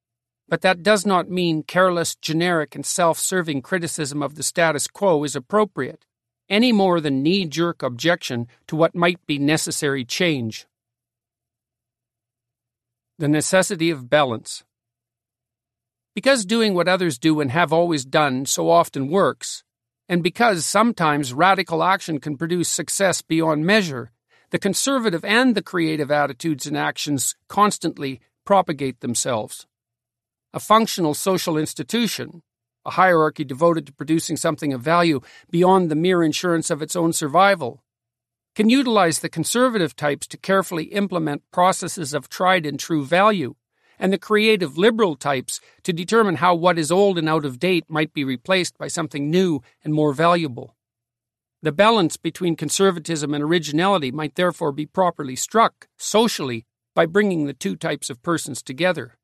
[0.50, 5.24] But that does not mean careless, generic, and self serving criticism of the status quo
[5.24, 6.06] is appropriate,
[6.50, 10.66] any more than knee jerk objection to what might be necessary change.
[13.20, 14.64] The necessity of balance.
[16.16, 19.64] Because doing what others do and have always done so often works,
[20.08, 24.12] and because sometimes radical action can produce success beyond measure,
[24.52, 29.68] the conservative and the creative attitudes and actions constantly propagate themselves
[30.58, 32.42] a functional social institution,
[32.84, 35.22] a hierarchy devoted to producing something of value
[35.52, 37.84] beyond the mere insurance of its own survival,
[38.56, 43.54] can utilize the conservative types to carefully implement processes of tried and true value,
[44.00, 47.86] and the creative liberal types to determine how what is old and out of date
[47.88, 50.76] might be replaced by something new and more valuable.
[51.62, 56.66] The balance between conservatism and originality might therefore be properly struck, socially,
[56.96, 59.20] by bringing the two types of persons together.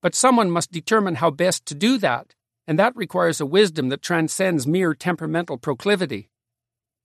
[0.00, 2.34] But someone must determine how best to do that,
[2.66, 6.30] and that requires a wisdom that transcends mere temperamental proclivity.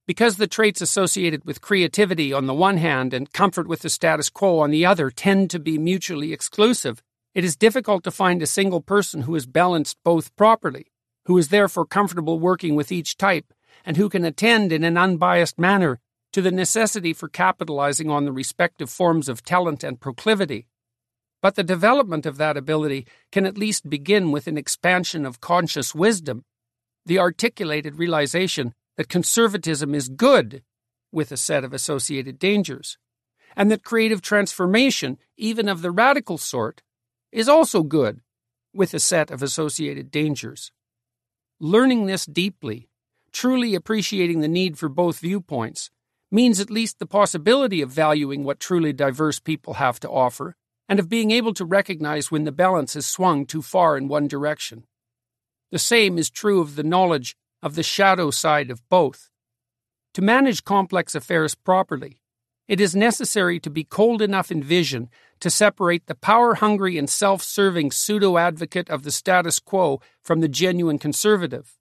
[0.06, 4.30] Because the traits associated with creativity on the one hand and comfort with the status
[4.30, 7.02] quo on the other tend to be mutually exclusive,
[7.34, 10.91] it is difficult to find a single person who is balanced both properly,
[11.26, 13.53] who is therefore comfortable working with each type,
[13.86, 15.99] and who can attend in an unbiased manner
[16.34, 20.68] to the necessity for capitalizing on the respective forms of talent and proclivity.
[21.44, 25.94] But the development of that ability can at least begin with an expansion of conscious
[25.94, 26.45] wisdom,
[27.06, 30.64] the articulated realization that conservatism is good,
[31.11, 32.98] with a set of associated dangers,
[33.57, 36.82] and that creative transformation, even of the radical sort,
[37.30, 38.22] is also good,
[38.74, 40.72] with a set of associated dangers.
[41.60, 42.88] Learning this deeply,
[43.34, 45.91] truly appreciating the need for both viewpoints,
[46.32, 50.56] means at least the possibility of valuing what truly diverse people have to offer
[50.88, 54.27] and of being able to recognize when the balance has swung too far in one
[54.27, 54.85] direction.
[55.72, 59.30] The same is true of the knowledge of the shadow side of both.
[60.14, 62.19] To manage complex affairs properly,
[62.68, 67.10] it is necessary to be cold enough in vision to separate the power hungry and
[67.10, 71.77] self serving pseudo advocate of the status quo from the genuine conservative,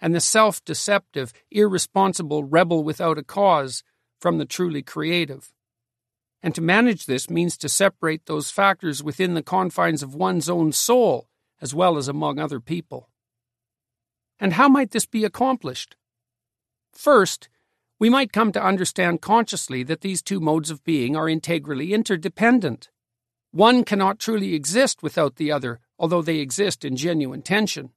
[0.00, 3.82] and the self deceptive, irresponsible rebel without a cause
[4.20, 5.52] from the truly creative.
[6.46, 10.70] And to manage this means to separate those factors within the confines of one's own
[10.70, 11.28] soul,
[11.60, 13.10] as well as among other people.
[14.38, 15.96] And how might this be accomplished?
[16.92, 17.48] First,
[17.98, 22.90] we might come to understand consciously that these two modes of being are integrally interdependent.
[23.50, 27.90] One cannot truly exist without the other, although they exist in genuine tension.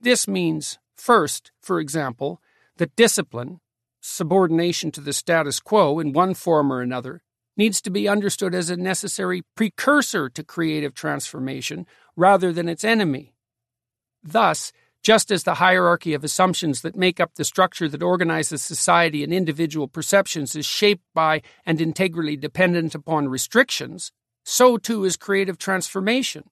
[0.00, 2.40] This means, first, for example,
[2.78, 3.60] that discipline,
[4.00, 7.20] subordination to the status quo in one form or another,
[7.58, 11.84] needs to be understood as a necessary precursor to creative transformation
[12.16, 13.34] rather than its enemy.
[14.22, 14.72] Thus,
[15.02, 19.32] just as the hierarchy of assumptions that make up the structure that organizes society and
[19.32, 24.12] individual perceptions is shaped by and integrally dependent upon restrictions,
[24.44, 26.44] so too is creative transformation.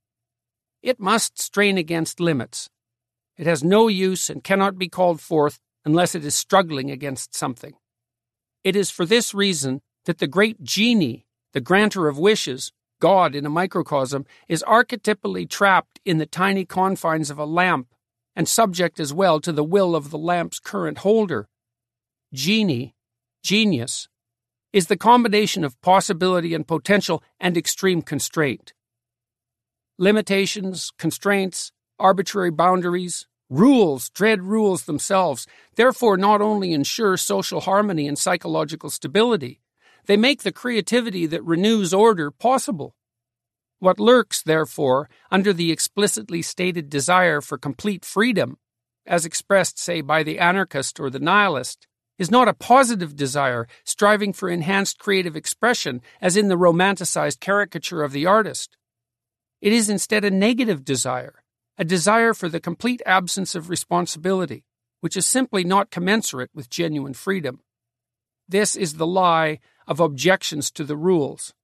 [0.83, 2.69] It must strain against limits.
[3.37, 7.75] It has no use and cannot be called forth unless it is struggling against something.
[8.65, 13.45] It is for this reason that the great genie, the granter of wishes, God in
[13.45, 17.89] a microcosm, is archetypally trapped in the tiny confines of a lamp
[18.35, 21.49] and subject as well to the will of the lamp's current holder,
[22.33, 22.95] genie,
[23.43, 24.09] genius,
[24.73, 28.75] is the combination of possibility and potential and extreme constraint.
[29.99, 35.47] Limitations, constraints, arbitrary boundaries, rules, dread rules themselves,
[35.77, 39.61] therefore not only ensure social harmony and psychological stability,
[40.07, 42.95] they make the creativity that renews order possible.
[43.79, 48.59] What lurks, therefore, under the explicitly stated desire for complete freedom,
[49.07, 51.87] as expressed, say, by the anarchist or the nihilist,
[52.19, 58.03] is not a positive desire striving for enhanced creative expression, as in the romanticized caricature
[58.03, 58.77] of the artist.
[59.61, 61.43] It is instead a negative desire,
[61.77, 64.65] a desire for the complete absence of responsibility,
[65.01, 67.61] which is simply not commensurate with genuine freedom.
[68.49, 71.55] This is the lie of objections to the rules.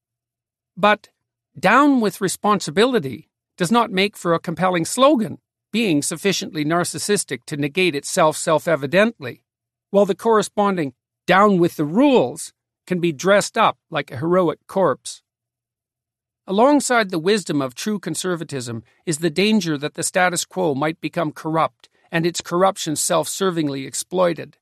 [0.76, 1.10] But
[1.58, 5.38] down with responsibility does not make for a compelling slogan,
[5.70, 9.44] being sufficiently narcissistic to negate itself self evidently,
[9.90, 10.94] while the corresponding
[11.26, 12.52] down with the rules
[12.86, 15.22] can be dressed up like a heroic corpse.
[16.46, 21.30] Alongside the wisdom of true conservatism is the danger that the status quo might become
[21.30, 24.58] corrupt and its corruption self servingly exploited.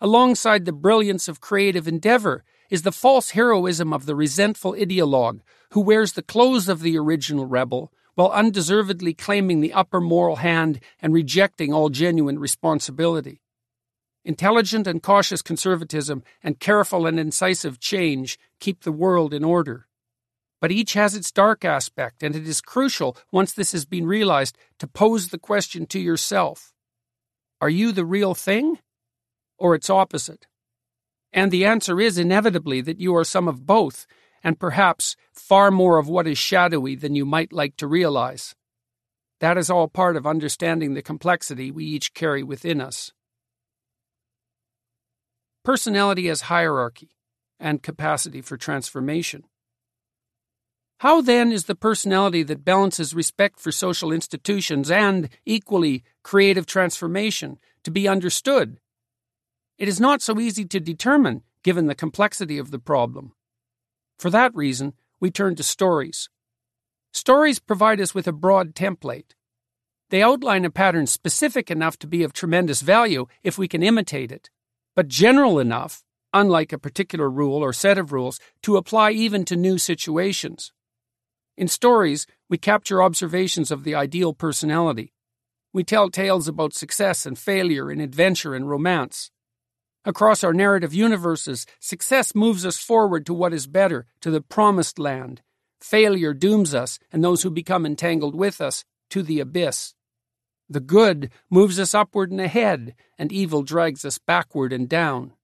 [0.00, 5.40] Alongside the brilliance of creative endeavor is the false heroism of the resentful ideologue
[5.72, 10.80] who wears the clothes of the original rebel while undeservedly claiming the upper moral hand
[11.00, 13.40] and rejecting all genuine responsibility.
[14.24, 19.86] Intelligent and cautious conservatism and careful and incisive change keep the world in order.
[20.60, 24.58] But each has its dark aspect, and it is crucial, once this has been realized,
[24.80, 26.72] to pose the question to yourself
[27.60, 28.80] Are you the real thing?
[29.58, 30.46] Or its opposite?
[31.32, 34.06] And the answer is inevitably that you are some of both,
[34.42, 38.54] and perhaps far more of what is shadowy than you might like to realize.
[39.40, 43.12] That is all part of understanding the complexity we each carry within us.
[45.64, 47.10] Personality as hierarchy
[47.60, 49.44] and capacity for transformation.
[51.00, 57.58] How then is the personality that balances respect for social institutions and, equally, creative transformation
[57.84, 58.80] to be understood?
[59.78, 63.32] It is not so easy to determine, given the complexity of the problem.
[64.18, 66.28] For that reason, we turn to stories.
[67.12, 69.34] Stories provide us with a broad template.
[70.10, 74.32] They outline a pattern specific enough to be of tremendous value if we can imitate
[74.32, 74.50] it,
[74.96, 76.02] but general enough,
[76.32, 80.72] unlike a particular rule or set of rules, to apply even to new situations.
[81.56, 85.12] In stories, we capture observations of the ideal personality.
[85.72, 89.30] We tell tales about success and failure in adventure and romance.
[90.08, 94.98] Across our narrative universes, success moves us forward to what is better, to the promised
[94.98, 95.42] land.
[95.80, 99.92] Failure dooms us, and those who become entangled with us, to the abyss.
[100.66, 105.34] The good moves us upward and ahead, and evil drags us backward and down.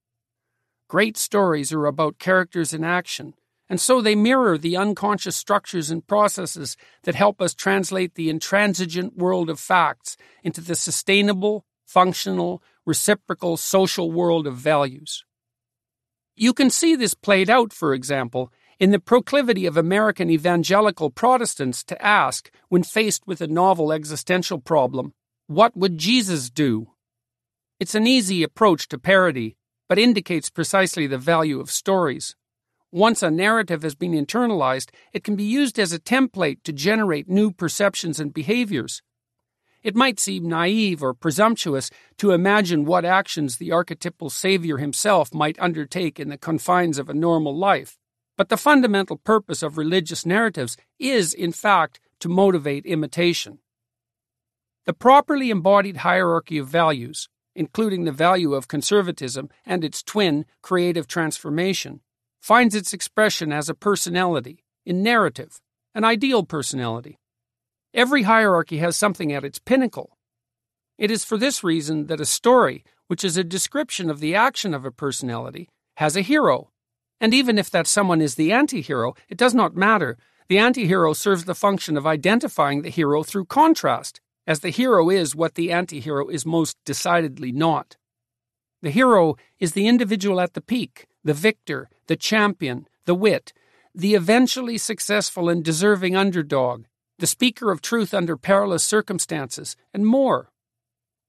[0.88, 3.34] Great stories are about characters in action,
[3.68, 9.14] and so they mirror the unconscious structures and processes that help us translate the intransigent
[9.14, 15.24] world of facts into the sustainable, functional, reciprocal social world of values.
[16.36, 21.84] You can see this played out, for example, in the proclivity of American evangelical Protestants
[21.84, 25.14] to ask, when faced with a novel existential problem,
[25.46, 26.88] what would Jesus do?
[27.78, 29.56] It's an easy approach to parody,
[29.88, 32.34] but indicates precisely the value of stories.
[32.90, 37.28] Once a narrative has been internalized, it can be used as a template to generate
[37.28, 39.02] new perceptions and behaviors.
[39.84, 45.60] It might seem naive or presumptuous to imagine what actions the archetypal savior himself might
[45.60, 47.98] undertake in the confines of a normal life,
[48.38, 53.58] but the fundamental purpose of religious narratives is, in fact, to motivate imitation.
[54.86, 61.06] The properly embodied hierarchy of values, including the value of conservatism and its twin, creative
[61.06, 62.00] transformation,
[62.40, 65.60] finds its expression as a personality, in narrative,
[65.94, 67.18] an ideal personality.
[67.94, 70.18] Every hierarchy has something at its pinnacle.
[70.98, 74.74] It is for this reason that a story, which is a description of the action
[74.74, 75.68] of a personality,
[75.98, 76.70] has a hero.
[77.20, 80.18] And even if that someone is the anti hero, it does not matter.
[80.48, 85.08] The anti hero serves the function of identifying the hero through contrast, as the hero
[85.08, 87.96] is what the anti hero is most decidedly not.
[88.82, 93.52] The hero is the individual at the peak, the victor, the champion, the wit,
[93.94, 96.86] the eventually successful and deserving underdog,
[97.18, 100.50] the speaker of truth under perilous circumstances, and more.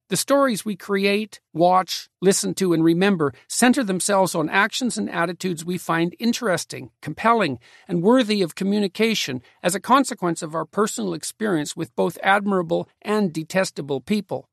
[0.09, 5.65] The stories we create, watch, listen to, and remember center themselves on actions and attitudes
[5.65, 7.57] we find interesting, compelling,
[7.87, 13.33] and worthy of communication as a consequence of our personal experience with both admirable and
[13.33, 14.47] detestable people,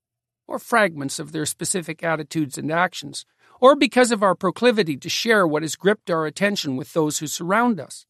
[0.47, 3.27] or fragments of their specific attitudes and actions,
[3.61, 7.27] or because of our proclivity to share what has gripped our attention with those who
[7.27, 8.07] surround us.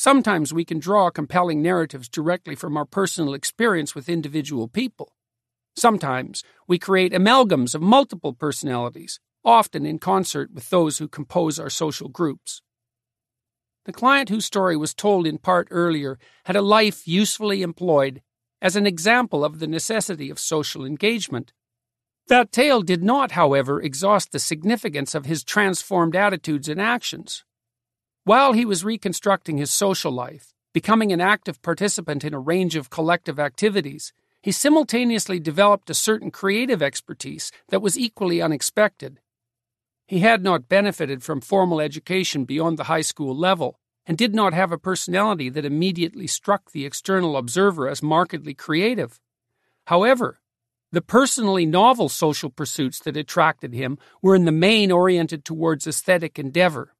[0.00, 5.12] Sometimes we can draw compelling narratives directly from our personal experience with individual people.
[5.74, 11.68] Sometimes we create amalgams of multiple personalities, often in concert with those who compose our
[11.68, 12.62] social groups.
[13.86, 18.22] The client whose story was told in part earlier had a life usefully employed
[18.62, 21.52] as an example of the necessity of social engagement.
[22.28, 27.42] That tale did not, however, exhaust the significance of his transformed attitudes and actions.
[28.28, 32.90] While he was reconstructing his social life, becoming an active participant in a range of
[32.90, 39.20] collective activities, he simultaneously developed a certain creative expertise that was equally unexpected.
[40.06, 44.52] He had not benefited from formal education beyond the high school level, and did not
[44.52, 49.18] have a personality that immediately struck the external observer as markedly creative.
[49.86, 50.38] However,
[50.92, 56.38] the personally novel social pursuits that attracted him were in the main oriented towards aesthetic
[56.38, 56.94] endeavor.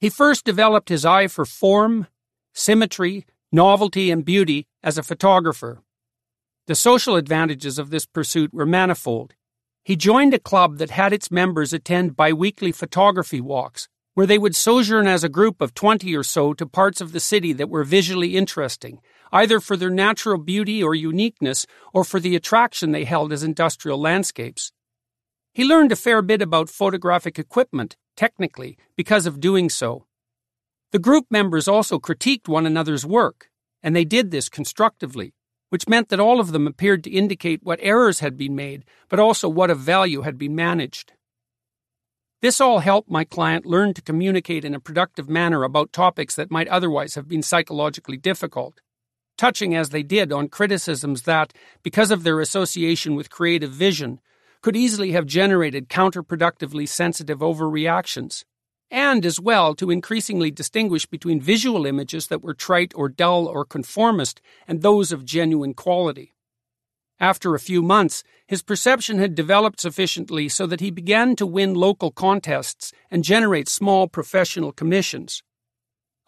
[0.00, 2.06] He first developed his eye for form,
[2.54, 5.82] symmetry, novelty, and beauty as a photographer.
[6.68, 9.34] The social advantages of this pursuit were manifold.
[9.82, 14.54] He joined a club that had its members attend biweekly photography walks, where they would
[14.54, 17.84] sojourn as a group of 20 or so to parts of the city that were
[17.84, 19.00] visually interesting,
[19.32, 23.98] either for their natural beauty or uniqueness or for the attraction they held as industrial
[23.98, 24.72] landscapes.
[25.54, 30.04] He learned a fair bit about photographic equipment, technically, because of doing so.
[30.92, 33.48] The group members also critiqued one another's work,
[33.82, 35.32] and they did this constructively
[35.70, 39.20] which meant that all of them appeared to indicate what errors had been made, but
[39.20, 41.12] also what of value had been managed.
[42.40, 46.50] This all helped my client learn to communicate in a productive manner about topics that
[46.50, 48.80] might otherwise have been psychologically difficult,
[49.36, 54.20] touching as they did on criticisms that, because of their association with creative vision,
[54.68, 58.44] could easily have generated counterproductively sensitive overreactions
[58.90, 63.64] and as well to increasingly distinguish between visual images that were trite or dull or
[63.64, 66.34] conformist and those of genuine quality.
[67.18, 71.72] After a few months, his perception had developed sufficiently so that he began to win
[71.72, 75.42] local contests and generate small professional commissions.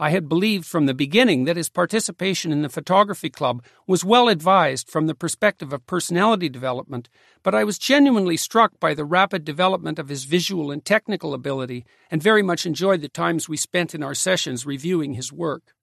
[0.03, 4.31] I had believed from the beginning that his participation in the photography club was well
[4.31, 7.11] advised from the perspective of personality development,
[7.43, 11.85] but I was genuinely struck by the rapid development of his visual and technical ability
[12.11, 15.75] and very much enjoyed the times we spent in our sessions reviewing his work.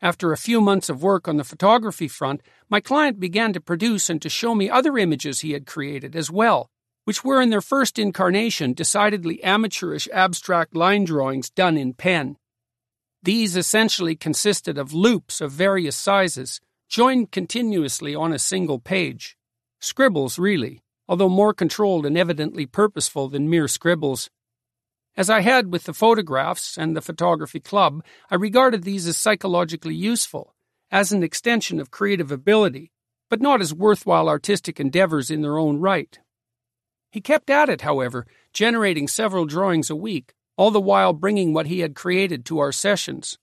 [0.00, 4.08] After a few months of work on the photography front, my client began to produce
[4.08, 6.70] and to show me other images he had created as well,
[7.02, 12.36] which were in their first incarnation decidedly amateurish abstract line drawings done in pen.
[13.24, 19.36] These essentially consisted of loops of various sizes, joined continuously on a single page.
[19.78, 24.28] Scribbles, really, although more controlled and evidently purposeful than mere scribbles.
[25.16, 29.94] As I had with the photographs and the photography club, I regarded these as psychologically
[29.94, 30.54] useful,
[30.90, 32.90] as an extension of creative ability,
[33.30, 36.18] but not as worthwhile artistic endeavors in their own right.
[37.10, 41.66] He kept at it, however, generating several drawings a week, all the while bringing what
[41.66, 43.38] he had created to our sessions.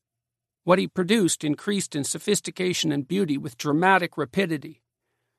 [0.63, 4.81] What he produced increased in sophistication and beauty with dramatic rapidity.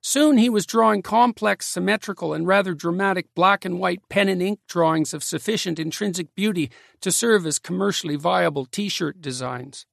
[0.03, 4.59] Soon he was drawing complex, symmetrical, and rather dramatic black and white pen and ink
[4.67, 6.71] drawings of sufficient intrinsic beauty
[7.01, 9.87] to serve as commercially viable t shirt designs.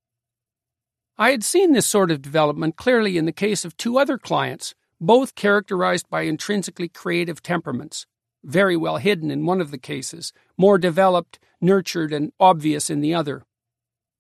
[1.18, 4.76] I had seen this sort of development clearly in the case of two other clients,
[5.02, 8.08] both characterized by intrinsically creative temperaments
[8.44, 13.14] very well hidden in one of the cases, more developed, nurtured, and obvious in the
[13.14, 13.44] other.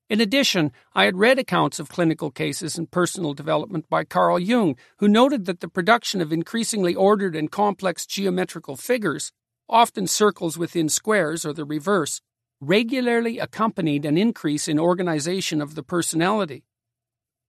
[0.10, 4.77] In addition, I had read accounts of clinical cases and personal development by Carl Jung,
[4.99, 9.31] who noted that the production of increasingly ordered and complex geometrical figures,
[9.69, 12.22] often circles within squares or the reverse,
[12.61, 16.64] regularly accompanied an increase in organization of the personality.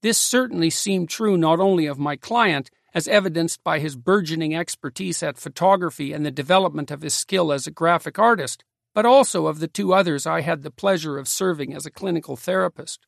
[0.02, 5.22] This certainly seemed true not only of my client, as evidenced by his burgeoning expertise
[5.22, 9.60] at photography and the development of his skill as a graphic artist, but also of
[9.60, 13.06] the two others I had the pleasure of serving as a clinical therapist.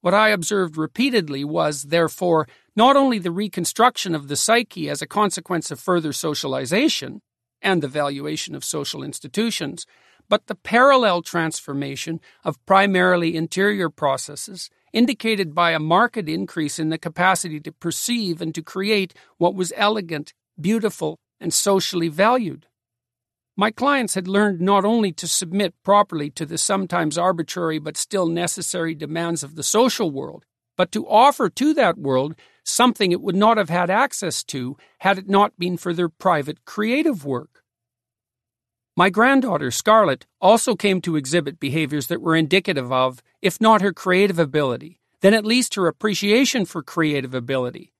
[0.00, 2.46] What I observed repeatedly was, therefore,
[2.76, 7.20] not only the reconstruction of the psyche as a consequence of further socialization
[7.60, 9.86] and the valuation of social institutions,
[10.28, 16.98] but the parallel transformation of primarily interior processes indicated by a marked increase in the
[16.98, 22.66] capacity to perceive and to create what was elegant, beautiful, and socially valued.
[23.56, 28.26] My clients had learned not only to submit properly to the sometimes arbitrary but still
[28.26, 30.44] necessary demands of the social world,
[30.76, 32.34] but to offer to that world
[32.64, 36.64] something it would not have had access to had it not been for their private
[36.64, 37.62] creative work.
[38.96, 43.92] My granddaughter, Scarlett, also came to exhibit behaviors that were indicative of, if not her
[43.92, 47.92] creative ability, then at least her appreciation for creative ability,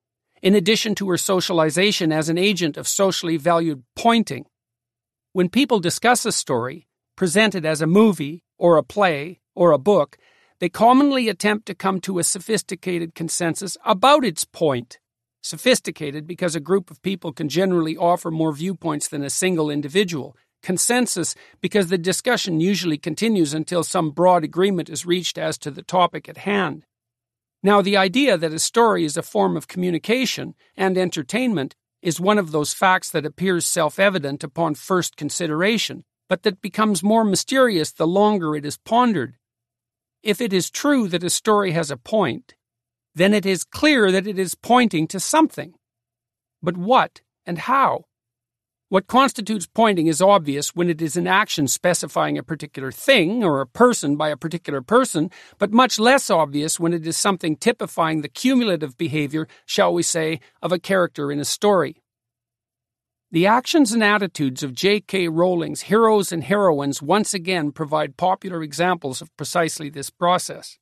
[0.42, 4.46] in addition to her socialization as an agent of socially valued pointing.
[5.32, 6.86] When people discuss a story,
[7.16, 10.16] presented as a movie, or a play, or a book,
[10.58, 14.98] they commonly attempt to come to a sophisticated consensus about its point.
[15.42, 20.36] Sophisticated because a group of people can generally offer more viewpoints than a single individual,
[20.62, 25.82] consensus because the discussion usually continues until some broad agreement is reached as to the
[25.82, 26.84] topic at hand.
[27.62, 32.38] Now, the idea that a story is a form of communication and entertainment is one
[32.38, 37.92] of those facts that appears self evident upon first consideration, but that becomes more mysterious
[37.92, 39.36] the longer it is pondered.
[40.22, 42.54] If it is true that a story has a point,
[43.14, 45.74] then it is clear that it is pointing to something.
[46.62, 48.04] But what and how?
[48.90, 53.60] What constitutes pointing is obvious when it is an action specifying a particular thing or
[53.60, 58.22] a person by a particular person, but much less obvious when it is something typifying
[58.22, 62.02] the cumulative behavior, shall we say, of a character in a story.
[63.30, 65.28] The actions and attitudes of J.K.
[65.28, 70.79] Rowling's heroes and heroines once again provide popular examples of precisely this process.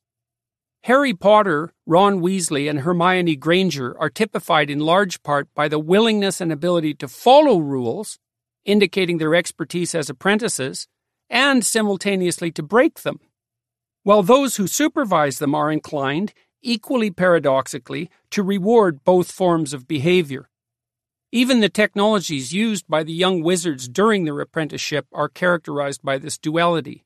[0.83, 6.39] Harry Potter, Ron Weasley, and Hermione Granger are typified in large part by the willingness
[6.39, 8.17] and ability to follow rules,
[8.63, 10.87] indicating their expertise as apprentices,
[11.29, 13.19] and simultaneously to break them.
[14.03, 20.49] While those who supervise them are inclined, equally paradoxically, to reward both forms of behavior.
[21.31, 26.37] Even the technologies used by the young wizards during their apprenticeship are characterized by this
[26.37, 27.05] duality.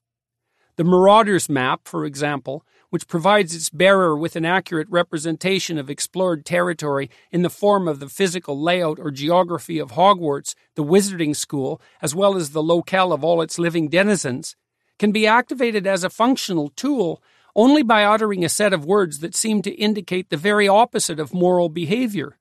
[0.76, 6.46] The Marauder's map, for example, which provides its bearer with an accurate representation of explored
[6.46, 11.82] territory in the form of the physical layout or geography of Hogwarts, the Wizarding School,
[12.04, 14.56] as well as the locale of all its living denizens,
[15.00, 17.20] can be activated as a functional tool
[17.56, 21.34] only by uttering a set of words that seem to indicate the very opposite of
[21.34, 22.38] moral behavior.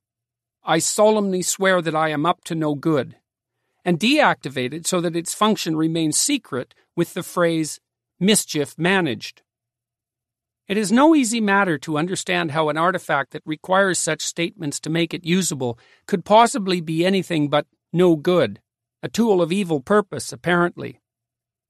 [0.63, 3.15] I solemnly swear that I am up to no good.
[3.83, 7.79] And deactivated so that its function remains secret with the phrase
[8.19, 9.41] mischief managed.
[10.67, 14.89] It is no easy matter to understand how an artifact that requires such statements to
[14.89, 15.77] make it usable
[16.07, 18.61] could possibly be anything but no good,
[19.01, 21.01] a tool of evil purpose, apparently.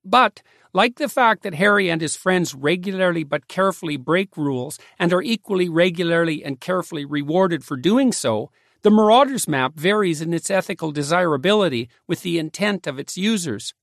[0.05, 0.43] But,
[0.73, 5.23] like the fact that Harry and his friends regularly but carefully break rules and are
[5.23, 8.51] equally regularly and carefully rewarded for doing so,
[8.83, 13.73] the Marauder's map varies in its ethical desirability with the intent of its users.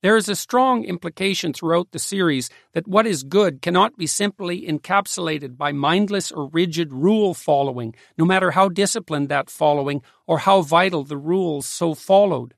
[0.00, 4.64] There is a strong implication throughout the series that what is good cannot be simply
[4.64, 10.62] encapsulated by mindless or rigid rule following, no matter how disciplined that following or how
[10.62, 12.54] vital the rules so followed.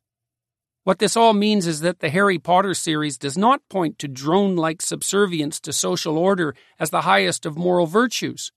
[0.85, 4.55] What this all means is that the Harry Potter series does not point to drone
[4.55, 8.53] like subservience to social order as the highest of moral virtues.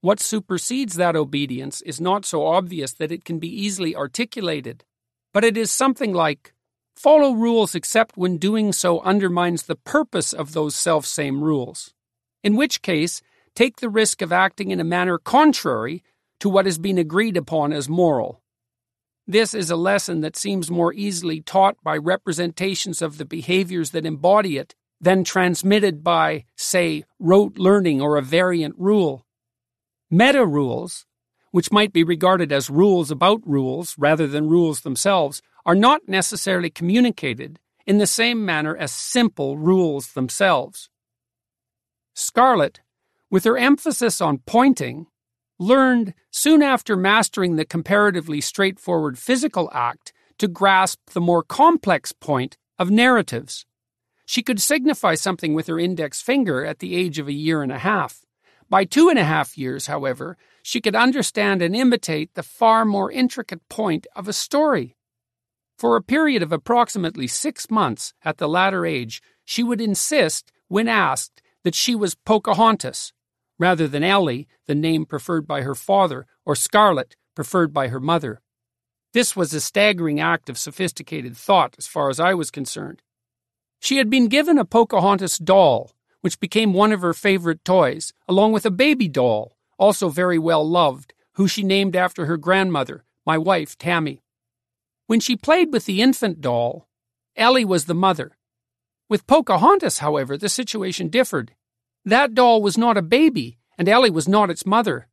[0.00, 4.84] What supersedes that obedience is not so obvious that it can be easily articulated,
[5.32, 6.52] but it is something like
[6.96, 11.92] Follow rules except when doing so undermines the purpose of those self-same rules,
[12.42, 13.20] in which case,
[13.54, 16.02] take the risk of acting in a manner contrary
[16.40, 18.42] to what has been agreed upon as moral.
[19.26, 24.06] This is a lesson that seems more easily taught by representations of the behaviors that
[24.06, 29.26] embody it than transmitted by, say, rote learning or a variant rule.
[30.10, 31.04] Meta rules,
[31.50, 36.70] which might be regarded as rules about rules rather than rules themselves, are not necessarily
[36.70, 40.88] communicated in the same manner as simple rules themselves.
[42.14, 42.80] Scarlett,
[43.30, 45.06] with her emphasis on pointing,
[45.58, 52.56] learned soon after mastering the comparatively straightforward physical act to grasp the more complex point
[52.78, 53.66] of narratives.
[54.24, 57.72] She could signify something with her index finger at the age of a year and
[57.72, 58.24] a half.
[58.68, 63.10] By two and a half years, however, she could understand and imitate the far more
[63.10, 64.95] intricate point of a story.
[65.76, 70.88] For a period of approximately six months at the latter age, she would insist, when
[70.88, 73.12] asked, that she was Pocahontas,
[73.58, 78.40] rather than Ellie, the name preferred by her father, or Scarlett, preferred by her mother.
[79.12, 83.02] This was a staggering act of sophisticated thought, as far as I was concerned.
[83.78, 85.92] She had been given a Pocahontas doll,
[86.22, 90.66] which became one of her favorite toys, along with a baby doll, also very well
[90.66, 94.22] loved, who she named after her grandmother, my wife, Tammy.
[95.06, 96.88] When she played with the infant doll,
[97.36, 98.36] Ellie was the mother.
[99.08, 101.54] With Pocahontas, however, the situation differed.
[102.04, 105.08] That doll was not a baby, and Ellie was not its mother.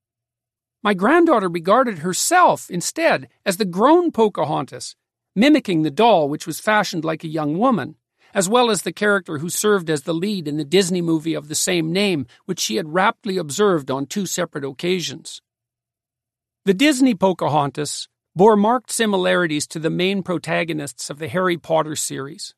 [0.82, 4.96] My granddaughter regarded herself, instead, as the grown Pocahontas,
[5.36, 7.96] mimicking the doll which was fashioned like a young woman,
[8.34, 11.50] as well as the character who served as the lead in the Disney movie of
[11.50, 15.42] the same name, which she had raptly observed on two separate occasions.
[16.66, 22.56] The Disney Pocahontas bore marked similarities to the main protagonists of the Harry Potter series.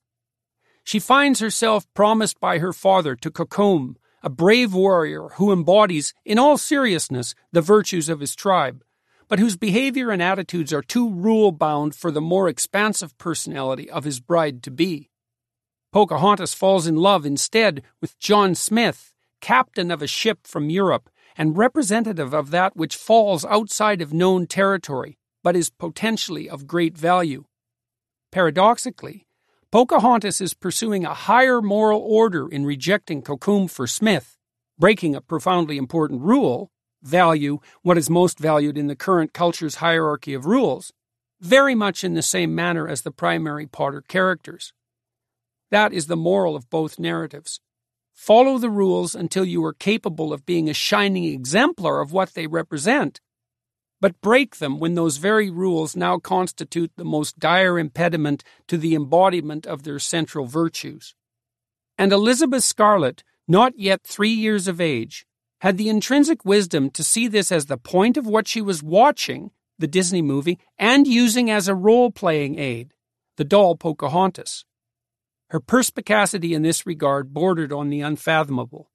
[0.83, 6.39] She finds herself promised by her father to Kocoum, a brave warrior who embodies, in
[6.39, 8.83] all seriousness, the virtues of his tribe,
[9.27, 14.03] but whose behavior and attitudes are too rule bound for the more expansive personality of
[14.03, 15.09] his bride to be.
[15.91, 21.57] Pocahontas falls in love instead with John Smith, captain of a ship from Europe and
[21.57, 27.45] representative of that which falls outside of known territory, but is potentially of great value.
[28.31, 29.27] Paradoxically,
[29.71, 34.37] Pocahontas is pursuing a higher moral order in rejecting Kocoum for Smith,
[34.79, 36.71] breaking a profoundly important rule
[37.03, 40.91] value what is most valued in the current culture's hierarchy of rules,
[41.39, 44.73] very much in the same manner as the primary Potter characters.
[45.69, 47.59] That is the moral of both narratives.
[48.15, 52.47] Follow the rules until you are capable of being a shining exemplar of what they
[52.47, 53.21] represent,
[54.05, 58.93] but break them when those very rules now constitute the most dire impediment to the
[58.93, 61.15] embodiment of their central virtues.
[61.97, 65.25] And Elizabeth Scarlett, not yet three years of age,
[65.61, 69.49] had the intrinsic wisdom to see this as the point of what she was watching,
[69.79, 72.93] the Disney movie, and using as a role playing aid,
[73.37, 74.65] the doll Pocahontas.
[75.49, 78.91] Her perspicacity in this regard bordered on the unfathomable.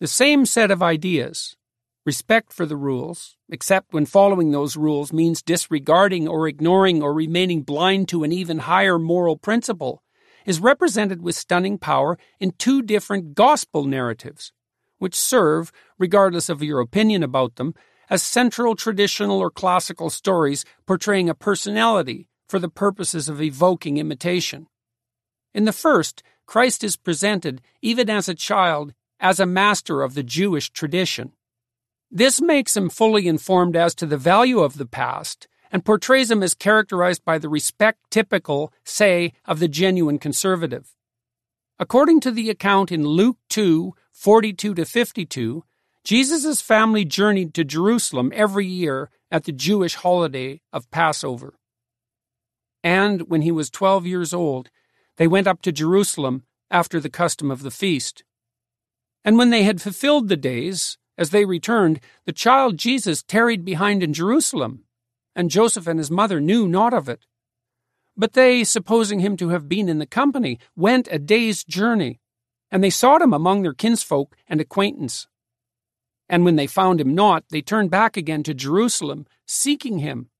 [0.00, 1.58] The same set of ideas,
[2.04, 7.62] respect for the rules, except when following those rules means disregarding or ignoring or remaining
[7.62, 10.02] blind to an even higher moral principle,
[10.44, 14.52] is represented with stunning power in two different gospel narratives,
[14.98, 17.74] which serve, regardless of your opinion about them,
[18.10, 24.66] as central traditional or classical stories portraying a personality for the purposes of evoking imitation.
[25.54, 30.22] In the first, Christ is presented, even as a child, as a master of the
[30.22, 31.32] Jewish tradition.
[32.14, 36.42] This makes him fully informed as to the value of the past and portrays him
[36.42, 40.94] as characterized by the respect typical, say, of the genuine conservative.
[41.78, 45.64] According to the account in Luke 2 42 to 52,
[46.04, 51.54] Jesus' family journeyed to Jerusalem every year at the Jewish holiday of Passover.
[52.84, 54.68] And when he was 12 years old,
[55.16, 58.22] they went up to Jerusalem after the custom of the feast.
[59.24, 64.02] And when they had fulfilled the days, as they returned, the child Jesus tarried behind
[64.02, 64.84] in Jerusalem,
[65.34, 67.26] and Joseph and his mother knew not of it.
[68.16, 72.20] But they, supposing him to have been in the company, went a day's journey,
[72.70, 75.26] and they sought him among their kinsfolk and acquaintance.
[76.28, 80.30] And when they found him not, they turned back again to Jerusalem, seeking him.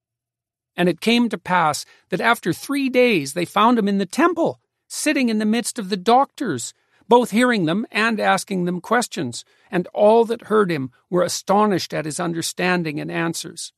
[0.75, 4.59] And it came to pass that after three days they found him in the temple,
[4.87, 6.73] sitting in the midst of the doctors,
[7.13, 12.05] both hearing them and asking them questions, and all that heard him were astonished at
[12.05, 13.71] his understanding and answers.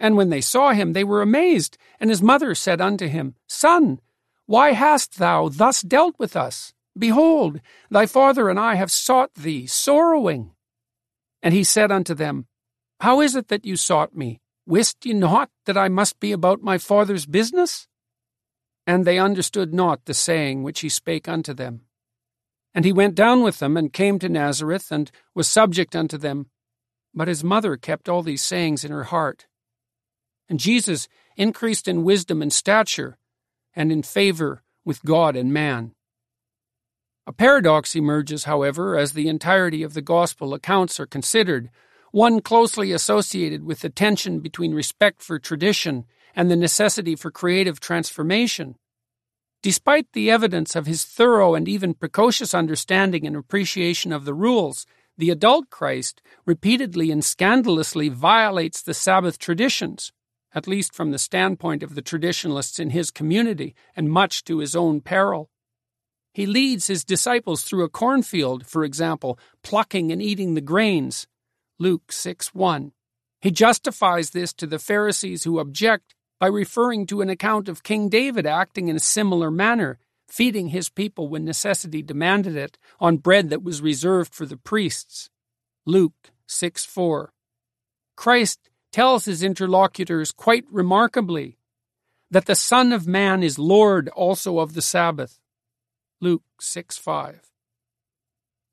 [0.00, 4.00] And when they saw him, they were amazed, and his mother said unto him, Son,
[4.46, 6.72] why hast thou thus dealt with us?
[6.98, 7.60] Behold,
[7.90, 10.52] thy father and I have sought thee, sorrowing.
[11.42, 12.46] And he said unto them,
[13.00, 14.40] How is it that you sought me?
[14.64, 17.86] Wist ye not that I must be about my father's business?
[18.86, 21.82] And they understood not the saying which he spake unto them.
[22.76, 26.50] And he went down with them, and came to Nazareth, and was subject unto them.
[27.14, 29.46] But his mother kept all these sayings in her heart.
[30.46, 31.08] And Jesus
[31.38, 33.16] increased in wisdom and stature,
[33.74, 35.92] and in favor with God and man.
[37.26, 41.70] A paradox emerges, however, as the entirety of the Gospel accounts are considered,
[42.12, 46.04] one closely associated with the tension between respect for tradition
[46.34, 48.76] and the necessity for creative transformation.
[49.62, 54.86] Despite the evidence of his thorough and even precocious understanding and appreciation of the rules,
[55.18, 60.12] the adult Christ repeatedly and scandalously violates the Sabbath traditions,
[60.54, 64.76] at least from the standpoint of the traditionalists in his community, and much to his
[64.76, 65.50] own peril.
[66.32, 71.26] He leads his disciples through a cornfield, for example, plucking and eating the grains.
[71.78, 72.92] Luke 6 1.
[73.40, 78.08] He justifies this to the Pharisees who object by referring to an account of King
[78.08, 79.98] David acting in a similar manner,
[80.28, 85.30] feeding his people when necessity demanded it on bread that was reserved for the priests.
[85.84, 87.32] Luke 6 4.
[88.16, 91.58] Christ tells his interlocutors quite remarkably
[92.30, 95.38] that the Son of Man is Lord also of the Sabbath.
[96.20, 97.50] Luke 6 5.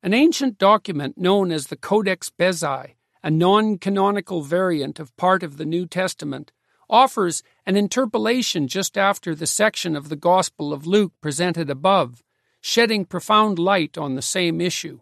[0.02, 5.58] An ancient document known as the Codex Bezae, a non canonical variant of part of
[5.58, 6.52] the New Testament,
[6.90, 12.24] offers an interpolation just after the section of the Gospel of Luke presented above,
[12.62, 15.00] shedding profound light on the same issue.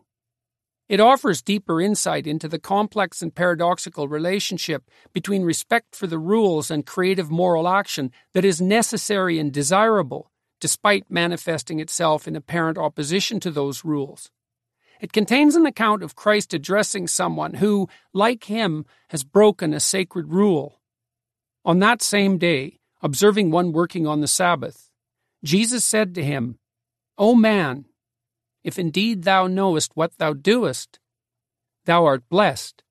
[0.91, 4.83] It offers deeper insight into the complex and paradoxical relationship
[5.13, 11.09] between respect for the rules and creative moral action that is necessary and desirable, despite
[11.09, 14.31] manifesting itself in apparent opposition to those rules.
[14.99, 20.27] It contains an account of Christ addressing someone who, like him, has broken a sacred
[20.33, 20.80] rule.
[21.63, 24.89] On that same day, observing one working on the Sabbath,
[25.43, 26.57] Jesus said to him,
[27.17, 27.85] O man,
[28.63, 30.99] if indeed thou knowest what thou doest,
[31.85, 32.83] thou art blessed.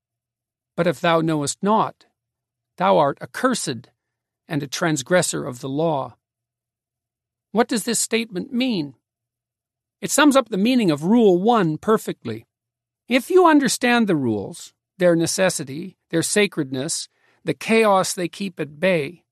[0.77, 2.07] But if thou knowest not,
[2.77, 3.91] thou art accursed
[4.49, 6.17] and a transgressor of the law.
[7.53, 8.95] What does this statement mean?
[10.01, 12.47] It sums up the meaning of Rule 1 perfectly.
[13.09, 17.09] If you understand the rules, their necessity, their sacredness,
[17.45, 19.25] the chaos they keep at bay,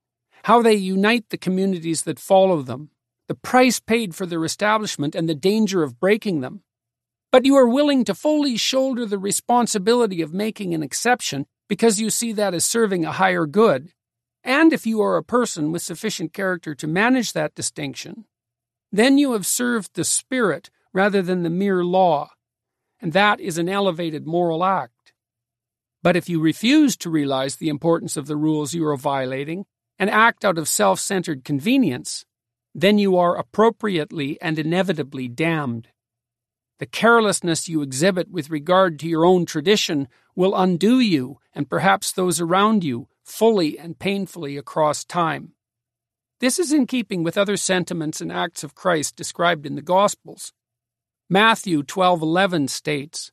[0.44, 2.90] how they unite the communities that follow them,
[3.26, 6.62] the price paid for their establishment, and the danger of breaking them.
[7.30, 12.08] But you are willing to fully shoulder the responsibility of making an exception because you
[12.08, 13.92] see that as serving a higher good.
[14.42, 18.24] And if you are a person with sufficient character to manage that distinction,
[18.90, 22.30] then you have served the Spirit rather than the mere law,
[23.00, 24.97] and that is an elevated moral act.
[26.02, 29.66] But if you refuse to realize the importance of the rules you are violating
[29.98, 32.24] and act out of self centered convenience,
[32.74, 35.88] then you are appropriately and inevitably damned.
[36.78, 40.06] The carelessness you exhibit with regard to your own tradition
[40.36, 45.54] will undo you and perhaps those around you fully and painfully across time.
[46.40, 50.52] This is in keeping with other sentiments and acts of Christ described in the Gospels.
[51.28, 53.32] Matthew 12:11 states,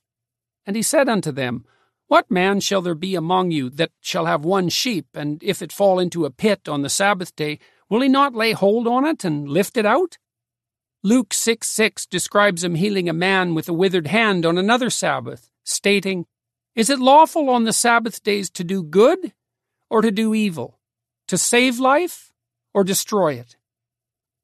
[0.66, 1.66] And he said unto them,
[2.08, 5.72] What man shall there be among you that shall have one sheep, and if it
[5.72, 7.60] fall into a pit on the Sabbath day,
[7.90, 10.18] will he not lay hold on it and lift it out?
[11.02, 15.50] Luke 6 6 describes him healing a man with a withered hand on another Sabbath,
[15.64, 16.26] stating,
[16.76, 19.34] Is it lawful on the Sabbath days to do good
[19.90, 20.80] or to do evil,
[21.28, 22.34] to save life
[22.74, 23.56] or destroy it?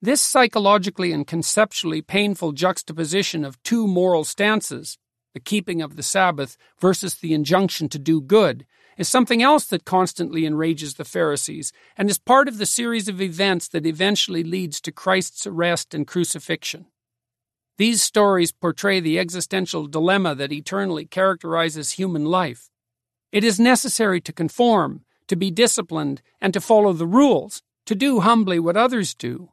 [0.02, 4.98] This psychologically and conceptually painful juxtaposition of two moral stances,
[5.34, 8.66] the keeping of the Sabbath versus the injunction to do good,
[8.98, 13.22] is something else that constantly enrages the Pharisees and is part of the series of
[13.22, 16.86] events that eventually leads to Christ's arrest and crucifixion.
[17.78, 22.70] These stories portray the existential dilemma that eternally characterizes human life.
[23.32, 28.20] It is necessary to conform, to be disciplined, and to follow the rules, to do
[28.20, 29.52] humbly what others do.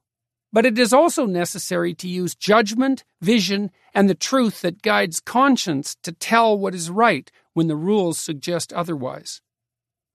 [0.53, 5.97] But it is also necessary to use judgment, vision, and the truth that guides conscience
[6.03, 9.43] to tell what is right when the rules suggest otherwise.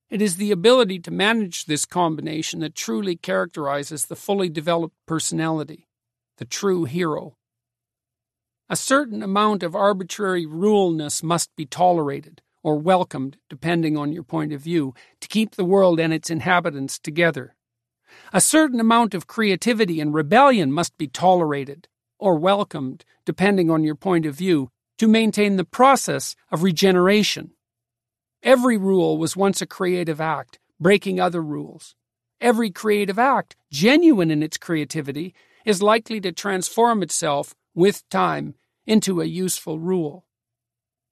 [0.09, 5.87] It is the ability to manage this combination that truly characterizes the fully developed personality,
[6.37, 7.37] the true hero.
[8.69, 14.53] A certain amount of arbitrary ruleness must be tolerated or welcomed, depending on your point
[14.53, 17.55] of view, to keep the world and its inhabitants together.
[18.31, 21.87] A certain amount of creativity and rebellion must be tolerated
[22.19, 27.51] or welcomed, depending on your point of view, to maintain the process of regeneration.
[28.41, 31.95] Every rule was once a creative act, breaking other rules.
[32.39, 35.33] Every creative act, genuine in its creativity,
[35.65, 40.22] is likely to transform itself, with time, into a useful rule.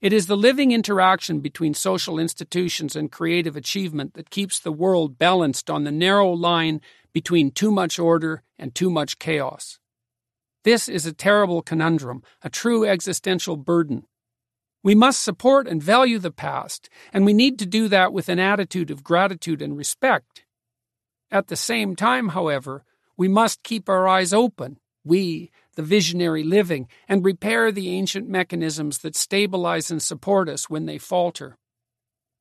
[0.01, 5.19] It is the living interaction between social institutions and creative achievement that keeps the world
[5.19, 6.81] balanced on the narrow line
[7.13, 9.77] between too much order and too much chaos.
[10.63, 14.07] This is a terrible conundrum, a true existential burden.
[14.83, 18.39] We must support and value the past, and we need to do that with an
[18.39, 20.45] attitude of gratitude and respect.
[21.29, 22.83] At the same time, however,
[23.17, 28.99] we must keep our eyes open, we, the visionary living, and repair the ancient mechanisms
[28.99, 31.57] that stabilize and support us when they falter.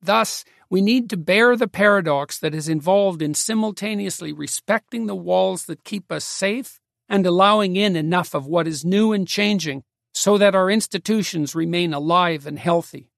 [0.01, 5.65] Thus, we need to bear the paradox that is involved in simultaneously respecting the walls
[5.65, 9.83] that keep us safe and allowing in enough of what is new and changing
[10.13, 13.11] so that our institutions remain alive and healthy.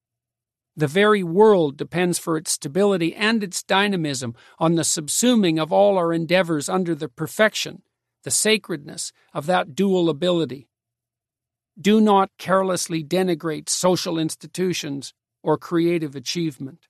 [0.75, 5.97] The very world depends for its stability and its dynamism on the subsuming of all
[5.97, 7.83] our endeavors under the perfection,
[8.23, 10.67] the sacredness of that dual ability.
[11.79, 16.87] Do not carelessly denigrate social institutions or creative achievement.